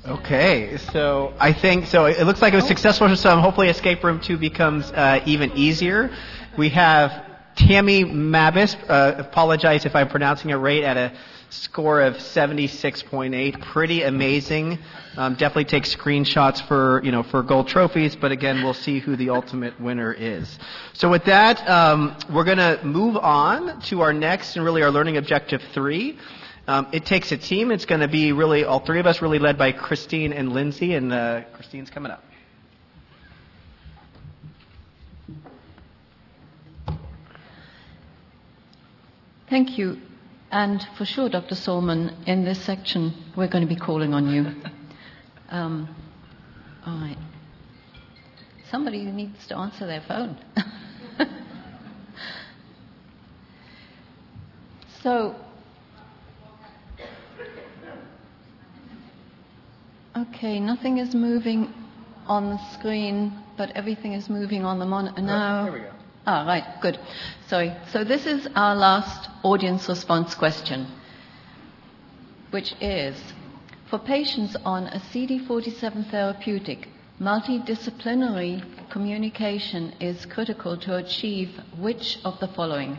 Okay, 0.04 0.78
so 0.94 1.32
I 1.40 1.54
think 1.54 1.86
so. 1.86 2.06
It 2.06 2.26
looks 2.26 2.42
like 2.42 2.54
it 2.54 2.56
was 2.56 2.68
successful 2.68 3.08
for 3.08 3.16
some. 3.16 3.40
Hopefully, 3.40 3.70
Escape 3.70 4.04
Room 4.04 4.20
Two 4.20 4.36
becomes 4.36 4.92
uh, 4.92 5.22
even 5.28 5.52
easier. 5.52 6.10
We 6.58 6.70
have 6.70 7.24
Tammy 7.56 8.04
Mabis, 8.04 8.76
uh, 8.90 9.14
apologize 9.20 9.86
if 9.86 9.96
I'm 9.96 10.10
pronouncing 10.10 10.50
it 10.50 10.56
right, 10.56 10.82
at 10.82 10.98
a 10.98 11.14
score 11.52 12.02
of 12.02 12.16
76.8. 12.16 13.62
Pretty 13.62 14.02
amazing. 14.02 14.80
Um, 15.18 15.34
definitely 15.36 15.66
take 15.66 15.84
screenshots 15.84 16.66
for, 16.68 17.04
you 17.04 17.12
know, 17.12 17.22
for 17.22 17.44
gold 17.44 17.68
trophies, 17.68 18.16
but 18.16 18.32
again, 18.32 18.64
we'll 18.64 18.74
see 18.74 19.00
who 19.00 19.16
the 19.16 19.30
ultimate 19.30 19.80
winner 19.80 20.12
is. 20.12 20.58
So 20.94 21.12
with 21.12 21.26
that, 21.26 21.70
um, 21.70 22.18
we're 22.34 22.46
going 22.46 22.58
to 22.58 22.80
move 22.84 23.18
on 23.18 23.82
to 23.82 24.02
our 24.02 24.14
next 24.14 24.56
and 24.56 24.66
really 24.66 24.82
our 24.82 24.92
learning 24.92 25.18
objective 25.18 25.62
three. 25.74 26.18
Um, 26.72 26.88
it 26.94 27.06
takes 27.06 27.34
a 27.34 27.38
team. 27.38 27.70
It's 27.70 27.84
going 27.84 28.00
to 28.00 28.08
be 28.08 28.32
really 28.32 28.64
all 28.64 28.80
three 28.80 29.02
of 29.02 29.06
us, 29.06 29.22
really 29.22 29.40
led 29.40 29.58
by 29.58 29.74
Christine 29.74 30.32
and 30.32 30.54
Lindsay, 30.54 30.94
and 30.94 31.12
uh, 31.12 31.42
Christine's 31.52 31.90
coming 31.90 32.14
up. 32.14 32.24
Thank 39.50 39.78
you. 39.78 39.98
And 40.50 40.82
for 40.98 41.04
sure, 41.04 41.28
Dr. 41.28 41.56
Sallman, 41.56 42.26
in 42.26 42.46
this 42.46 42.64
section, 42.64 43.22
we're 43.36 43.50
going 43.50 43.68
to 43.68 43.74
be 43.74 43.80
calling 43.80 44.14
on 44.14 44.30
you. 44.30 44.46
Um, 45.50 45.94
all 46.86 46.98
right. 46.98 47.18
Somebody 48.70 49.04
needs 49.04 49.46
to 49.48 49.58
answer 49.58 49.86
their 49.86 50.00
phone. 50.08 50.38
so, 55.04 55.36
okay, 60.16 60.60
nothing 60.60 60.98
is 60.98 61.14
moving 61.16 61.74
on 62.28 62.50
the 62.50 62.60
screen, 62.74 63.34
but 63.58 63.72
everything 63.72 64.14
is 64.14 64.30
moving 64.30 64.64
on 64.64 64.80
the 64.80 64.86
monitor. 64.86 65.22
Now, 65.22 65.66
Here 65.66 65.74
we 65.74 65.80
go. 65.80 65.92
Ah, 66.26 66.46
right, 66.46 66.80
good. 66.82 67.00
Sorry. 67.48 67.76
So 67.92 68.04
this 68.04 68.26
is 68.26 68.48
our 68.56 68.76
last 68.76 69.30
audience 69.44 69.90
response 69.90 70.36
question, 70.36 70.88
which 72.52 72.74
is 72.80 73.20
for 73.90 74.00
patients 74.00 74.56
on 74.64 74.88
a 74.88 75.00
CD47 75.00 76.12
therapeutic, 76.12 76.88
multidisciplinary 77.20 78.64
communication 78.90 79.94
is 80.00 80.26
critical 80.26 80.78
to 80.78 80.96
achieve 80.96 81.50
which 81.78 82.18
of 82.24 82.40
the 82.40 82.48
following? 82.48 82.98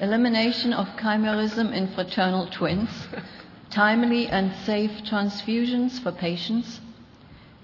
Elimination 0.00 0.72
of 0.72 0.88
chimerism 0.98 1.72
in 1.72 1.88
fraternal 1.94 2.48
twins, 2.50 2.90
timely 3.70 4.26
and 4.28 4.54
safe 4.64 4.90
transfusions 5.04 6.02
for 6.02 6.12
patients, 6.12 6.80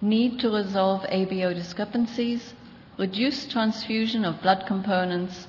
need 0.00 0.38
to 0.40 0.50
resolve 0.50 1.02
ABO 1.04 1.54
discrepancies, 1.54 2.54
reduce 2.98 3.46
transfusion 3.46 4.24
of 4.24 4.42
blood 4.42 4.64
components, 4.66 5.46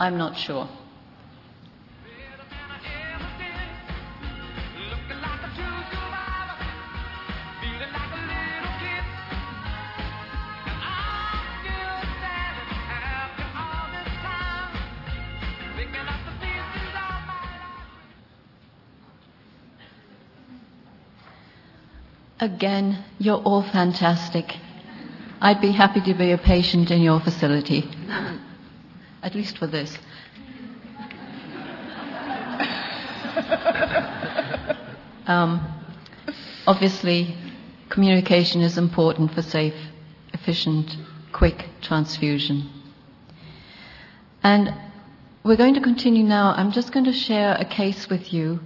I'm 0.00 0.16
not 0.16 0.36
sure. 0.36 0.68
Again, 22.40 23.04
you're 23.18 23.42
all 23.42 23.62
fantastic. 23.62 24.56
I'd 25.40 25.60
be 25.60 25.72
happy 25.72 26.00
to 26.02 26.14
be 26.14 26.32
a 26.32 26.38
patient 26.38 26.90
in 26.90 27.02
your 27.02 27.20
facility, 27.20 27.88
at 29.22 29.34
least 29.34 29.58
for 29.58 29.66
this. 29.66 29.96
Um, 35.28 35.60
obviously, 36.66 37.36
communication 37.90 38.62
is 38.62 38.78
important 38.78 39.34
for 39.34 39.42
safe, 39.42 39.74
efficient, 40.32 40.96
quick 41.32 41.66
transfusion. 41.82 42.70
And 44.42 44.72
we're 45.44 45.56
going 45.56 45.74
to 45.74 45.82
continue 45.82 46.24
now. 46.24 46.54
I'm 46.56 46.72
just 46.72 46.92
going 46.92 47.04
to 47.04 47.12
share 47.12 47.56
a 47.56 47.66
case 47.66 48.08
with 48.08 48.32
you. 48.32 48.60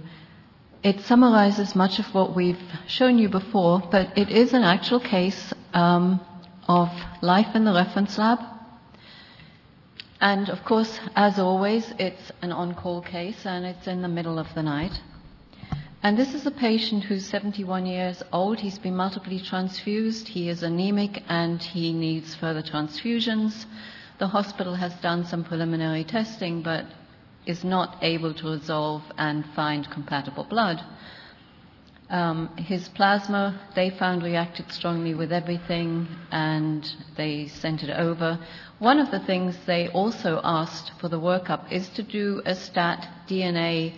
It 0.83 0.99
summarizes 0.99 1.75
much 1.75 1.99
of 1.99 2.13
what 2.13 2.35
we've 2.35 2.61
shown 2.87 3.17
you 3.17 3.29
before, 3.29 3.81
but 3.89 4.17
it 4.17 4.29
is 4.29 4.51
an 4.51 4.63
actual 4.63 4.99
case 4.99 5.53
um, 5.73 6.19
of 6.67 6.89
life 7.21 7.55
in 7.55 7.63
the 7.63 7.71
reference 7.71 8.17
lab. 8.17 8.39
And 10.19 10.49
of 10.49 10.65
course, 10.65 10.99
as 11.15 11.39
always, 11.39 11.93
it's 11.97 12.33
an 12.41 12.51
on 12.51 12.75
call 12.75 13.01
case 13.01 13.45
and 13.45 13.65
it's 13.65 13.87
in 13.87 14.01
the 14.01 14.09
middle 14.09 14.37
of 14.37 14.53
the 14.55 14.61
night. 14.63 15.01
And 16.01 16.17
this 16.17 16.33
is 16.33 16.45
a 16.45 16.51
patient 16.51 17.05
who's 17.05 17.25
71 17.27 17.85
years 17.85 18.21
old. 18.33 18.59
He's 18.59 18.77
been 18.77 18.97
multiply 18.97 19.37
transfused. 19.37 20.27
He 20.27 20.49
is 20.49 20.63
anemic 20.63 21.23
and 21.29 21.63
he 21.63 21.93
needs 21.93 22.35
further 22.35 22.61
transfusions. 22.61 23.65
The 24.19 24.27
hospital 24.27 24.75
has 24.75 24.93
done 24.95 25.25
some 25.25 25.45
preliminary 25.45 26.03
testing 26.03 26.61
but 26.61 26.87
is 27.45 27.63
not 27.63 27.97
able 28.01 28.33
to 28.33 28.47
resolve 28.47 29.03
and 29.17 29.45
find 29.55 29.89
compatible 29.89 30.43
blood. 30.43 30.81
Um, 32.09 32.55
his 32.57 32.89
plasma, 32.89 33.59
they 33.75 33.89
found 33.89 34.23
reacted 34.23 34.71
strongly 34.71 35.15
with 35.15 35.31
everything 35.31 36.07
and 36.31 36.87
they 37.17 37.47
sent 37.47 37.81
it 37.81 37.89
over. 37.89 38.39
One 38.79 38.99
of 38.99 39.09
the 39.09 39.19
things 39.19 39.57
they 39.65 39.87
also 39.89 40.39
asked 40.43 40.91
for 40.99 41.09
the 41.09 41.19
workup 41.19 41.71
is 41.71 41.89
to 41.89 42.03
do 42.03 42.41
a 42.45 42.55
stat 42.55 43.07
DNA 43.27 43.93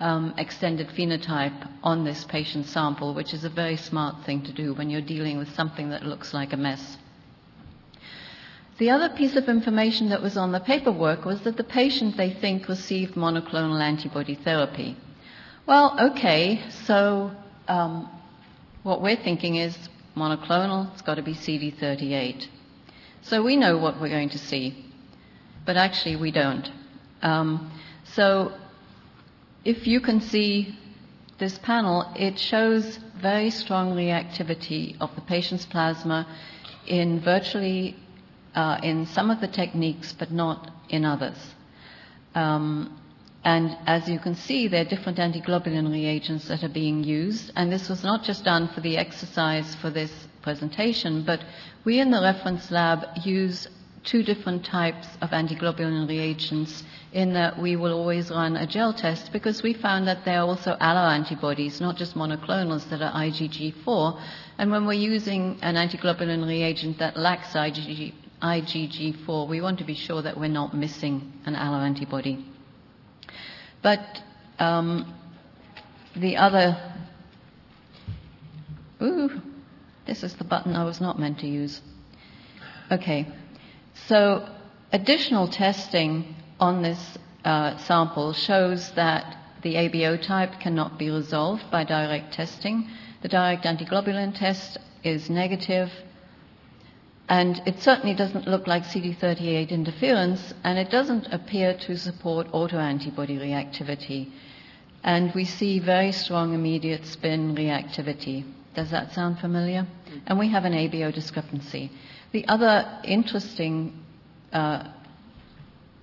um, 0.00 0.34
extended 0.38 0.88
phenotype 0.88 1.68
on 1.82 2.04
this 2.04 2.24
patient 2.24 2.66
sample, 2.66 3.14
which 3.14 3.34
is 3.34 3.44
a 3.44 3.50
very 3.50 3.76
smart 3.76 4.24
thing 4.24 4.42
to 4.42 4.52
do 4.52 4.74
when 4.74 4.90
you're 4.90 5.00
dealing 5.02 5.38
with 5.38 5.54
something 5.54 5.90
that 5.90 6.04
looks 6.04 6.32
like 6.32 6.52
a 6.52 6.56
mess. 6.56 6.96
The 8.80 8.88
other 8.88 9.10
piece 9.10 9.36
of 9.36 9.46
information 9.50 10.08
that 10.08 10.22
was 10.22 10.38
on 10.38 10.52
the 10.52 10.58
paperwork 10.58 11.26
was 11.26 11.42
that 11.42 11.58
the 11.58 11.64
patient, 11.64 12.16
they 12.16 12.30
think, 12.30 12.66
received 12.66 13.14
monoclonal 13.14 13.78
antibody 13.78 14.34
therapy. 14.34 14.96
Well, 15.66 16.12
okay, 16.12 16.62
so 16.86 17.30
um, 17.68 18.08
what 18.82 19.02
we're 19.02 19.22
thinking 19.22 19.56
is 19.56 19.76
monoclonal, 20.16 20.90
it's 20.94 21.02
got 21.02 21.16
to 21.16 21.22
be 21.22 21.34
CD38. 21.34 22.46
So 23.20 23.42
we 23.42 23.58
know 23.58 23.76
what 23.76 24.00
we're 24.00 24.08
going 24.08 24.30
to 24.30 24.38
see, 24.38 24.82
but 25.66 25.76
actually 25.76 26.16
we 26.16 26.30
don't. 26.30 26.66
Um, 27.20 27.70
so 28.14 28.54
if 29.62 29.86
you 29.86 30.00
can 30.00 30.22
see 30.22 30.74
this 31.38 31.58
panel, 31.58 32.10
it 32.16 32.38
shows 32.38 32.98
very 33.20 33.50
strong 33.50 33.94
reactivity 33.94 34.96
of 35.02 35.14
the 35.16 35.20
patient's 35.20 35.66
plasma 35.66 36.26
in 36.86 37.20
virtually 37.20 37.94
uh, 38.54 38.78
in 38.82 39.06
some 39.06 39.30
of 39.30 39.40
the 39.40 39.48
techniques, 39.48 40.12
but 40.12 40.30
not 40.30 40.70
in 40.88 41.04
others. 41.04 41.54
Um, 42.34 42.96
and 43.42 43.76
as 43.86 44.08
you 44.08 44.18
can 44.18 44.34
see, 44.34 44.68
there 44.68 44.82
are 44.82 44.88
different 44.88 45.18
antiglobulin 45.18 45.90
reagents 45.90 46.48
that 46.48 46.62
are 46.62 46.68
being 46.68 47.02
used. 47.04 47.52
And 47.56 47.72
this 47.72 47.88
was 47.88 48.04
not 48.04 48.22
just 48.22 48.44
done 48.44 48.68
for 48.68 48.80
the 48.80 48.98
exercise 48.98 49.74
for 49.76 49.90
this 49.90 50.12
presentation, 50.42 51.24
but 51.24 51.40
we 51.84 52.00
in 52.00 52.10
the 52.10 52.20
reference 52.20 52.70
lab 52.70 53.06
use 53.24 53.66
two 54.04 54.22
different 54.22 54.64
types 54.64 55.06
of 55.20 55.30
antiglobulin 55.30 56.08
reagents 56.08 56.82
in 57.12 57.32
that 57.34 57.58
we 57.58 57.76
will 57.76 57.92
always 57.92 58.30
run 58.30 58.56
a 58.56 58.66
gel 58.66 58.92
test 58.92 59.32
because 59.32 59.62
we 59.62 59.74
found 59.74 60.06
that 60.06 60.24
there 60.24 60.38
are 60.38 60.46
also 60.46 60.76
alloantibodies, 60.80 61.80
not 61.80 61.96
just 61.96 62.14
monoclonals 62.14 62.88
that 62.88 63.02
are 63.02 63.12
IgG4. 63.12 64.20
And 64.58 64.70
when 64.70 64.86
we're 64.86 64.92
using 64.92 65.58
an 65.62 65.74
antiglobulin 65.74 66.46
reagent 66.46 66.98
that 66.98 67.16
lacks 67.16 67.48
IgG, 67.48 68.14
IgG4, 68.42 69.48
we 69.48 69.60
want 69.60 69.78
to 69.78 69.84
be 69.84 69.94
sure 69.94 70.22
that 70.22 70.38
we're 70.38 70.48
not 70.48 70.74
missing 70.74 71.32
an 71.44 71.54
alloantibody. 71.54 72.44
But 73.82 74.22
um, 74.58 75.14
the 76.16 76.36
other, 76.36 76.76
ooh, 79.02 79.40
this 80.06 80.22
is 80.22 80.34
the 80.34 80.44
button 80.44 80.74
I 80.74 80.84
was 80.84 81.00
not 81.00 81.18
meant 81.18 81.40
to 81.40 81.46
use. 81.46 81.80
Okay, 82.90 83.26
so 84.08 84.48
additional 84.92 85.48
testing 85.48 86.34
on 86.58 86.82
this 86.82 87.18
uh, 87.44 87.76
sample 87.78 88.32
shows 88.32 88.90
that 88.92 89.36
the 89.62 89.74
ABO 89.74 90.20
type 90.20 90.60
cannot 90.60 90.98
be 90.98 91.10
resolved 91.10 91.70
by 91.70 91.84
direct 91.84 92.32
testing. 92.32 92.88
The 93.22 93.28
direct 93.28 93.64
antiglobulin 93.64 94.36
test 94.36 94.78
is 95.04 95.30
negative, 95.30 95.90
and 97.30 97.62
it 97.64 97.80
certainly 97.80 98.12
doesn't 98.16 98.48
look 98.48 98.66
like 98.66 98.82
CD38 98.82 99.70
interference, 99.70 100.52
and 100.64 100.76
it 100.76 100.90
doesn't 100.90 101.32
appear 101.32 101.74
to 101.74 101.96
support 101.96 102.48
autoantibody 102.48 103.38
reactivity. 103.38 104.32
And 105.04 105.32
we 105.32 105.44
see 105.44 105.78
very 105.78 106.10
strong 106.10 106.54
immediate 106.54 107.06
spin 107.06 107.54
reactivity. 107.54 108.44
Does 108.74 108.90
that 108.90 109.12
sound 109.14 109.38
familiar? 109.38 109.86
And 110.26 110.40
we 110.40 110.48
have 110.48 110.64
an 110.64 110.72
ABO 110.72 111.14
discrepancy. 111.14 111.92
The 112.32 112.48
other 112.48 112.98
interesting 113.04 114.04
uh, 114.52 114.88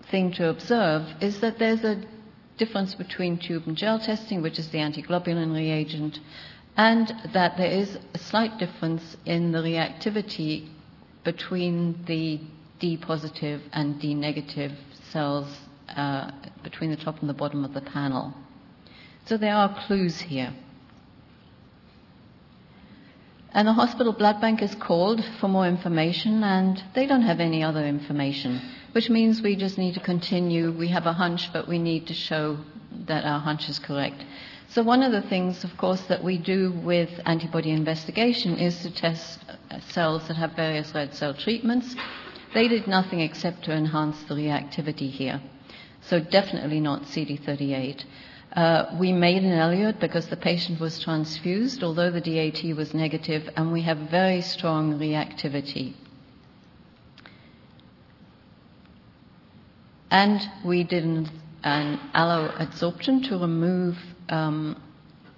thing 0.09 0.31
to 0.31 0.47
observe 0.47 1.09
is 1.19 1.41
that 1.41 1.59
there's 1.59 1.83
a 1.83 2.05
difference 2.57 2.95
between 2.95 3.37
tube 3.37 3.63
and 3.67 3.75
gel 3.75 3.99
testing, 3.99 4.41
which 4.41 4.59
is 4.59 4.69
the 4.69 4.77
antiglobulin 4.77 5.53
reagent, 5.53 6.21
and 6.77 7.13
that 7.33 7.57
there 7.57 7.71
is 7.71 7.97
a 8.13 8.17
slight 8.17 8.57
difference 8.57 9.17
in 9.25 9.51
the 9.51 9.59
reactivity 9.59 10.69
between 11.27 12.05
the 12.05 12.39
D 12.79 12.95
positive 12.95 13.61
and 13.73 13.99
D 13.99 14.13
negative 14.13 14.71
cells 15.11 15.45
uh, 15.89 16.31
between 16.63 16.89
the 16.89 16.95
top 16.95 17.19
and 17.19 17.29
the 17.29 17.33
bottom 17.33 17.65
of 17.65 17.73
the 17.73 17.81
panel. 17.81 18.33
So 19.25 19.35
there 19.35 19.53
are 19.53 19.77
clues 19.85 20.21
here. 20.21 20.53
And 23.51 23.67
the 23.67 23.73
hospital 23.73 24.13
blood 24.13 24.39
bank 24.39 24.61
is 24.61 24.73
called 24.75 25.21
for 25.41 25.49
more 25.49 25.67
information, 25.67 26.43
and 26.45 26.81
they 26.95 27.05
don't 27.05 27.23
have 27.23 27.41
any 27.41 27.61
other 27.61 27.85
information, 27.85 28.61
which 28.93 29.09
means 29.09 29.41
we 29.41 29.57
just 29.57 29.77
need 29.77 29.95
to 29.95 29.99
continue. 29.99 30.71
We 30.71 30.87
have 30.89 31.07
a 31.07 31.13
hunch, 31.13 31.51
but 31.51 31.67
we 31.67 31.77
need 31.77 32.07
to 32.07 32.13
show 32.13 32.57
that 33.07 33.25
our 33.25 33.39
hunch 33.39 33.67
is 33.67 33.79
correct. 33.79 34.23
So, 34.69 34.81
one 34.81 35.03
of 35.03 35.11
the 35.11 35.27
things, 35.27 35.65
of 35.65 35.75
course, 35.77 36.01
that 36.03 36.23
we 36.23 36.37
do 36.37 36.71
with 36.71 37.09
antibody 37.25 37.71
investigation 37.71 38.57
is 38.57 38.81
to 38.83 38.91
test 38.91 39.39
cells 39.89 40.27
that 40.27 40.35
have 40.37 40.53
various 40.53 40.93
red 40.93 41.13
cell 41.13 41.33
treatments. 41.33 41.95
They 42.53 42.67
did 42.67 42.87
nothing 42.87 43.19
except 43.19 43.65
to 43.65 43.73
enhance 43.73 44.21
the 44.23 44.35
reactivity 44.35 45.09
here. 45.09 45.41
So, 46.01 46.19
definitely 46.19 46.79
not 46.79 47.03
CD38. 47.03 48.03
Uh, 48.55 48.95
we 48.97 49.11
made 49.11 49.43
an 49.43 49.51
eluate 49.51 49.99
because 49.99 50.27
the 50.27 50.37
patient 50.37 50.79
was 50.79 50.99
transfused, 50.99 51.83
although 51.83 52.09
the 52.09 52.21
DAT 52.21 52.63
was 52.75 52.93
negative, 52.93 53.49
and 53.55 53.71
we 53.71 53.81
have 53.81 53.97
very 54.09 54.41
strong 54.41 54.97
reactivity. 54.97 55.93
And 60.09 60.41
we 60.63 60.83
did 60.83 61.03
an, 61.03 61.29
an 61.63 61.99
alloadsorption 62.15 63.27
to 63.27 63.37
remove 63.37 63.97
um, 64.29 64.81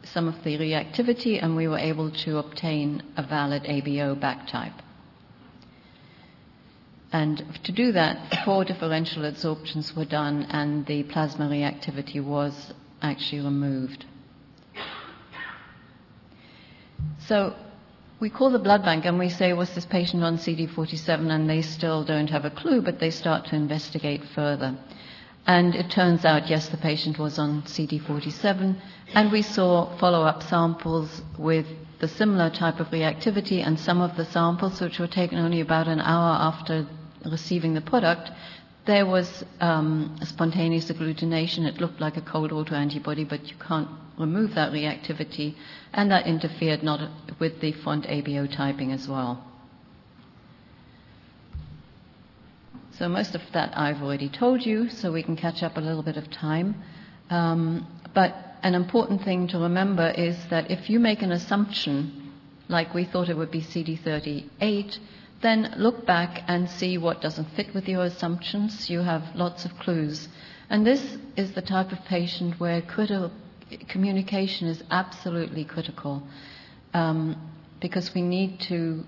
some 0.04 0.28
of 0.28 0.44
the 0.44 0.58
reactivity, 0.58 1.42
and 1.42 1.56
we 1.56 1.68
were 1.68 1.78
able 1.78 2.12
to 2.12 2.38
obtain 2.38 3.04
a 3.18 3.24
valid 3.24 3.64
ABO 3.64 4.20
back 4.20 4.48
type. 4.48 4.74
And 7.12 7.44
to 7.64 7.72
do 7.72 7.92
that, 7.94 8.44
four 8.46 8.64
differential 8.64 9.24
adsorptions 9.24 9.96
were 9.96 10.06
done, 10.06 10.44
and 10.50 10.86
the 10.86 11.04
plasma 11.04 11.50
reactivity 11.50 12.24
was 12.24 12.74
actually 13.02 13.42
removed. 13.42 14.06
So 17.20 17.56
we 18.20 18.30
call 18.30 18.50
the 18.50 18.60
blood 18.60 18.84
bank 18.84 19.06
and 19.06 19.18
we 19.18 19.30
say, 19.30 19.54
was 19.54 19.74
this 19.74 19.86
patient 19.86 20.24
on 20.24 20.38
CD47? 20.38 21.32
And 21.32 21.50
they 21.50 21.62
still 21.62 22.04
don't 22.04 22.30
have 22.30 22.46
a 22.46 22.50
clue, 22.50 22.82
but 22.82 23.00
they 23.00 23.12
start 23.12 23.46
to 23.48 23.56
investigate 23.56 24.24
further. 24.36 24.78
And 25.46 25.76
it 25.76 25.90
turns 25.90 26.26
out, 26.26 26.50
yes, 26.50 26.70
the 26.70 26.78
patient 26.78 27.18
was 27.18 27.40
on 27.40 27.64
CD47, 27.64 28.76
and 29.14 29.32
we 29.32 29.42
saw 29.42 29.98
follow 29.98 30.24
up 30.24 30.44
samples 30.44 31.22
with 31.38 31.66
the 32.00 32.08
similar 32.08 32.50
type 32.50 32.80
of 32.80 32.88
reactivity, 32.88 33.66
and 33.66 33.80
some 33.80 34.02
of 34.02 34.16
the 34.16 34.26
samples, 34.26 34.80
which 34.80 35.00
were 35.00 35.08
taken 35.08 35.38
only 35.38 35.60
about 35.60 35.88
an 35.88 36.00
hour 36.00 36.38
after 36.40 36.88
receiving 37.26 37.74
the 37.74 37.82
product, 37.82 38.32
there 38.86 39.06
was 39.06 39.44
um, 39.60 40.18
spontaneous 40.24 40.90
agglutination. 40.90 41.66
It 41.66 41.82
looked 41.82 42.00
like 42.00 42.18
a 42.18 42.22
cold 42.22 42.52
autoantibody, 42.52 43.28
but 43.28 43.48
you 43.48 43.56
can't 43.60 43.90
remove 44.18 44.56
that 44.56 44.72
reactivity, 44.72 45.56
and 45.94 46.12
that 46.12 46.28
interfered 46.28 46.84
not 46.84 47.10
with 47.40 47.60
the 47.60 47.72
font 47.72 48.06
ABO 48.06 48.52
typing 48.52 48.92
as 48.92 49.08
well. 49.08 49.49
So 53.00 53.08
most 53.08 53.34
of 53.34 53.42
that 53.54 53.78
I've 53.78 54.04
already 54.04 54.28
told 54.28 54.66
you, 54.66 54.90
so 54.90 55.14
we 55.14 55.24
can 55.24 55.38
catch 55.38 55.64
up 55.64 55.78
a 55.78 55.80
little 55.80 56.04
bit 56.04 56.18
of 56.18 56.30
time. 56.30 56.76
Um, 57.30 57.88
but 58.14 58.36
an 58.62 58.76
important 58.76 59.24
thing 59.24 59.48
to 59.48 59.58
remember 59.58 60.10
is 60.10 60.36
that 60.50 60.70
if 60.70 60.90
you 60.90 61.00
make 61.00 61.22
an 61.22 61.32
assumption, 61.32 62.34
like 62.68 62.94
we 62.94 63.06
thought 63.06 63.30
it 63.30 63.38
would 63.38 63.52
be 63.52 63.62
CD38, 63.62 64.98
then 65.42 65.76
look 65.78 66.06
back 66.06 66.44
and 66.50 66.70
see 66.70 66.98
what 66.98 67.22
doesn't 67.22 67.46
fit 67.56 67.74
with 67.74 67.88
your 67.88 68.04
assumptions. 68.04 68.90
You 68.90 69.00
have 69.00 69.34
lots 69.34 69.64
of 69.64 69.78
clues. 69.80 70.28
And 70.70 70.86
this 70.86 71.18
is 71.38 71.54
the 71.54 71.62
type 71.62 71.94
of 71.94 72.04
patient 72.04 72.60
where 72.60 72.82
critical, 72.82 73.32
communication 73.88 74.68
is 74.68 74.84
absolutely 74.92 75.64
critical 75.64 76.22
um, 76.94 77.38
because 77.80 78.14
we 78.14 78.24
need 78.24 78.60
to 78.68 79.06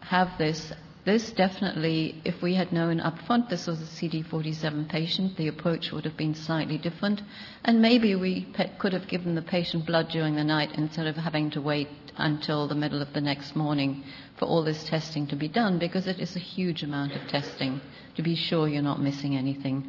have 0.00 0.36
this. 0.36 0.70
This 1.06 1.30
definitely, 1.30 2.20
if 2.24 2.42
we 2.42 2.56
had 2.56 2.72
known 2.72 2.98
up 2.98 3.16
front 3.28 3.48
this 3.48 3.68
was 3.68 3.80
a 3.80 3.84
CD47 3.84 4.88
patient, 4.88 5.36
the 5.36 5.46
approach 5.46 5.92
would 5.92 6.04
have 6.04 6.16
been 6.16 6.34
slightly 6.34 6.78
different. 6.78 7.22
And 7.64 7.80
maybe 7.80 8.16
we 8.16 8.52
could 8.80 8.92
have 8.92 9.06
given 9.06 9.36
the 9.36 9.42
patient 9.42 9.86
blood 9.86 10.08
during 10.08 10.34
the 10.34 10.42
night 10.42 10.72
instead 10.74 11.06
of 11.06 11.14
having 11.14 11.52
to 11.52 11.60
wait 11.60 11.86
until 12.16 12.66
the 12.66 12.74
middle 12.74 13.00
of 13.00 13.12
the 13.12 13.20
next 13.20 13.54
morning 13.54 14.02
for 14.36 14.46
all 14.46 14.64
this 14.64 14.82
testing 14.82 15.28
to 15.28 15.36
be 15.36 15.46
done 15.46 15.78
because 15.78 16.08
it 16.08 16.18
is 16.18 16.34
a 16.34 16.40
huge 16.40 16.82
amount 16.82 17.12
of 17.12 17.28
testing 17.28 17.80
to 18.16 18.22
be 18.22 18.34
sure 18.34 18.66
you're 18.66 18.82
not 18.82 19.00
missing 19.00 19.36
anything. 19.36 19.86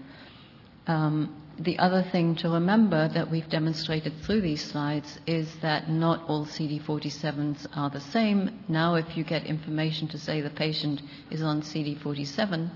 Um, 0.85 1.35
the 1.59 1.79
other 1.79 2.03
thing 2.03 2.35
to 2.35 2.49
remember 2.49 3.07
that 3.09 3.31
we've 3.31 3.49
demonstrated 3.49 4.13
through 4.21 4.41
these 4.41 4.63
slides 4.63 5.19
is 5.25 5.51
that 5.61 5.89
not 5.89 6.27
all 6.29 6.45
CD47s 6.45 7.65
are 7.75 7.89
the 7.89 7.99
same. 7.99 8.63
Now, 8.67 8.95
if 8.95 9.17
you 9.17 9.23
get 9.23 9.45
information 9.45 10.07
to 10.09 10.19
say 10.19 10.41
the 10.41 10.51
patient 10.51 11.01
is 11.31 11.41
on 11.41 11.61
CD47, 11.61 12.69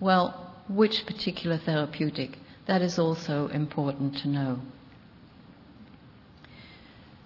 well, 0.00 0.54
which 0.68 1.06
particular 1.06 1.56
therapeutic? 1.56 2.38
That 2.66 2.82
is 2.82 2.98
also 2.98 3.48
important 3.48 4.18
to 4.18 4.28
know. 4.28 4.60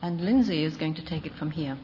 And 0.01 0.21
Lindsay 0.21 0.65
is 0.65 0.77
going 0.77 0.95
to 0.95 1.05
take 1.05 1.27
it 1.27 1.35
from 1.35 1.51
here. 1.51 1.79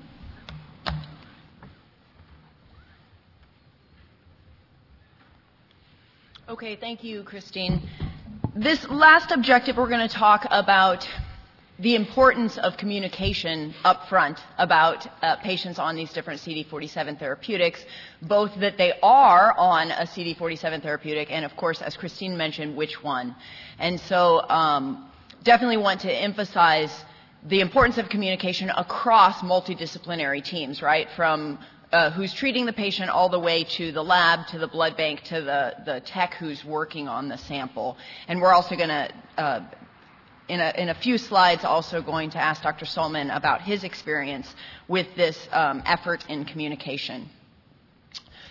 Okay, 6.49 6.77
thank 6.77 7.05
you, 7.05 7.25
Christine. 7.25 7.83
This 8.59 8.85
last 8.89 9.31
objective, 9.31 9.77
we're 9.77 9.89
going 9.89 10.09
to 10.09 10.13
talk 10.13 10.45
about 10.51 11.09
the 11.79 11.95
importance 11.95 12.59
of 12.59 12.77
communication 12.77 13.73
up 13.85 14.09
front 14.09 14.41
about 14.59 15.07
uh, 15.23 15.37
patients 15.37 15.79
on 15.79 15.95
these 15.95 16.13
different 16.13 16.41
CD47 16.41 17.21
therapeutics, 17.21 17.85
both 18.21 18.53
that 18.57 18.77
they 18.77 18.95
are 19.01 19.57
on 19.57 19.93
a 19.93 20.07
CD47 20.07 20.83
therapeutic 20.83 21.31
and, 21.31 21.45
of 21.45 21.55
course, 21.55 21.81
as 21.81 21.97
Christine 21.97 22.37
mentioned, 22.37 22.77
which 22.77 23.01
one. 23.01 23.37
And 23.79 24.01
so, 24.01 24.41
um, 24.49 25.09
definitely 25.45 25.77
want 25.77 26.01
to 26.01 26.13
emphasize 26.13 27.05
the 27.45 27.61
importance 27.61 27.97
of 27.97 28.09
communication 28.09 28.71
across 28.71 29.39
multidisciplinary 29.41 30.43
teams, 30.43 30.83
right? 30.83 31.07
From 31.15 31.61
uh, 31.93 32.11
who's 32.11 32.33
treating 32.35 32.67
the 32.67 32.73
patient 32.73 33.11
all 33.11 33.29
the 33.29 33.39
way 33.39 33.65
to 33.65 33.93
the 33.93 34.03
lab, 34.03 34.47
to 34.49 34.59
the 34.59 34.69
blood 34.69 34.97
bank, 34.97 35.23
to 35.25 35.41
the, 35.41 35.75
the 35.85 36.01
tech 36.01 36.35
who's 36.35 36.65
working 36.65 37.09
on 37.09 37.29
the 37.29 37.39
sample. 37.39 37.97
And 38.27 38.41
we're 38.41 38.53
also 38.53 38.77
going 38.77 38.89
to, 38.89 39.11
uh, 39.39 39.65
in, 40.49 40.61
a, 40.61 40.73
in 40.77 40.89
a 40.91 40.95
few 40.95 41.19
slides, 41.19 41.65
also 41.65 42.03
going 42.03 42.31
to 42.31 42.39
ask 42.39 42.63
Dr. 42.63 42.85
Sallman 42.85 43.35
about 43.35 43.63
his 43.63 43.85
experience 43.85 44.55
with 44.87 45.07
this 45.17 45.49
um, 45.53 45.83
effort 45.87 46.25
in 46.29 46.45
communication. 46.45 47.29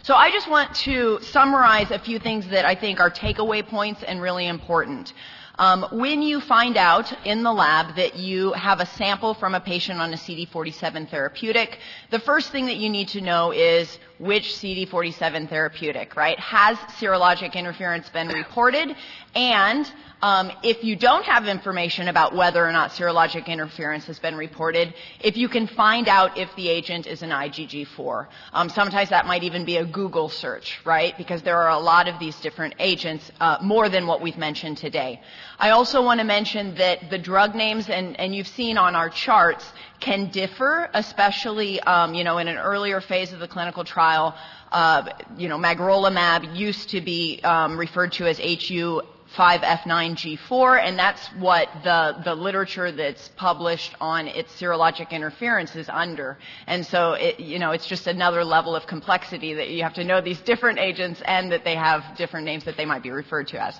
So 0.03 0.13
I 0.15 0.31
just 0.31 0.49
want 0.49 0.73
to 0.77 1.19
summarize 1.21 1.91
a 1.91 1.99
few 1.99 2.17
things 2.17 2.47
that 2.47 2.65
I 2.65 2.75
think 2.75 2.99
are 2.99 3.11
takeaway 3.11 3.67
points 3.67 4.03
and 4.03 4.21
really 4.21 4.47
important. 4.47 5.13
Um, 5.59 5.87
when 5.91 6.21
you 6.21 6.39
find 6.39 6.77
out 6.77 7.11
in 7.25 7.41
the 7.41 7.51
lab 7.51 7.95
that 7.95 8.15
you 8.15 8.53
have 8.53 8.79
a 8.79 8.85
sample 8.85 9.33
from 9.33 9.55
a 9.55 9.59
patient 9.59 9.99
on 9.99 10.13
a 10.13 10.17
CD47 10.17 11.09
therapeutic, 11.09 11.79
the 12.11 12.19
first 12.19 12.51
thing 12.51 12.67
that 12.67 12.75
you 12.75 12.89
need 12.89 13.07
to 13.09 13.21
know 13.21 13.51
is 13.51 13.97
which 14.19 14.45
CD47 14.45 15.49
therapeutic, 15.49 16.15
right? 16.15 16.39
Has 16.39 16.77
serologic 16.99 17.53
interference 17.53 18.07
been 18.09 18.27
reported? 18.27 18.95
And 19.33 19.91
um, 20.21 20.51
if 20.63 20.83
you 20.83 20.95
don't 20.95 21.23
have 21.25 21.47
information 21.47 22.07
about 22.07 22.35
whether 22.35 22.65
or 22.65 22.71
not 22.71 22.91
serologic 22.91 23.45
interference 23.45 24.05
has 24.05 24.17
been 24.17 24.35
reported, 24.35 24.93
if 25.19 25.37
you 25.37 25.47
can 25.47 25.67
find 25.67 26.07
out 26.07 26.37
if 26.37 26.49
the 26.55 26.69
agent 26.69 27.05
is 27.05 27.21
an 27.21 27.29
IgG4. 27.29 28.27
Um, 28.53 28.69
sometimes 28.69 29.09
that 29.09 29.27
might 29.27 29.43
even 29.43 29.63
be 29.63 29.77
a 29.77 29.85
Google 29.85 30.29
search, 30.29 30.79
right? 30.85 31.15
Because 31.17 31.43
there 31.43 31.57
are 31.57 31.69
a 31.69 31.79
lot 31.79 32.07
of 32.07 32.17
these 32.19 32.35
different 32.39 32.73
agents, 32.79 33.31
uh, 33.39 33.57
more 33.61 33.89
than 33.89 34.07
what 34.07 34.21
we've 34.21 34.37
mentioned 34.37 34.77
today. 34.77 35.21
I 35.59 35.71
also 35.71 36.03
want 36.03 36.19
to 36.19 36.23
mention 36.23 36.75
that 36.75 37.09
the 37.09 37.17
drug 37.17 37.55
names, 37.55 37.89
and, 37.89 38.19
and 38.19 38.35
you've 38.35 38.47
seen 38.47 38.77
on 38.77 38.95
our 38.95 39.09
charts, 39.09 39.65
can 39.99 40.29
differ, 40.29 40.87
especially 40.93 41.79
um, 41.81 42.13
you 42.13 42.23
know 42.23 42.37
in 42.37 42.47
an 42.47 42.57
earlier 42.57 43.01
phase 43.01 43.33
of 43.33 43.39
the 43.39 43.47
clinical 43.47 43.83
trial. 43.83 44.35
Uh, 44.71 45.09
you 45.37 45.47
know, 45.47 45.57
magrolimab 45.57 46.55
used 46.55 46.89
to 46.89 47.01
be 47.01 47.39
um, 47.43 47.77
referred 47.77 48.11
to 48.11 48.27
as 48.27 48.37
HU 48.37 49.01
5F9G4, 49.35 50.83
and 50.83 50.99
that's 50.99 51.25
what 51.39 51.69
the, 51.83 52.21
the 52.23 52.35
literature 52.35 52.91
that's 52.91 53.29
published 53.29 53.95
on 53.99 54.27
its 54.27 54.51
serologic 54.59 55.11
interference 55.11 55.75
is 55.75 55.89
under. 55.89 56.37
And 56.65 56.85
so, 56.85 57.13
it, 57.13 57.39
you 57.39 57.59
know, 57.59 57.71
it's 57.71 57.87
just 57.87 58.07
another 58.07 58.43
level 58.43 58.75
of 58.75 58.87
complexity 58.87 59.53
that 59.55 59.69
you 59.69 59.83
have 59.83 59.93
to 59.95 60.03
know 60.03 60.21
these 60.21 60.39
different 60.41 60.79
agents 60.79 61.21
and 61.25 61.51
that 61.51 61.63
they 61.63 61.75
have 61.75 62.03
different 62.17 62.45
names 62.45 62.63
that 62.65 62.77
they 62.77 62.85
might 62.85 63.03
be 63.03 63.11
referred 63.11 63.47
to 63.49 63.61
as. 63.61 63.79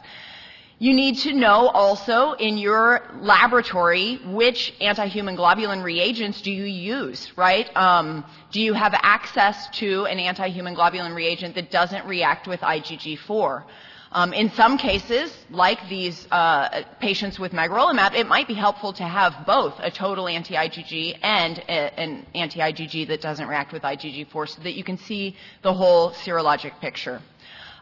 You 0.80 0.94
need 0.94 1.18
to 1.20 1.34
know 1.34 1.70
also 1.70 2.34
in 2.34 2.60
your 2.60 3.02
laboratory 3.20 4.18
which 4.26 4.76
anti-human 4.80 5.36
globulin 5.36 5.84
reagents 5.84 6.40
do 6.44 6.52
you 6.52 6.66
use, 6.66 7.36
right? 7.36 7.68
Um, 7.76 8.24
do 8.52 8.62
you 8.62 8.74
have 8.74 8.94
access 8.94 9.70
to 9.80 10.06
an 10.06 10.20
anti-human 10.20 10.76
globulin 10.76 11.16
reagent 11.16 11.56
that 11.56 11.72
doesn't 11.72 12.06
react 12.06 12.48
with 12.48 12.60
IgG4? 12.60 13.64
Um, 14.12 14.34
in 14.34 14.52
some 14.52 14.78
cases, 14.78 15.36
like 15.50 15.80
these 15.90 16.28
uh, 16.30 16.84
patients 17.00 17.40
with 17.40 17.54
magrolimab, 17.54 18.14
it 18.14 18.28
might 18.28 18.48
be 18.48 18.54
helpful 18.54 18.94
to 18.94 19.04
have 19.04 19.48
both 19.48 19.74
a 19.80 19.90
total 19.90 20.28
anti-IgG 20.28 21.18
and 21.24 21.58
a, 21.58 22.00
an 22.00 22.26
anti-IgG 22.36 23.08
that 23.08 23.22
doesn't 23.22 23.48
react 23.48 23.74
with 23.74 23.82
IgG4 23.82 24.50
so 24.50 24.62
that 24.62 24.76
you 24.76 24.84
can 24.84 24.98
see 24.98 25.36
the 25.64 25.74
whole 25.74 26.12
serologic 26.12 26.80
picture. 26.80 27.20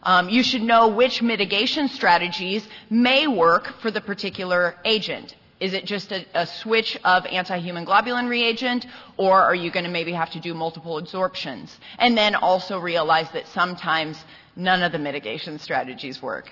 Um, 0.05 0.29
you 0.29 0.43
should 0.43 0.61
know 0.61 0.87
which 0.87 1.21
mitigation 1.21 1.87
strategies 1.89 2.65
may 2.89 3.25
work 3.27 3.73
for 3.81 3.89
the 3.89 4.01
particular 4.01 4.75
agent. 4.85 5.35
Is 5.59 5.73
it 5.73 5.85
just 5.85 6.11
a, 6.11 6.25
a 6.35 6.45
switch 6.45 6.97
of 7.03 7.25
anti-human 7.25 7.85
globulin 7.85 8.29
reagent, 8.29 8.85
or 9.17 9.41
are 9.41 9.55
you 9.55 9.71
going 9.71 9.85
to 9.85 9.91
maybe 9.91 10.11
have 10.11 10.31
to 10.31 10.39
do 10.39 10.53
multiple 10.53 10.97
absorptions? 10.99 11.75
And 11.97 12.15
then 12.15 12.35
also 12.35 12.77
realize 12.77 13.27
that 13.31 13.47
sometimes 13.47 14.23
none 14.55 14.83
of 14.83 14.91
the 14.91 14.99
mitigation 14.99 15.57
strategies 15.57 16.21
work. 16.21 16.51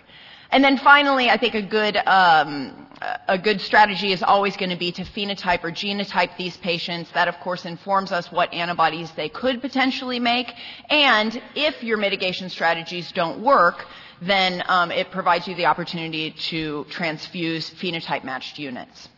And 0.54 0.64
then 0.64 0.78
finally, 0.78 1.32
I 1.32 1.38
think 1.38 1.56
a 1.56 1.64
good, 1.64 1.98
um, 1.98 2.88
a 3.28 3.40
good 3.40 3.60
strategy 3.60 4.12
is 4.12 4.22
always 4.22 4.56
going 4.56 4.70
to 4.70 4.76
be 4.76 4.92
to 4.92 5.02
phenotype 5.04 5.64
or 5.64 5.72
genotype 5.72 6.38
these 6.38 6.56
patients. 6.58 7.10
That, 7.14 7.28
of 7.28 7.40
course, 7.40 7.66
informs 7.66 8.12
us 8.12 8.32
what 8.32 8.54
antibodies 8.54 9.10
they 9.14 9.30
could 9.30 9.62
potentially 9.62 10.20
make. 10.20 10.54
And 10.92 11.42
if 11.56 11.84
your 11.84 11.98
mitigation 11.98 12.52
strategies 12.52 13.12
don't 13.12 13.42
work, 13.42 13.88
then 14.22 14.62
um, 14.68 14.92
it 14.92 15.10
provides 15.10 15.48
you 15.48 15.56
the 15.56 15.66
opportunity 15.66 16.30
to 16.52 16.86
transfuse 16.92 17.72
phenotype 17.72 18.24
matched 18.24 18.60
units. 18.60 19.10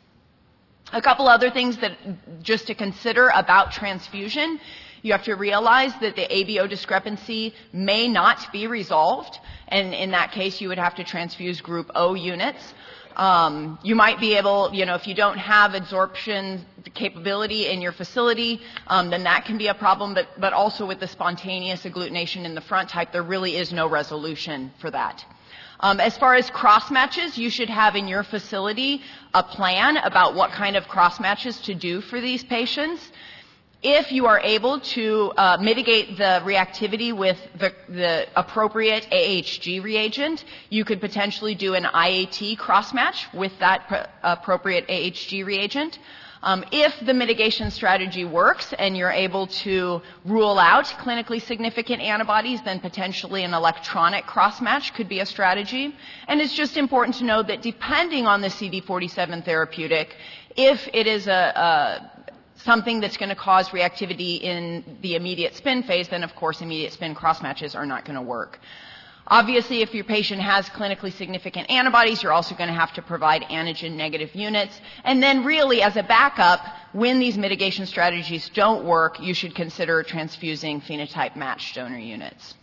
A 0.93 1.01
couple 1.01 1.27
other 1.27 1.51
things 1.51 1.75
that 1.77 1.97
just 2.43 2.67
to 2.67 2.75
consider 2.75 3.27
about 3.35 3.73
transfusion 3.73 4.61
you 5.05 5.11
have 5.11 5.23
to 5.23 5.35
realize 5.35 5.93
that 6.01 6.15
the 6.15 6.23
ABO 6.23 6.67
discrepancy 6.67 7.53
may 7.71 8.07
not 8.07 8.51
be 8.51 8.65
resolved, 8.65 9.37
and 9.67 9.93
in 9.93 10.09
that 10.11 10.31
case, 10.31 10.59
you 10.59 10.67
would 10.69 10.79
have 10.79 10.95
to 10.95 11.03
transfuse 11.03 11.61
group 11.61 11.91
O 11.93 12.15
units. 12.15 12.73
Um, 13.15 13.77
you 13.83 13.95
might 13.95 14.19
be 14.19 14.33
able, 14.33 14.71
you 14.73 14.83
know, 14.85 14.95
if 14.95 15.05
you 15.05 15.13
don't 15.13 15.37
have 15.37 15.71
adsorption 15.71 16.61
capability 16.95 17.67
in 17.67 17.81
your 17.81 17.91
facility, 17.91 18.59
um, 18.87 19.11
then 19.11 19.23
that 19.23 19.45
can 19.45 19.59
be 19.59 19.67
a 19.67 19.75
problem. 19.75 20.15
But, 20.15 20.27
but 20.39 20.53
also 20.53 20.87
with 20.87 20.99
the 20.99 21.07
spontaneous 21.07 21.83
agglutination 21.83 22.43
in 22.43 22.55
the 22.55 22.61
front 22.61 22.89
type, 22.89 23.11
there 23.13 23.23
really 23.23 23.55
is 23.57 23.71
no 23.71 23.87
resolution 23.87 24.71
for 24.79 24.89
that. 24.89 25.23
Um, 25.81 25.99
as 25.99 26.17
far 26.17 26.33
as 26.33 26.49
cross 26.49 26.89
matches, 26.89 27.37
you 27.37 27.51
should 27.51 27.69
have 27.69 27.95
in 27.95 28.07
your 28.07 28.23
facility 28.23 29.01
a 29.33 29.43
plan 29.43 29.97
about 29.97 30.33
what 30.33 30.51
kind 30.51 30.75
of 30.75 30.87
cross 30.87 31.19
matches 31.19 31.59
to 31.61 31.75
do 31.75 32.01
for 32.01 32.19
these 32.19 32.43
patients. 32.43 33.11
If 33.83 34.11
you 34.11 34.25
are 34.25 34.39
able 34.39 34.79
to 34.79 35.31
uh, 35.37 35.57
mitigate 35.61 36.17
the 36.17 36.41
reactivity 36.43 37.15
with 37.15 37.37
the, 37.59 37.73
the, 37.87 38.27
appropriate 38.35 39.07
AHG 39.11 39.83
reagent, 39.83 40.43
you 40.69 40.83
could 40.83 40.99
potentially 40.99 41.53
do 41.53 41.75
an 41.75 41.83
IAT 41.83 42.57
crossmatch 42.57 43.31
with 43.33 43.51
that 43.59 43.87
pr- 43.87 44.09
appropriate 44.23 44.87
AHG 44.87 45.45
reagent. 45.45 45.99
Um, 46.41 46.63
if 46.71 46.93
the 47.03 47.13
mitigation 47.13 47.71
strategy 47.71 48.23
works 48.23 48.71
and 48.77 48.95
you're 48.95 49.11
able 49.11 49.47
to 49.65 50.01
rule 50.25 50.59
out 50.59 50.85
clinically 50.85 51.41
significant 51.41 52.01
antibodies, 52.01 52.61
then 52.61 52.79
potentially 52.79 53.43
an 53.43 53.53
electronic 53.53 54.25
crossmatch 54.25 54.93
could 54.93 55.09
be 55.09 55.21
a 55.21 55.25
strategy. 55.25 55.95
And 56.27 56.39
it's 56.39 56.53
just 56.53 56.77
important 56.77 57.17
to 57.17 57.23
know 57.23 57.41
that 57.41 57.63
depending 57.63 58.27
on 58.27 58.41
the 58.41 58.49
CD47 58.49 59.43
therapeutic, 59.43 60.15
if 60.55 60.87
it 60.93 61.07
is 61.07 61.27
a, 61.27 61.31
a 61.31 62.14
something 62.65 62.99
that's 62.99 63.17
going 63.17 63.29
to 63.29 63.35
cause 63.35 63.69
reactivity 63.69 64.41
in 64.41 64.97
the 65.01 65.15
immediate 65.15 65.55
spin 65.55 65.83
phase, 65.83 66.09
then 66.09 66.23
of 66.23 66.35
course 66.35 66.61
immediate 66.61 66.91
spin 66.91 67.15
cross 67.15 67.41
matches 67.41 67.75
are 67.75 67.85
not 67.85 68.03
going 68.05 68.15
to 68.15 68.21
work. 68.21 68.59
Obviously, 69.27 69.81
if 69.81 69.93
your 69.95 70.03
patient 70.03 70.39
has 70.39 70.69
clinically 70.69 71.11
significant 71.11 71.69
antibodies, 71.71 72.21
you're 72.21 72.31
also 72.31 72.53
going 72.53 72.67
to 72.67 72.75
have 72.75 72.93
to 72.93 73.01
provide 73.01 73.41
antigen 73.43 73.93
negative 73.93 74.35
units. 74.35 74.79
And 75.03 75.21
then 75.21 75.43
really, 75.43 75.81
as 75.81 75.95
a 75.95 76.03
backup, 76.03 76.59
when 76.93 77.17
these 77.17 77.35
mitigation 77.35 77.87
strategies 77.87 78.49
don't 78.49 78.85
work, 78.85 79.19
you 79.19 79.33
should 79.33 79.55
consider 79.55 80.03
transfusing 80.03 80.79
phenotype 80.79 81.35
matched 81.35 81.73
donor 81.73 81.97
units. 81.97 82.53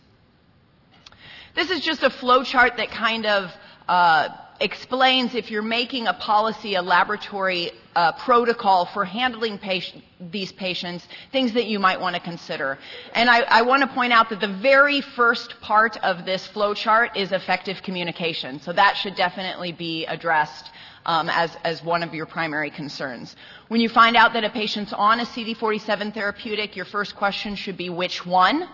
This 1.53 1.69
is 1.69 1.81
just 1.81 2.01
a 2.01 2.09
flow 2.09 2.43
chart 2.43 2.77
that 2.77 2.91
kind 2.91 3.25
of 3.25 3.51
uh, 3.89 4.29
explains 4.61 5.35
if 5.35 5.51
you're 5.51 5.61
making 5.61 6.07
a 6.07 6.13
policy, 6.13 6.75
a 6.75 6.81
laboratory 6.81 7.71
uh, 7.95 8.11
protocol 8.13 8.85
for 8.85 9.05
handling 9.05 9.57
patient, 9.57 10.03
these 10.31 10.51
patients, 10.51 11.07
things 11.31 11.53
that 11.53 11.65
you 11.65 11.79
might 11.79 11.99
want 11.99 12.15
to 12.15 12.21
consider. 12.21 12.77
And 13.13 13.29
I, 13.29 13.41
I 13.41 13.61
want 13.63 13.81
to 13.81 13.87
point 13.87 14.13
out 14.13 14.29
that 14.29 14.39
the 14.39 14.47
very 14.47 15.01
first 15.01 15.59
part 15.61 15.97
of 16.03 16.25
this 16.25 16.47
flow 16.47 16.73
chart 16.73 17.15
is 17.15 17.31
effective 17.31 17.81
communication. 17.83 18.59
So 18.59 18.73
that 18.73 18.97
should 18.97 19.15
definitely 19.15 19.71
be 19.71 20.05
addressed 20.05 20.71
um, 21.05 21.29
as, 21.29 21.55
as 21.63 21.83
one 21.83 22.03
of 22.03 22.13
your 22.13 22.25
primary 22.25 22.71
concerns. 22.71 23.35
When 23.67 23.81
you 23.81 23.89
find 23.89 24.15
out 24.15 24.33
that 24.33 24.43
a 24.43 24.49
patient's 24.49 24.93
on 24.93 25.19
a 25.19 25.25
CD47 25.25 26.13
therapeutic, 26.13 26.75
your 26.75 26.85
first 26.85 27.15
question 27.15 27.55
should 27.55 27.77
be 27.77 27.89
which 27.89 28.25
one? 28.25 28.67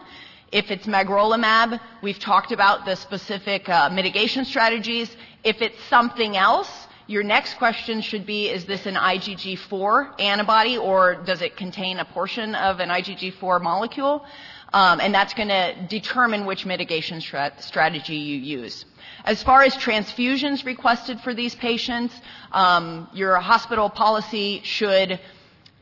If 0.51 0.71
it's 0.71 0.87
magrolimab, 0.87 1.79
we've 2.01 2.19
talked 2.19 2.51
about 2.51 2.85
the 2.85 2.95
specific 2.95 3.69
uh, 3.69 3.89
mitigation 3.89 4.45
strategies. 4.45 5.15
If 5.43 5.61
it's 5.61 5.81
something 5.85 6.35
else, 6.35 6.87
your 7.09 7.23
next 7.23 7.55
question 7.55 8.01
should 8.01 8.27
be, 8.27 8.49
is 8.49 8.65
this 8.65 8.85
an 8.85 8.93
IgG4 8.93 10.21
antibody 10.21 10.77
or 10.77 11.15
does 11.15 11.41
it 11.41 11.57
contain 11.57 11.97
a 11.97 12.05
portion 12.05 12.53
of 12.53 12.79
an 12.79 12.89
IgG4 12.89 13.59
molecule? 13.63 14.23
Um, 14.71 15.01
and 15.01 15.11
that's 15.11 15.33
going 15.33 15.47
to 15.47 15.73
determine 15.89 16.45
which 16.45 16.67
mitigation 16.67 17.19
strategy 17.19 18.15
you 18.15 18.37
use. 18.37 18.85
As 19.25 19.41
far 19.41 19.63
as 19.63 19.73
transfusions 19.75 20.65
requested 20.65 21.19
for 21.21 21.33
these 21.33 21.55
patients, 21.55 22.13
um, 22.51 23.09
your 23.11 23.37
hospital 23.37 23.89
policy 23.89 24.61
should 24.63 25.19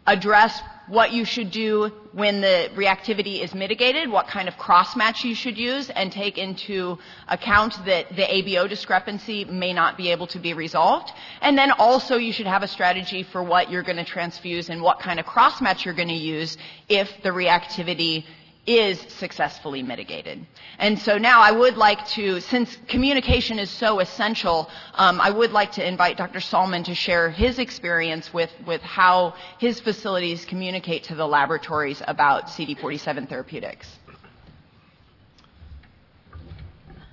address 0.05 0.61
what 0.87 1.11
you 1.11 1.25
should 1.25 1.51
do 1.51 1.91
when 2.13 2.41
the 2.41 2.69
reactivity 2.75 3.43
is 3.43 3.53
mitigated, 3.53 4.09
what 4.09 4.27
kind 4.27 4.47
of 4.47 4.57
cross-match 4.57 5.23
you 5.23 5.35
should 5.35 5.57
use, 5.57 5.89
and 5.89 6.11
take 6.11 6.37
into 6.37 6.97
account 7.27 7.73
that 7.85 8.09
the 8.09 8.23
ABO 8.23 8.67
discrepancy 8.67 9.45
may 9.45 9.73
not 9.73 9.97
be 9.97 10.11
able 10.11 10.27
to 10.27 10.39
be 10.39 10.53
resolved. 10.53 11.11
And 11.41 11.57
then 11.57 11.71
also 11.71 12.15
you 12.15 12.31
should 12.31 12.47
have 12.47 12.63
a 12.63 12.67
strategy 12.67 13.23
for 13.23 13.43
what 13.43 13.69
you're 13.69 13.83
going 13.83 13.97
to 13.97 14.05
transfuse 14.05 14.69
and 14.69 14.81
what 14.81 14.99
kind 14.99 15.19
of 15.19 15.25
cross-match 15.25 15.85
you're 15.85 15.93
going 15.93 16.07
to 16.07 16.13
use 16.13 16.57
if 16.87 17.09
the 17.21 17.29
reactivity 17.29 18.23
is 18.67 18.99
successfully 18.99 19.81
mitigated. 19.81 20.45
And 20.77 20.99
so 20.99 21.17
now 21.17 21.41
I 21.41 21.51
would 21.51 21.77
like 21.77 22.05
to, 22.09 22.41
since 22.41 22.77
communication 22.87 23.57
is 23.59 23.69
so 23.69 24.01
essential, 24.01 24.69
um, 24.93 25.21
I 25.21 25.31
would 25.31 25.51
like 25.51 25.71
to 25.73 25.87
invite 25.87 26.17
Dr. 26.17 26.39
Sallman 26.39 26.83
to 26.83 26.93
share 26.93 27.29
his 27.29 27.59
experience 27.59 28.33
with, 28.33 28.51
with 28.65 28.81
how 28.81 29.35
his 29.57 29.79
facilities 29.79 30.43
communicate 30.43 31.05
to 31.05 31.15
the 31.15 31.25
laboratories 31.25 32.01
about 32.05 32.47
CD47 32.47 33.29
therapeutics. 33.29 33.87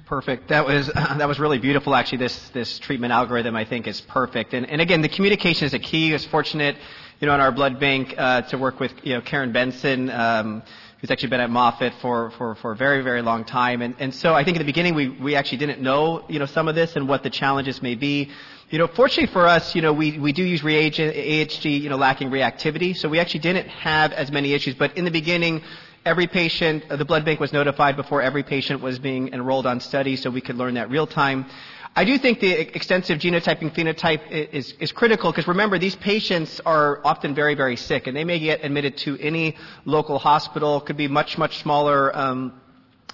Perfect. 0.07 0.49
That 0.49 0.67
was 0.67 0.87
that 0.95 1.27
was 1.27 1.41
really 1.41 1.59
beautiful. 1.59 1.95
Actually, 1.95 2.19
this 2.19 2.51
this 2.51 2.79
treatment 2.79 3.13
algorithm 3.13 3.57
I 3.57 3.65
think 3.65 3.87
is 3.87 4.03
perfect. 4.03 4.53
And 4.53 4.69
and 4.69 4.81
again, 4.81 5.01
the 5.01 5.09
communication 5.09 5.67
is 5.67 5.73
a 5.73 5.79
key. 5.79 6.11
I 6.11 6.13
was 6.13 6.27
fortunate, 6.27 6.77
you 7.21 7.27
know, 7.27 7.35
in 7.35 7.41
our 7.41 7.51
blood 7.51 7.81
bank 7.81 8.15
uh, 8.19 8.43
to 8.43 8.59
work 8.59 8.81
with 8.81 8.93
you 9.03 9.15
know 9.15 9.23
Karen 9.23 9.53
Benson. 9.53 10.11
Um, 10.11 10.63
who's 11.05 11.11
actually 11.11 11.29
been 11.29 11.41
at 11.41 11.51
Moffitt 11.51 11.93
for, 12.01 12.31
for, 12.31 12.55
for 12.55 12.73
a 12.73 12.77
very, 12.77 13.03
very 13.03 13.21
long 13.21 13.45
time. 13.45 13.83
And, 13.83 13.95
and 13.99 14.15
so 14.15 14.33
I 14.33 14.43
think 14.43 14.57
in 14.57 14.61
the 14.61 14.65
beginning 14.65 14.95
we, 14.95 15.11
we 15.11 15.37
actually 15.37 15.59
didn't 15.59 15.83
know, 15.83 16.25
you 16.31 16.39
know, 16.39 16.47
some 16.47 16.67
of 16.67 16.75
this 16.75 16.97
and 16.97 17.07
what 17.07 17.23
the 17.23 17.29
challenges 17.29 17.83
may 17.83 17.95
be. 17.95 18.31
You 18.71 18.79
know, 18.79 18.87
fortunately 18.87 19.31
for 19.31 19.47
us, 19.47 19.75
you 19.75 19.83
know, 19.83 19.93
we, 19.93 20.19
we 20.19 20.33
do 20.33 20.43
use 20.43 20.65
reagent, 20.65 21.15
AHG, 21.15 21.79
you 21.79 21.91
know, 21.91 21.99
lacking 21.99 22.31
reactivity. 22.31 22.97
So 22.97 23.11
we 23.11 23.21
actually 23.21 23.41
didn't 23.41 23.69
have 23.69 24.13
as 24.13 24.33
many 24.33 24.55
issues. 24.55 24.77
But 24.77 24.97
in 24.97 25.05
the 25.05 25.11
beginning, 25.11 25.61
every 26.07 26.27
patient, 26.27 26.89
the 26.89 27.05
blood 27.05 27.27
bank 27.27 27.39
was 27.39 27.53
notified 27.53 27.97
before 27.97 28.23
every 28.23 28.43
patient 28.43 28.81
was 28.81 28.99
being 28.99 29.35
enrolled 29.35 29.67
on 29.67 29.81
study 29.81 30.17
so 30.17 30.31
we 30.31 30.41
could 30.41 30.57
learn 30.57 30.73
that 30.73 30.89
real 30.89 31.07
time. 31.07 31.45
I 31.97 32.05
do 32.05 32.19
think 32.19 32.41
the 32.41 32.51
extensive 32.51 33.21
genotyping 33.21 33.73
phenotype 33.73 34.29
is, 34.29 34.75
is 34.81 34.91
critical 34.91 35.31
because 35.31 35.47
remember, 35.47 35.79
these 35.79 35.95
patients 35.95 36.61
are 36.67 37.01
often 37.05 37.37
very, 37.37 37.55
very 37.55 37.77
sick 37.77 38.09
and 38.09 38.17
they 38.17 38.25
may 38.25 38.41
get 38.41 38.65
admitted 38.65 38.97
to 38.99 39.17
any 39.21 39.55
local 39.85 40.19
hospital, 40.19 40.81
could 40.81 40.97
be 40.97 41.07
much, 41.07 41.39
much 41.39 41.59
smaller 41.59 42.15
um, 42.17 42.53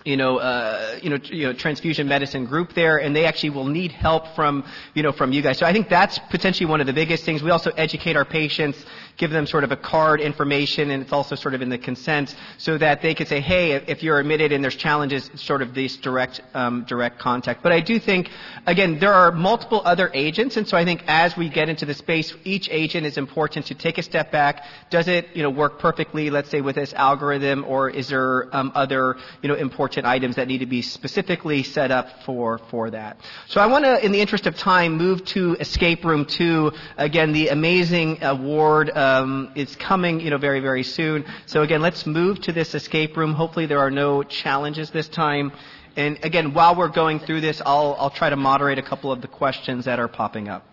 you 0.04 0.16
know, 0.16 0.38
uh, 0.38 0.98
you 1.02 1.10
know, 1.10 1.18
you 1.24 1.46
know, 1.46 1.52
transfusion 1.52 2.08
medicine 2.08 2.46
group 2.46 2.72
there, 2.74 2.98
and 2.98 3.14
they 3.14 3.26
actually 3.26 3.50
will 3.50 3.66
need 3.66 3.92
help 3.92 4.34
from, 4.34 4.64
you 4.94 5.02
know, 5.02 5.12
from 5.12 5.32
you 5.32 5.42
guys. 5.42 5.58
So 5.58 5.66
I 5.66 5.72
think 5.72 5.88
that's 5.88 6.18
potentially 6.30 6.68
one 6.70 6.80
of 6.80 6.86
the 6.86 6.92
biggest 6.92 7.24
things. 7.24 7.42
We 7.42 7.50
also 7.50 7.70
educate 7.76 8.16
our 8.16 8.24
patients, 8.24 8.84
give 9.18 9.30
them 9.30 9.46
sort 9.46 9.62
of 9.64 9.72
a 9.72 9.76
card 9.76 10.20
information, 10.20 10.90
and 10.90 11.02
it's 11.02 11.12
also 11.12 11.34
sort 11.34 11.54
of 11.54 11.60
in 11.60 11.68
the 11.68 11.76
consent, 11.76 12.34
so 12.56 12.78
that 12.78 13.02
they 13.02 13.14
could 13.14 13.28
say, 13.28 13.40
hey, 13.40 13.72
if 13.72 14.02
you're 14.02 14.18
admitted 14.18 14.52
and 14.52 14.64
there's 14.64 14.76
challenges, 14.76 15.30
sort 15.34 15.60
of 15.60 15.74
this 15.74 15.96
direct, 15.98 16.40
um, 16.54 16.84
direct 16.88 17.18
contact. 17.18 17.62
But 17.62 17.72
I 17.72 17.80
do 17.80 17.98
think, 17.98 18.30
again, 18.66 18.98
there 18.98 19.12
are 19.12 19.30
multiple 19.30 19.82
other 19.84 20.10
agents, 20.14 20.56
and 20.56 20.66
so 20.66 20.78
I 20.78 20.84
think 20.86 21.04
as 21.08 21.36
we 21.36 21.50
get 21.50 21.68
into 21.68 21.84
the 21.84 21.94
space, 21.94 22.34
each 22.44 22.70
agent 22.70 23.04
is 23.04 23.18
important 23.18 23.66
to 23.66 23.74
take 23.74 23.98
a 23.98 24.02
step 24.02 24.32
back. 24.32 24.64
Does 24.88 25.08
it, 25.08 25.28
you 25.34 25.42
know, 25.42 25.50
work 25.50 25.78
perfectly, 25.78 26.30
let's 26.30 26.48
say, 26.48 26.62
with 26.62 26.76
this 26.76 26.94
algorithm, 26.94 27.64
or 27.68 27.90
is 27.90 28.08
there 28.08 28.48
um, 28.56 28.72
other, 28.74 29.16
you 29.42 29.48
know, 29.48 29.56
important 29.56 29.89
important 29.90 30.06
items 30.06 30.36
that 30.36 30.46
need 30.46 30.58
to 30.58 30.66
be 30.66 30.82
specifically 30.82 31.64
set 31.64 31.90
up 31.90 32.22
for, 32.24 32.58
for 32.70 32.90
that. 32.90 33.16
So 33.48 33.60
I 33.60 33.66
want 33.66 33.84
to, 33.84 34.04
in 34.04 34.12
the 34.12 34.20
interest 34.20 34.46
of 34.46 34.56
time, 34.56 34.96
move 34.96 35.24
to 35.36 35.56
Escape 35.58 36.04
Room 36.04 36.24
2. 36.26 36.70
Again, 36.96 37.32
the 37.32 37.48
amazing 37.48 38.22
award 38.22 38.90
um, 38.96 39.50
is 39.56 39.74
coming, 39.76 40.20
you 40.20 40.30
know, 40.30 40.38
very, 40.38 40.60
very 40.60 40.84
soon. 40.84 41.24
So 41.46 41.62
again, 41.62 41.82
let's 41.82 42.06
move 42.06 42.40
to 42.42 42.52
this 42.52 42.74
escape 42.74 43.16
room. 43.16 43.34
Hopefully 43.34 43.66
there 43.66 43.80
are 43.80 43.90
no 43.90 44.22
challenges 44.22 44.90
this 44.90 45.08
time. 45.08 45.50
And 45.96 46.18
again, 46.22 46.54
while 46.54 46.76
we're 46.76 46.88
going 46.88 47.18
through 47.18 47.40
this, 47.40 47.60
I'll, 47.66 47.96
I'll 47.98 48.10
try 48.10 48.30
to 48.30 48.36
moderate 48.36 48.78
a 48.78 48.82
couple 48.82 49.10
of 49.10 49.20
the 49.22 49.28
questions 49.28 49.86
that 49.86 49.98
are 49.98 50.08
popping 50.08 50.48
up. 50.48 50.69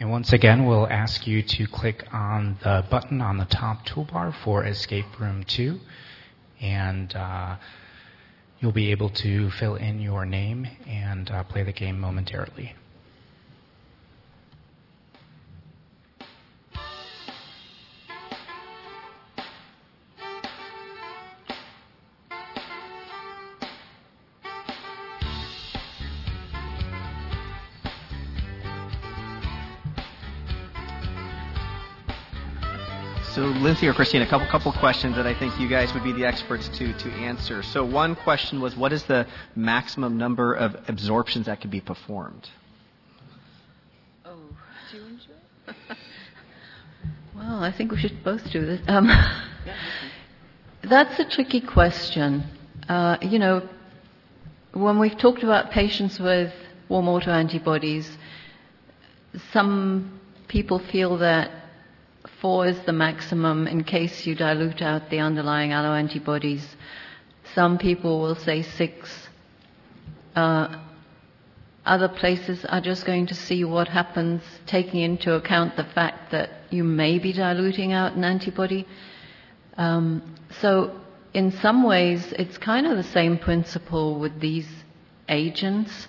And 0.00 0.10
once 0.10 0.32
again, 0.32 0.64
we'll 0.64 0.86
ask 0.86 1.26
you 1.26 1.42
to 1.42 1.66
click 1.66 2.06
on 2.10 2.56
the 2.62 2.82
button 2.90 3.20
on 3.20 3.36
the 3.36 3.44
top 3.44 3.84
toolbar 3.84 4.32
for 4.42 4.64
Escape 4.64 5.20
Room 5.20 5.44
2, 5.44 5.78
and 6.62 7.14
uh, 7.14 7.56
you'll 8.60 8.72
be 8.72 8.92
able 8.92 9.10
to 9.10 9.50
fill 9.50 9.74
in 9.74 10.00
your 10.00 10.24
name 10.24 10.66
and 10.88 11.30
uh, 11.30 11.44
play 11.44 11.64
the 11.64 11.72
game 11.74 12.00
momentarily. 12.00 12.74
Lindsay 33.70 33.86
or 33.86 33.94
Christine, 33.94 34.22
a 34.22 34.26
couple 34.26 34.48
couple 34.48 34.72
questions 34.72 35.14
that 35.14 35.28
I 35.28 35.34
think 35.38 35.60
you 35.60 35.68
guys 35.68 35.94
would 35.94 36.02
be 36.02 36.10
the 36.10 36.24
experts 36.24 36.66
to 36.70 36.92
to 36.92 37.08
answer. 37.12 37.62
So 37.62 37.84
one 37.84 38.16
question 38.16 38.60
was, 38.60 38.74
what 38.74 38.92
is 38.92 39.04
the 39.04 39.28
maximum 39.54 40.18
number 40.18 40.54
of 40.54 40.74
absorptions 40.88 41.46
that 41.46 41.60
could 41.60 41.70
be 41.70 41.80
performed? 41.80 42.50
Oh, 44.24 44.34
do 44.90 44.96
you 44.96 45.04
enjoy? 45.04 45.34
well, 47.36 47.62
I 47.62 47.70
think 47.70 47.92
we 47.92 47.98
should 47.98 48.24
both 48.24 48.42
do 48.50 48.66
this. 48.66 48.80
Um, 48.88 49.08
that's 50.82 51.20
a 51.20 51.24
tricky 51.24 51.60
question. 51.60 52.42
Uh, 52.88 53.18
you 53.22 53.38
know, 53.38 53.68
when 54.72 54.98
we've 54.98 55.16
talked 55.16 55.44
about 55.44 55.70
patients 55.70 56.18
with 56.18 56.52
warm 56.88 57.08
auto 57.08 57.30
antibodies, 57.30 58.18
some 59.52 60.18
people 60.48 60.80
feel 60.80 61.18
that 61.18 61.59
Four 62.40 62.68
is 62.68 62.80
the 62.86 62.92
maximum 62.92 63.66
in 63.66 63.84
case 63.84 64.26
you 64.26 64.34
dilute 64.34 64.80
out 64.80 65.10
the 65.10 65.18
underlying 65.18 65.72
alloantibodies. 65.72 66.64
Some 67.54 67.76
people 67.76 68.20
will 68.20 68.34
say 68.34 68.62
six. 68.62 69.28
Uh, 70.34 70.78
other 71.84 72.08
places 72.08 72.64
are 72.64 72.80
just 72.80 73.04
going 73.04 73.26
to 73.26 73.34
see 73.34 73.64
what 73.64 73.88
happens, 73.88 74.42
taking 74.66 75.00
into 75.00 75.34
account 75.34 75.76
the 75.76 75.84
fact 75.84 76.30
that 76.30 76.50
you 76.70 76.82
may 76.82 77.18
be 77.18 77.32
diluting 77.34 77.92
out 77.92 78.14
an 78.14 78.24
antibody. 78.24 78.86
Um, 79.76 80.34
so, 80.60 80.98
in 81.34 81.52
some 81.52 81.82
ways, 81.82 82.32
it's 82.38 82.56
kind 82.56 82.86
of 82.86 82.96
the 82.96 83.02
same 83.02 83.36
principle 83.36 84.18
with 84.18 84.40
these 84.40 84.68
agents. 85.28 86.08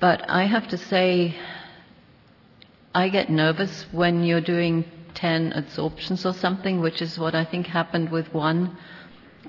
But 0.00 0.28
I 0.30 0.44
have 0.46 0.68
to 0.68 0.78
say, 0.78 1.36
I 2.94 3.08
get 3.10 3.28
nervous 3.30 3.86
when 3.92 4.24
you're 4.24 4.40
doing 4.40 4.84
10 5.14 5.52
adsorptions 5.52 6.24
or 6.24 6.32
something, 6.32 6.80
which 6.80 7.02
is 7.02 7.18
what 7.18 7.34
I 7.34 7.44
think 7.44 7.66
happened 7.66 8.10
with 8.10 8.32
one 8.32 8.76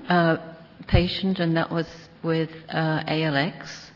uh, 0.08 0.36
patient, 0.86 1.38
and 1.38 1.56
that 1.56 1.70
was 1.70 1.88
with 2.22 2.50
uh, 2.68 3.04
ALX. 3.04 3.90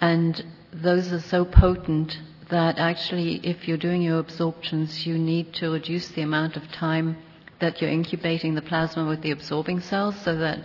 And 0.00 0.44
those 0.72 1.12
are 1.12 1.20
so 1.20 1.44
potent 1.44 2.18
that 2.50 2.78
actually, 2.78 3.36
if 3.36 3.66
you're 3.66 3.78
doing 3.78 4.02
your 4.02 4.18
absorptions, 4.18 5.06
you 5.06 5.18
need 5.18 5.54
to 5.54 5.70
reduce 5.70 6.08
the 6.08 6.22
amount 6.22 6.56
of 6.56 6.70
time 6.72 7.16
that 7.60 7.80
you're 7.80 7.90
incubating 7.90 8.54
the 8.54 8.62
plasma 8.62 9.06
with 9.08 9.22
the 9.22 9.30
absorbing 9.30 9.80
cells 9.80 10.16
so 10.22 10.36
that 10.36 10.58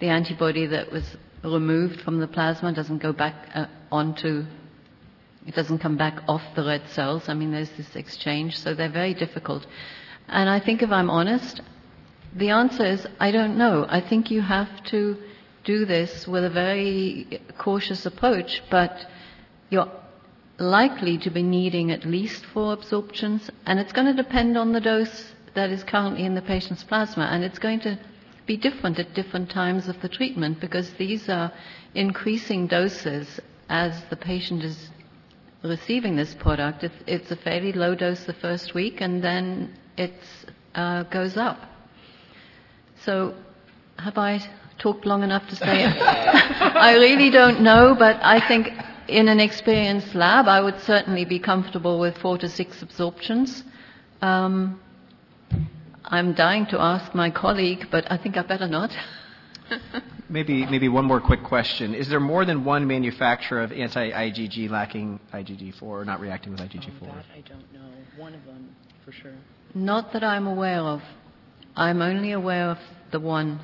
the 0.00 0.08
antibody 0.08 0.66
that 0.66 0.90
was 0.92 1.16
removed 1.42 2.00
from 2.00 2.18
the 2.18 2.28
plasma 2.28 2.72
doesn't 2.72 2.98
go 2.98 3.12
back 3.12 3.48
uh, 3.54 3.66
onto 3.90 4.44
it 5.46 5.54
doesn't 5.54 5.78
come 5.78 5.96
back 5.96 6.22
off 6.28 6.42
the 6.54 6.64
red 6.64 6.88
cells. 6.88 7.28
I 7.28 7.34
mean, 7.34 7.50
there's 7.50 7.70
this 7.70 7.96
exchange, 7.96 8.58
so 8.58 8.74
they're 8.74 8.88
very 8.88 9.14
difficult. 9.14 9.66
And 10.28 10.48
I 10.48 10.60
think 10.60 10.82
if 10.82 10.90
I'm 10.90 11.10
honest, 11.10 11.60
the 12.34 12.50
answer 12.50 12.84
is 12.84 13.06
I 13.20 13.30
don't 13.30 13.58
know. 13.58 13.86
I 13.88 14.00
think 14.00 14.30
you 14.30 14.40
have 14.40 14.84
to 14.84 15.16
do 15.64 15.84
this 15.84 16.26
with 16.26 16.44
a 16.44 16.50
very 16.50 17.40
cautious 17.58 18.06
approach, 18.06 18.62
but 18.70 19.06
you're 19.70 19.90
likely 20.58 21.18
to 21.18 21.30
be 21.30 21.42
needing 21.42 21.90
at 21.90 22.04
least 22.04 22.44
four 22.46 22.72
absorptions, 22.72 23.50
and 23.66 23.78
it's 23.78 23.92
going 23.92 24.06
to 24.06 24.22
depend 24.22 24.56
on 24.56 24.72
the 24.72 24.80
dose 24.80 25.32
that 25.54 25.70
is 25.70 25.84
currently 25.84 26.24
in 26.24 26.34
the 26.34 26.42
patient's 26.42 26.84
plasma, 26.84 27.24
and 27.24 27.44
it's 27.44 27.58
going 27.58 27.80
to 27.80 27.98
be 28.46 28.56
different 28.56 28.98
at 28.98 29.14
different 29.14 29.50
times 29.50 29.88
of 29.88 30.00
the 30.00 30.08
treatment 30.08 30.60
because 30.60 30.90
these 30.94 31.28
are 31.28 31.52
increasing 31.94 32.66
doses 32.66 33.40
as 33.68 34.02
the 34.10 34.16
patient 34.16 34.64
is 34.64 34.90
receiving 35.64 36.16
this 36.16 36.34
product, 36.34 36.84
it's, 36.84 36.94
it's 37.06 37.30
a 37.30 37.36
fairly 37.36 37.72
low 37.72 37.94
dose 37.94 38.24
the 38.24 38.32
first 38.32 38.74
week, 38.74 39.00
and 39.00 39.22
then 39.22 39.76
it 39.96 40.14
uh, 40.74 41.04
goes 41.04 41.36
up. 41.36 41.58
So, 43.04 43.34
have 43.98 44.18
I 44.18 44.40
talked 44.78 45.06
long 45.06 45.22
enough 45.22 45.48
to 45.48 45.56
say 45.56 45.84
it? 45.84 45.96
I 46.02 46.94
really 46.94 47.30
don't 47.30 47.60
know, 47.60 47.94
but 47.98 48.18
I 48.22 48.46
think 48.46 48.68
in 49.08 49.28
an 49.28 49.40
experienced 49.40 50.14
lab, 50.14 50.46
I 50.46 50.60
would 50.60 50.80
certainly 50.80 51.24
be 51.24 51.38
comfortable 51.38 51.98
with 52.00 52.16
four 52.18 52.38
to 52.38 52.48
six 52.48 52.82
absorptions. 52.82 53.64
Um, 54.20 54.80
I'm 56.04 56.34
dying 56.34 56.66
to 56.66 56.80
ask 56.80 57.14
my 57.14 57.30
colleague, 57.30 57.88
but 57.90 58.10
I 58.10 58.16
think 58.16 58.36
I 58.36 58.42
better 58.42 58.68
not. 58.68 58.90
maybe, 60.28 60.66
maybe 60.66 60.88
one 60.88 61.04
more 61.04 61.20
quick 61.20 61.42
question. 61.44 61.94
Is 61.94 62.08
there 62.08 62.20
more 62.20 62.44
than 62.44 62.64
one 62.64 62.86
manufacturer 62.86 63.62
of 63.62 63.72
anti-IgG 63.72 64.70
lacking 64.70 65.20
IgG4 65.32 65.82
or 65.82 66.04
not 66.04 66.20
reacting 66.20 66.52
with 66.52 66.60
IgG4? 66.60 66.92
Oh, 67.02 67.06
that 67.06 67.24
I 67.34 67.40
don't 67.48 67.72
know. 67.72 67.90
One 68.16 68.34
of 68.34 68.44
them, 68.44 68.74
for 69.04 69.12
sure. 69.12 69.34
Not 69.74 70.12
that 70.12 70.24
I'm 70.24 70.46
aware 70.46 70.80
of. 70.80 71.02
I'm 71.74 72.02
only 72.02 72.32
aware 72.32 72.70
of 72.70 72.78
the 73.10 73.20
one. 73.20 73.60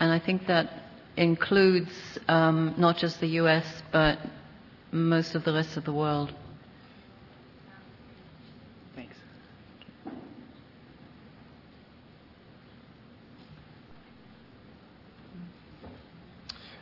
And 0.00 0.12
I 0.12 0.18
think 0.18 0.46
that 0.46 0.84
includes 1.16 1.90
um, 2.28 2.74
not 2.78 2.96
just 2.96 3.20
the 3.20 3.28
US, 3.42 3.64
but 3.92 4.18
most 4.92 5.34
of 5.34 5.44
the 5.44 5.52
rest 5.52 5.76
of 5.76 5.84
the 5.84 5.92
world. 5.92 6.32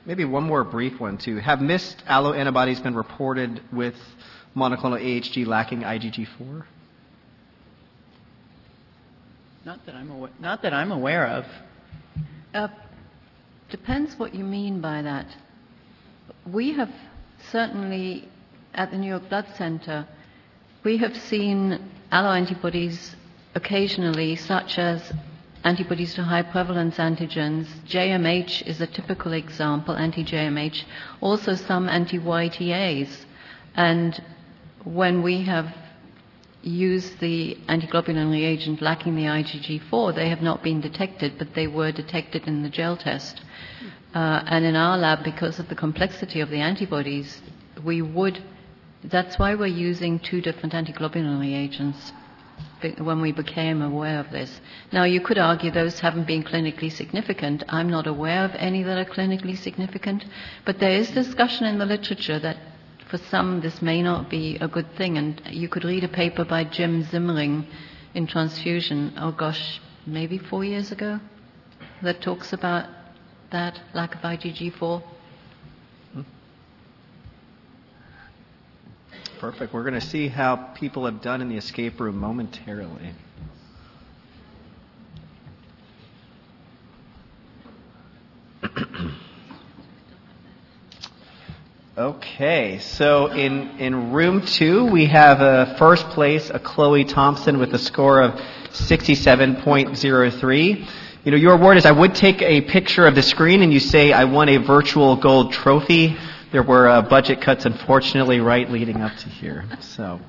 Maybe 0.06 0.24
one 0.24 0.44
more 0.44 0.62
brief 0.62 1.00
one, 1.00 1.18
too. 1.18 1.38
Have 1.38 1.60
missed 1.60 2.04
alloantibodies 2.06 2.80
been 2.80 2.94
reported 2.94 3.60
with 3.72 3.96
monoclonal 4.56 5.02
AHG 5.02 5.44
lacking 5.46 5.80
IgG4? 5.80 6.64
Not 9.64 9.84
that 9.84 9.96
I'm, 9.96 10.12
awa- 10.12 10.30
not 10.38 10.62
that 10.62 10.72
I'm 10.72 10.92
aware 10.92 11.26
of. 11.26 11.44
Uh, 12.54 12.68
depends 13.68 14.16
what 14.16 14.32
you 14.32 14.44
mean 14.44 14.80
by 14.80 15.02
that. 15.02 15.26
We 16.48 16.74
have 16.74 16.90
certainly, 17.50 18.28
at 18.74 18.92
the 18.92 18.98
New 18.98 19.08
York 19.08 19.28
Blood 19.28 19.46
Center, 19.56 20.06
we 20.84 20.98
have 20.98 21.16
seen 21.16 21.80
alloantibodies 22.12 23.16
occasionally, 23.56 24.36
such 24.36 24.78
as 24.78 25.12
antibodies 25.66 26.14
to 26.14 26.22
high 26.22 26.42
prevalence 26.42 26.96
antigens. 26.96 27.66
JMH 27.88 28.66
is 28.68 28.80
a 28.80 28.86
typical 28.86 29.32
example, 29.32 29.96
anti 29.96 30.24
JMH. 30.24 30.84
Also, 31.20 31.56
some 31.56 31.88
anti 31.88 32.18
YTAs. 32.20 33.24
And 33.74 34.22
when 34.84 35.24
we 35.24 35.42
have 35.42 35.74
used 36.62 37.18
the 37.18 37.58
antiglobulin 37.68 38.30
reagent 38.30 38.80
lacking 38.80 39.16
the 39.16 39.24
IgG4, 39.24 40.14
they 40.14 40.28
have 40.28 40.40
not 40.40 40.62
been 40.62 40.80
detected, 40.80 41.36
but 41.36 41.54
they 41.54 41.66
were 41.66 41.90
detected 41.90 42.46
in 42.46 42.62
the 42.62 42.70
gel 42.70 42.96
test. 42.96 43.42
Uh, 44.14 44.42
and 44.46 44.64
in 44.64 44.76
our 44.76 44.96
lab, 44.96 45.24
because 45.24 45.58
of 45.58 45.68
the 45.68 45.74
complexity 45.74 46.40
of 46.40 46.48
the 46.48 46.60
antibodies, 46.60 47.42
we 47.84 48.00
would, 48.00 48.40
that's 49.02 49.36
why 49.36 49.54
we're 49.56 49.66
using 49.66 50.20
two 50.20 50.40
different 50.40 50.72
antiglobulin 50.72 51.40
reagents 51.40 52.12
when 52.98 53.20
we 53.20 53.32
became 53.32 53.82
aware 53.82 54.20
of 54.20 54.30
this. 54.30 54.60
Now, 54.92 55.04
you 55.04 55.20
could 55.20 55.38
argue 55.38 55.70
those 55.70 56.00
haven't 56.00 56.26
been 56.26 56.44
clinically 56.44 56.92
significant. 56.92 57.64
I'm 57.68 57.88
not 57.88 58.06
aware 58.06 58.44
of 58.44 58.52
any 58.54 58.82
that 58.82 58.98
are 58.98 59.10
clinically 59.10 59.56
significant, 59.56 60.24
but 60.64 60.78
there 60.78 60.92
is 60.92 61.10
discussion 61.10 61.66
in 61.66 61.78
the 61.78 61.86
literature 61.86 62.38
that 62.38 62.58
for 63.08 63.18
some 63.18 63.60
this 63.60 63.80
may 63.80 64.02
not 64.02 64.28
be 64.28 64.56
a 64.60 64.68
good 64.68 64.94
thing. 64.96 65.16
And 65.18 65.40
you 65.50 65.68
could 65.68 65.84
read 65.84 66.04
a 66.04 66.08
paper 66.08 66.44
by 66.44 66.64
Jim 66.64 67.04
Zimring 67.04 67.66
in 68.14 68.26
Transfusion, 68.26 69.14
oh 69.18 69.32
gosh, 69.32 69.80
maybe 70.06 70.38
four 70.38 70.64
years 70.64 70.92
ago, 70.92 71.20
that 72.02 72.20
talks 72.20 72.52
about 72.52 72.88
that 73.50 73.80
lack 73.94 74.14
of 74.14 74.20
IgG4. 74.22 75.02
Perfect. 79.38 79.72
We're 79.74 79.82
going 79.82 79.94
to 79.94 80.00
see 80.00 80.28
how 80.28 80.54
people 80.56 81.04
have 81.04 81.20
done 81.20 81.42
in 81.42 81.50
the 81.50 81.58
escape 81.58 82.00
room 82.00 82.18
momentarily. 82.18 83.10
okay, 91.98 92.78
so 92.78 93.26
in, 93.26 93.78
in 93.78 94.12
room 94.12 94.40
two, 94.40 94.86
we 94.86 95.04
have 95.04 95.42
a 95.42 95.76
first 95.78 96.08
place, 96.08 96.48
a 96.48 96.58
Chloe 96.58 97.04
Thompson 97.04 97.58
with 97.58 97.74
a 97.74 97.78
score 97.78 98.22
of 98.22 98.40
67.03. 98.70 100.88
You 101.24 101.30
know, 101.30 101.36
your 101.36 101.52
award 101.52 101.76
is 101.76 101.84
I 101.84 101.92
would 101.92 102.14
take 102.14 102.40
a 102.40 102.62
picture 102.62 103.06
of 103.06 103.14
the 103.14 103.22
screen 103.22 103.60
and 103.60 103.70
you 103.70 103.80
say, 103.80 104.14
I 104.14 104.24
won 104.24 104.48
a 104.48 104.56
virtual 104.56 105.16
gold 105.16 105.52
trophy 105.52 106.16
there 106.52 106.62
were 106.62 106.88
uh, 106.88 107.02
budget 107.02 107.40
cuts, 107.40 107.64
unfortunately, 107.66 108.40
right 108.40 108.70
leading 108.70 109.02
up 109.02 109.16
to 109.16 109.28
here. 109.28 109.64
So, 109.80 110.20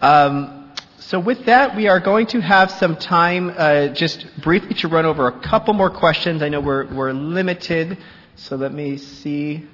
um, 0.00 0.72
so 0.98 1.18
with 1.18 1.46
that, 1.46 1.74
we 1.76 1.88
are 1.88 2.00
going 2.00 2.26
to 2.28 2.40
have 2.40 2.70
some 2.70 2.96
time 2.96 3.52
uh, 3.56 3.88
just 3.88 4.26
briefly 4.42 4.74
to 4.74 4.88
run 4.88 5.04
over 5.04 5.26
a 5.26 5.40
couple 5.40 5.74
more 5.74 5.90
questions. 5.90 6.42
I 6.42 6.48
know 6.48 6.60
we're, 6.60 6.86
we're 6.94 7.12
limited, 7.12 7.98
so 8.36 8.56
let 8.56 8.72
me 8.72 8.98
see. 8.98 9.66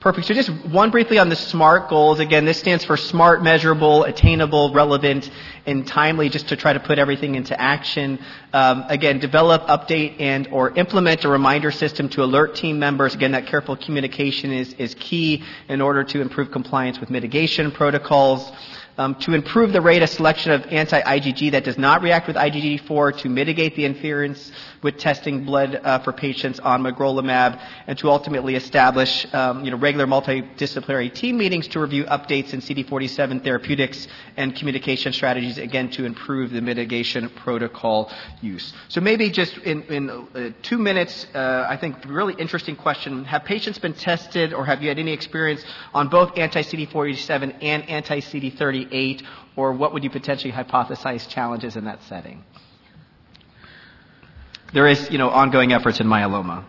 Perfect. 0.00 0.28
So 0.28 0.34
just 0.34 0.50
one 0.66 0.92
briefly 0.92 1.18
on 1.18 1.28
the 1.28 1.34
SMART 1.34 1.88
goals. 1.88 2.20
Again, 2.20 2.44
this 2.44 2.56
stands 2.56 2.84
for 2.84 2.96
smart, 2.96 3.42
measurable, 3.42 4.04
attainable, 4.04 4.72
relevant, 4.72 5.28
and 5.66 5.84
timely, 5.84 6.28
just 6.28 6.50
to 6.50 6.56
try 6.56 6.72
to 6.72 6.78
put 6.78 7.00
everything 7.00 7.34
into 7.34 7.60
action. 7.60 8.20
Um, 8.52 8.84
again, 8.88 9.18
develop, 9.18 9.62
update, 9.62 10.20
and 10.20 10.46
or 10.52 10.70
implement 10.70 11.24
a 11.24 11.28
reminder 11.28 11.72
system 11.72 12.08
to 12.10 12.22
alert 12.22 12.54
team 12.54 12.78
members. 12.78 13.16
Again, 13.16 13.32
that 13.32 13.48
careful 13.48 13.74
communication 13.76 14.52
is, 14.52 14.72
is 14.74 14.94
key 14.94 15.42
in 15.68 15.80
order 15.80 16.04
to 16.04 16.20
improve 16.20 16.52
compliance 16.52 17.00
with 17.00 17.10
mitigation 17.10 17.72
protocols 17.72 18.52
um, 18.98 19.14
to 19.14 19.32
improve 19.32 19.72
the 19.72 19.80
rate 19.80 20.02
of 20.02 20.10
selection 20.10 20.50
of 20.50 20.66
anti-IgG 20.66 21.52
that 21.52 21.62
does 21.62 21.78
not 21.78 22.02
react 22.02 22.26
with 22.26 22.36
IgG4, 22.36 23.16
to 23.18 23.28
mitigate 23.28 23.76
the 23.76 23.84
interference 23.84 24.50
with 24.82 24.98
testing 24.98 25.44
blood 25.44 25.80
uh, 25.82 26.00
for 26.00 26.12
patients 26.12 26.58
on 26.58 26.82
magrolimab, 26.82 27.60
and 27.86 27.96
to 27.98 28.10
ultimately 28.10 28.56
establish 28.56 29.26
um, 29.32 29.64
you 29.64 29.70
know, 29.70 29.76
regular 29.76 30.06
multidisciplinary 30.06 31.12
team 31.14 31.38
meetings 31.38 31.68
to 31.68 31.78
review 31.80 32.04
updates 32.04 32.52
in 32.52 32.60
CD47 32.60 33.42
therapeutics 33.44 34.08
and 34.36 34.54
communication 34.56 35.12
strategies, 35.12 35.58
again, 35.58 35.88
to 35.90 36.04
improve 36.04 36.50
the 36.50 36.60
mitigation 36.60 37.28
protocol 37.30 38.12
use. 38.40 38.72
So 38.88 39.00
maybe 39.00 39.30
just 39.30 39.56
in, 39.58 39.82
in 39.84 40.10
uh, 40.10 40.50
two 40.62 40.78
minutes, 40.78 41.26
uh, 41.34 41.66
I 41.68 41.76
think 41.76 42.04
really 42.06 42.34
interesting 42.34 42.74
question. 42.74 43.24
Have 43.26 43.44
patients 43.44 43.78
been 43.78 43.94
tested 43.94 44.52
or 44.52 44.66
have 44.66 44.82
you 44.82 44.88
had 44.88 44.98
any 44.98 45.12
experience 45.12 45.64
on 45.94 46.08
both 46.08 46.36
anti-CD47 46.36 47.62
and 47.62 47.88
anti-CD38 47.88 48.87
eight, 48.92 49.22
or 49.56 49.72
what 49.72 49.92
would 49.92 50.04
you 50.04 50.10
potentially 50.10 50.52
hypothesize 50.52 51.28
challenges 51.28 51.76
in 51.76 51.84
that 51.84 52.02
setting? 52.04 52.44
There 54.72 54.86
is, 54.86 55.10
you 55.10 55.18
know, 55.18 55.30
ongoing 55.30 55.72
efforts 55.72 56.00
in 56.00 56.06
myeloma. 56.06 56.64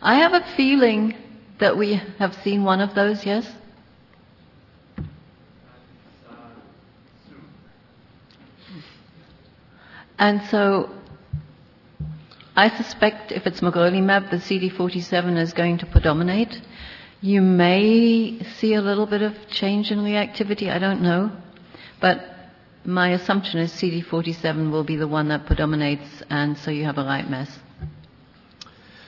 I 0.00 0.16
have 0.16 0.34
a 0.34 0.44
feeling 0.56 1.14
that 1.58 1.76
we 1.76 1.94
have 2.18 2.34
seen 2.44 2.64
one 2.64 2.80
of 2.80 2.94
those, 2.94 3.24
yes? 3.26 3.50
And 10.18 10.42
so 10.48 10.90
I 12.54 12.74
suspect 12.74 13.32
if 13.32 13.46
it's 13.46 13.60
magrolimab, 13.60 14.30
the 14.30 14.36
CD47 14.36 15.38
is 15.38 15.52
going 15.52 15.78
to 15.78 15.86
predominate. 15.86 16.60
You 17.20 17.40
may 17.40 18.42
see 18.58 18.74
a 18.74 18.82
little 18.82 19.06
bit 19.06 19.22
of 19.22 19.34
change 19.48 19.90
in 19.90 20.00
reactivity, 20.00 20.70
I 20.70 20.78
don't 20.78 21.00
know. 21.00 21.32
But 22.00 22.24
my 22.84 23.10
assumption 23.10 23.58
is 23.60 23.72
CD47 23.72 24.70
will 24.70 24.84
be 24.84 24.96
the 24.96 25.08
one 25.08 25.28
that 25.28 25.46
predominates, 25.46 26.22
and 26.28 26.56
so 26.58 26.70
you 26.70 26.84
have 26.84 26.98
a 26.98 27.02
light 27.02 27.28
mess. 27.28 27.50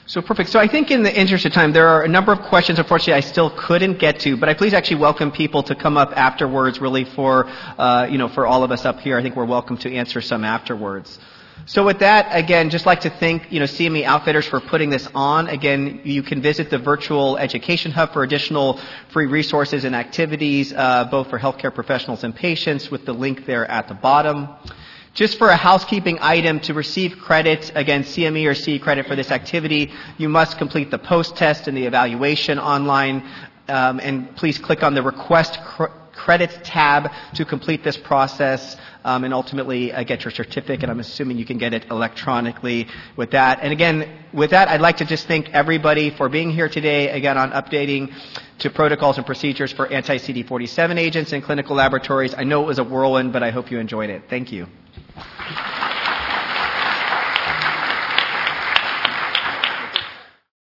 So 0.07 0.23
perfect. 0.23 0.49
So 0.49 0.59
I 0.59 0.67
think 0.67 0.91
in 0.91 1.03
the 1.03 1.15
interest 1.15 1.45
of 1.45 1.53
time, 1.53 1.73
there 1.73 1.87
are 1.87 2.03
a 2.03 2.09
number 2.09 2.33
of 2.33 2.41
questions, 2.41 2.79
unfortunately, 2.79 3.13
I 3.13 3.21
still 3.21 3.51
couldn't 3.51 3.99
get 3.99 4.21
to, 4.21 4.39
but 4.39 4.49
I 4.49 4.55
please 4.55 4.73
actually 4.73 5.01
welcome 5.01 5.31
people 5.31 5.63
to 5.65 5.75
come 5.75 5.99
up 5.99 6.17
afterwards, 6.17 6.81
really 6.81 7.05
for, 7.05 7.47
uh, 7.47 8.09
you 8.11 8.17
know, 8.17 8.29
for 8.29 8.47
all 8.47 8.65
of 8.65 8.73
us 8.73 8.87
up 8.87 9.01
here. 9.01 9.19
I 9.19 9.23
think 9.23 9.37
we're 9.37 9.45
welcome 9.45 9.77
to 9.79 9.95
answer 9.95 10.23
some 10.23 10.45
afterwards. 10.45 11.19
So 11.67 11.85
with 11.85 11.99
that, 11.99 12.29
again, 12.31 12.71
just 12.71 12.87
like 12.87 13.01
to 13.01 13.11
thank, 13.11 13.53
you 13.53 13.61
know, 13.61 13.67
CME 13.67 14.05
Outfitters 14.05 14.47
for 14.47 14.59
putting 14.59 14.89
this 14.89 15.07
on. 15.15 15.49
Again, 15.49 16.01
you 16.05 16.23
can 16.23 16.41
visit 16.41 16.71
the 16.71 16.79
virtual 16.79 17.37
education 17.37 17.93
hub 17.93 18.13
for 18.13 18.23
additional 18.23 18.81
free 19.13 19.27
resources 19.27 19.85
and 19.85 19.95
activities, 19.95 20.73
uh, 20.73 21.05
both 21.11 21.29
for 21.29 21.39
healthcare 21.39 21.75
professionals 21.75 22.25
and 22.25 22.35
patients 22.35 22.91
with 22.91 23.05
the 23.05 23.13
link 23.13 23.45
there 23.45 23.71
at 23.71 23.87
the 23.87 23.95
bottom. 23.95 24.49
Just 25.13 25.37
for 25.37 25.49
a 25.49 25.57
housekeeping 25.57 26.19
item, 26.21 26.61
to 26.61 26.75
receive 26.75 27.19
credit, 27.19 27.73
again, 27.75 28.03
CME 28.05 28.47
or 28.47 28.55
CE 28.55 28.81
credit 28.81 29.07
for 29.07 29.17
this 29.17 29.31
activity, 29.31 29.93
you 30.17 30.29
must 30.29 30.59
complete 30.59 30.91
the 30.91 30.99
post 30.99 31.37
test 31.37 31.69
and 31.69 31.77
the 31.77 31.85
evaluation 31.85 32.59
online. 32.59 33.29
Um, 33.69 34.01
and 34.01 34.35
please 34.37 34.59
click 34.59 34.83
on 34.83 34.95
the 34.95 35.03
request 35.03 35.59
cr- 35.65 35.87
credits 36.19 36.59
tab 36.65 37.11
to 37.35 37.45
complete 37.45 37.85
this 37.85 37.97
process 37.97 38.77
um, 39.05 39.25
and 39.25 39.33
ultimately 39.33 39.93
uh, 39.93 40.03
get 40.03 40.25
your 40.25 40.33
certificate. 40.33 40.91
I'm 40.91 41.01
assuming 41.01 41.39
you 41.39 41.47
can 41.47 41.59
get 41.59 41.73
it 41.73 41.87
electronically 41.91 42.89
with 43.17 43.31
that. 43.31 43.61
And 43.63 43.73
again, 43.73 44.25
with 44.33 44.51
that, 44.51 44.69
I'd 44.69 44.81
like 44.81 44.99
to 44.99 45.05
just 45.05 45.27
thank 45.27 45.49
everybody 45.51 46.11
for 46.11 46.29
being 46.29 46.51
here 46.51 46.69
today, 46.69 47.09
again, 47.11 47.39
on 47.39 47.53
updating 47.53 48.13
to 48.59 48.71
protocols 48.71 49.17
and 49.17 49.25
procedures 49.25 49.73
for 49.73 49.87
anti-CD47 49.87 50.99
agents 50.99 51.33
in 51.33 51.41
clinical 51.41 51.77
laboratories. 51.77 52.35
I 52.37 52.45
know 52.45 52.63
it 52.65 52.67
was 52.67 52.79
a 52.79 52.85
whirlwind, 52.85 53.33
but 53.33 53.43
I 53.43 53.51
hope 53.51 53.71
you 53.71 53.79
enjoyed 53.79 54.11
it. 54.11 54.25
Thank 54.29 54.53
you. 54.53 54.67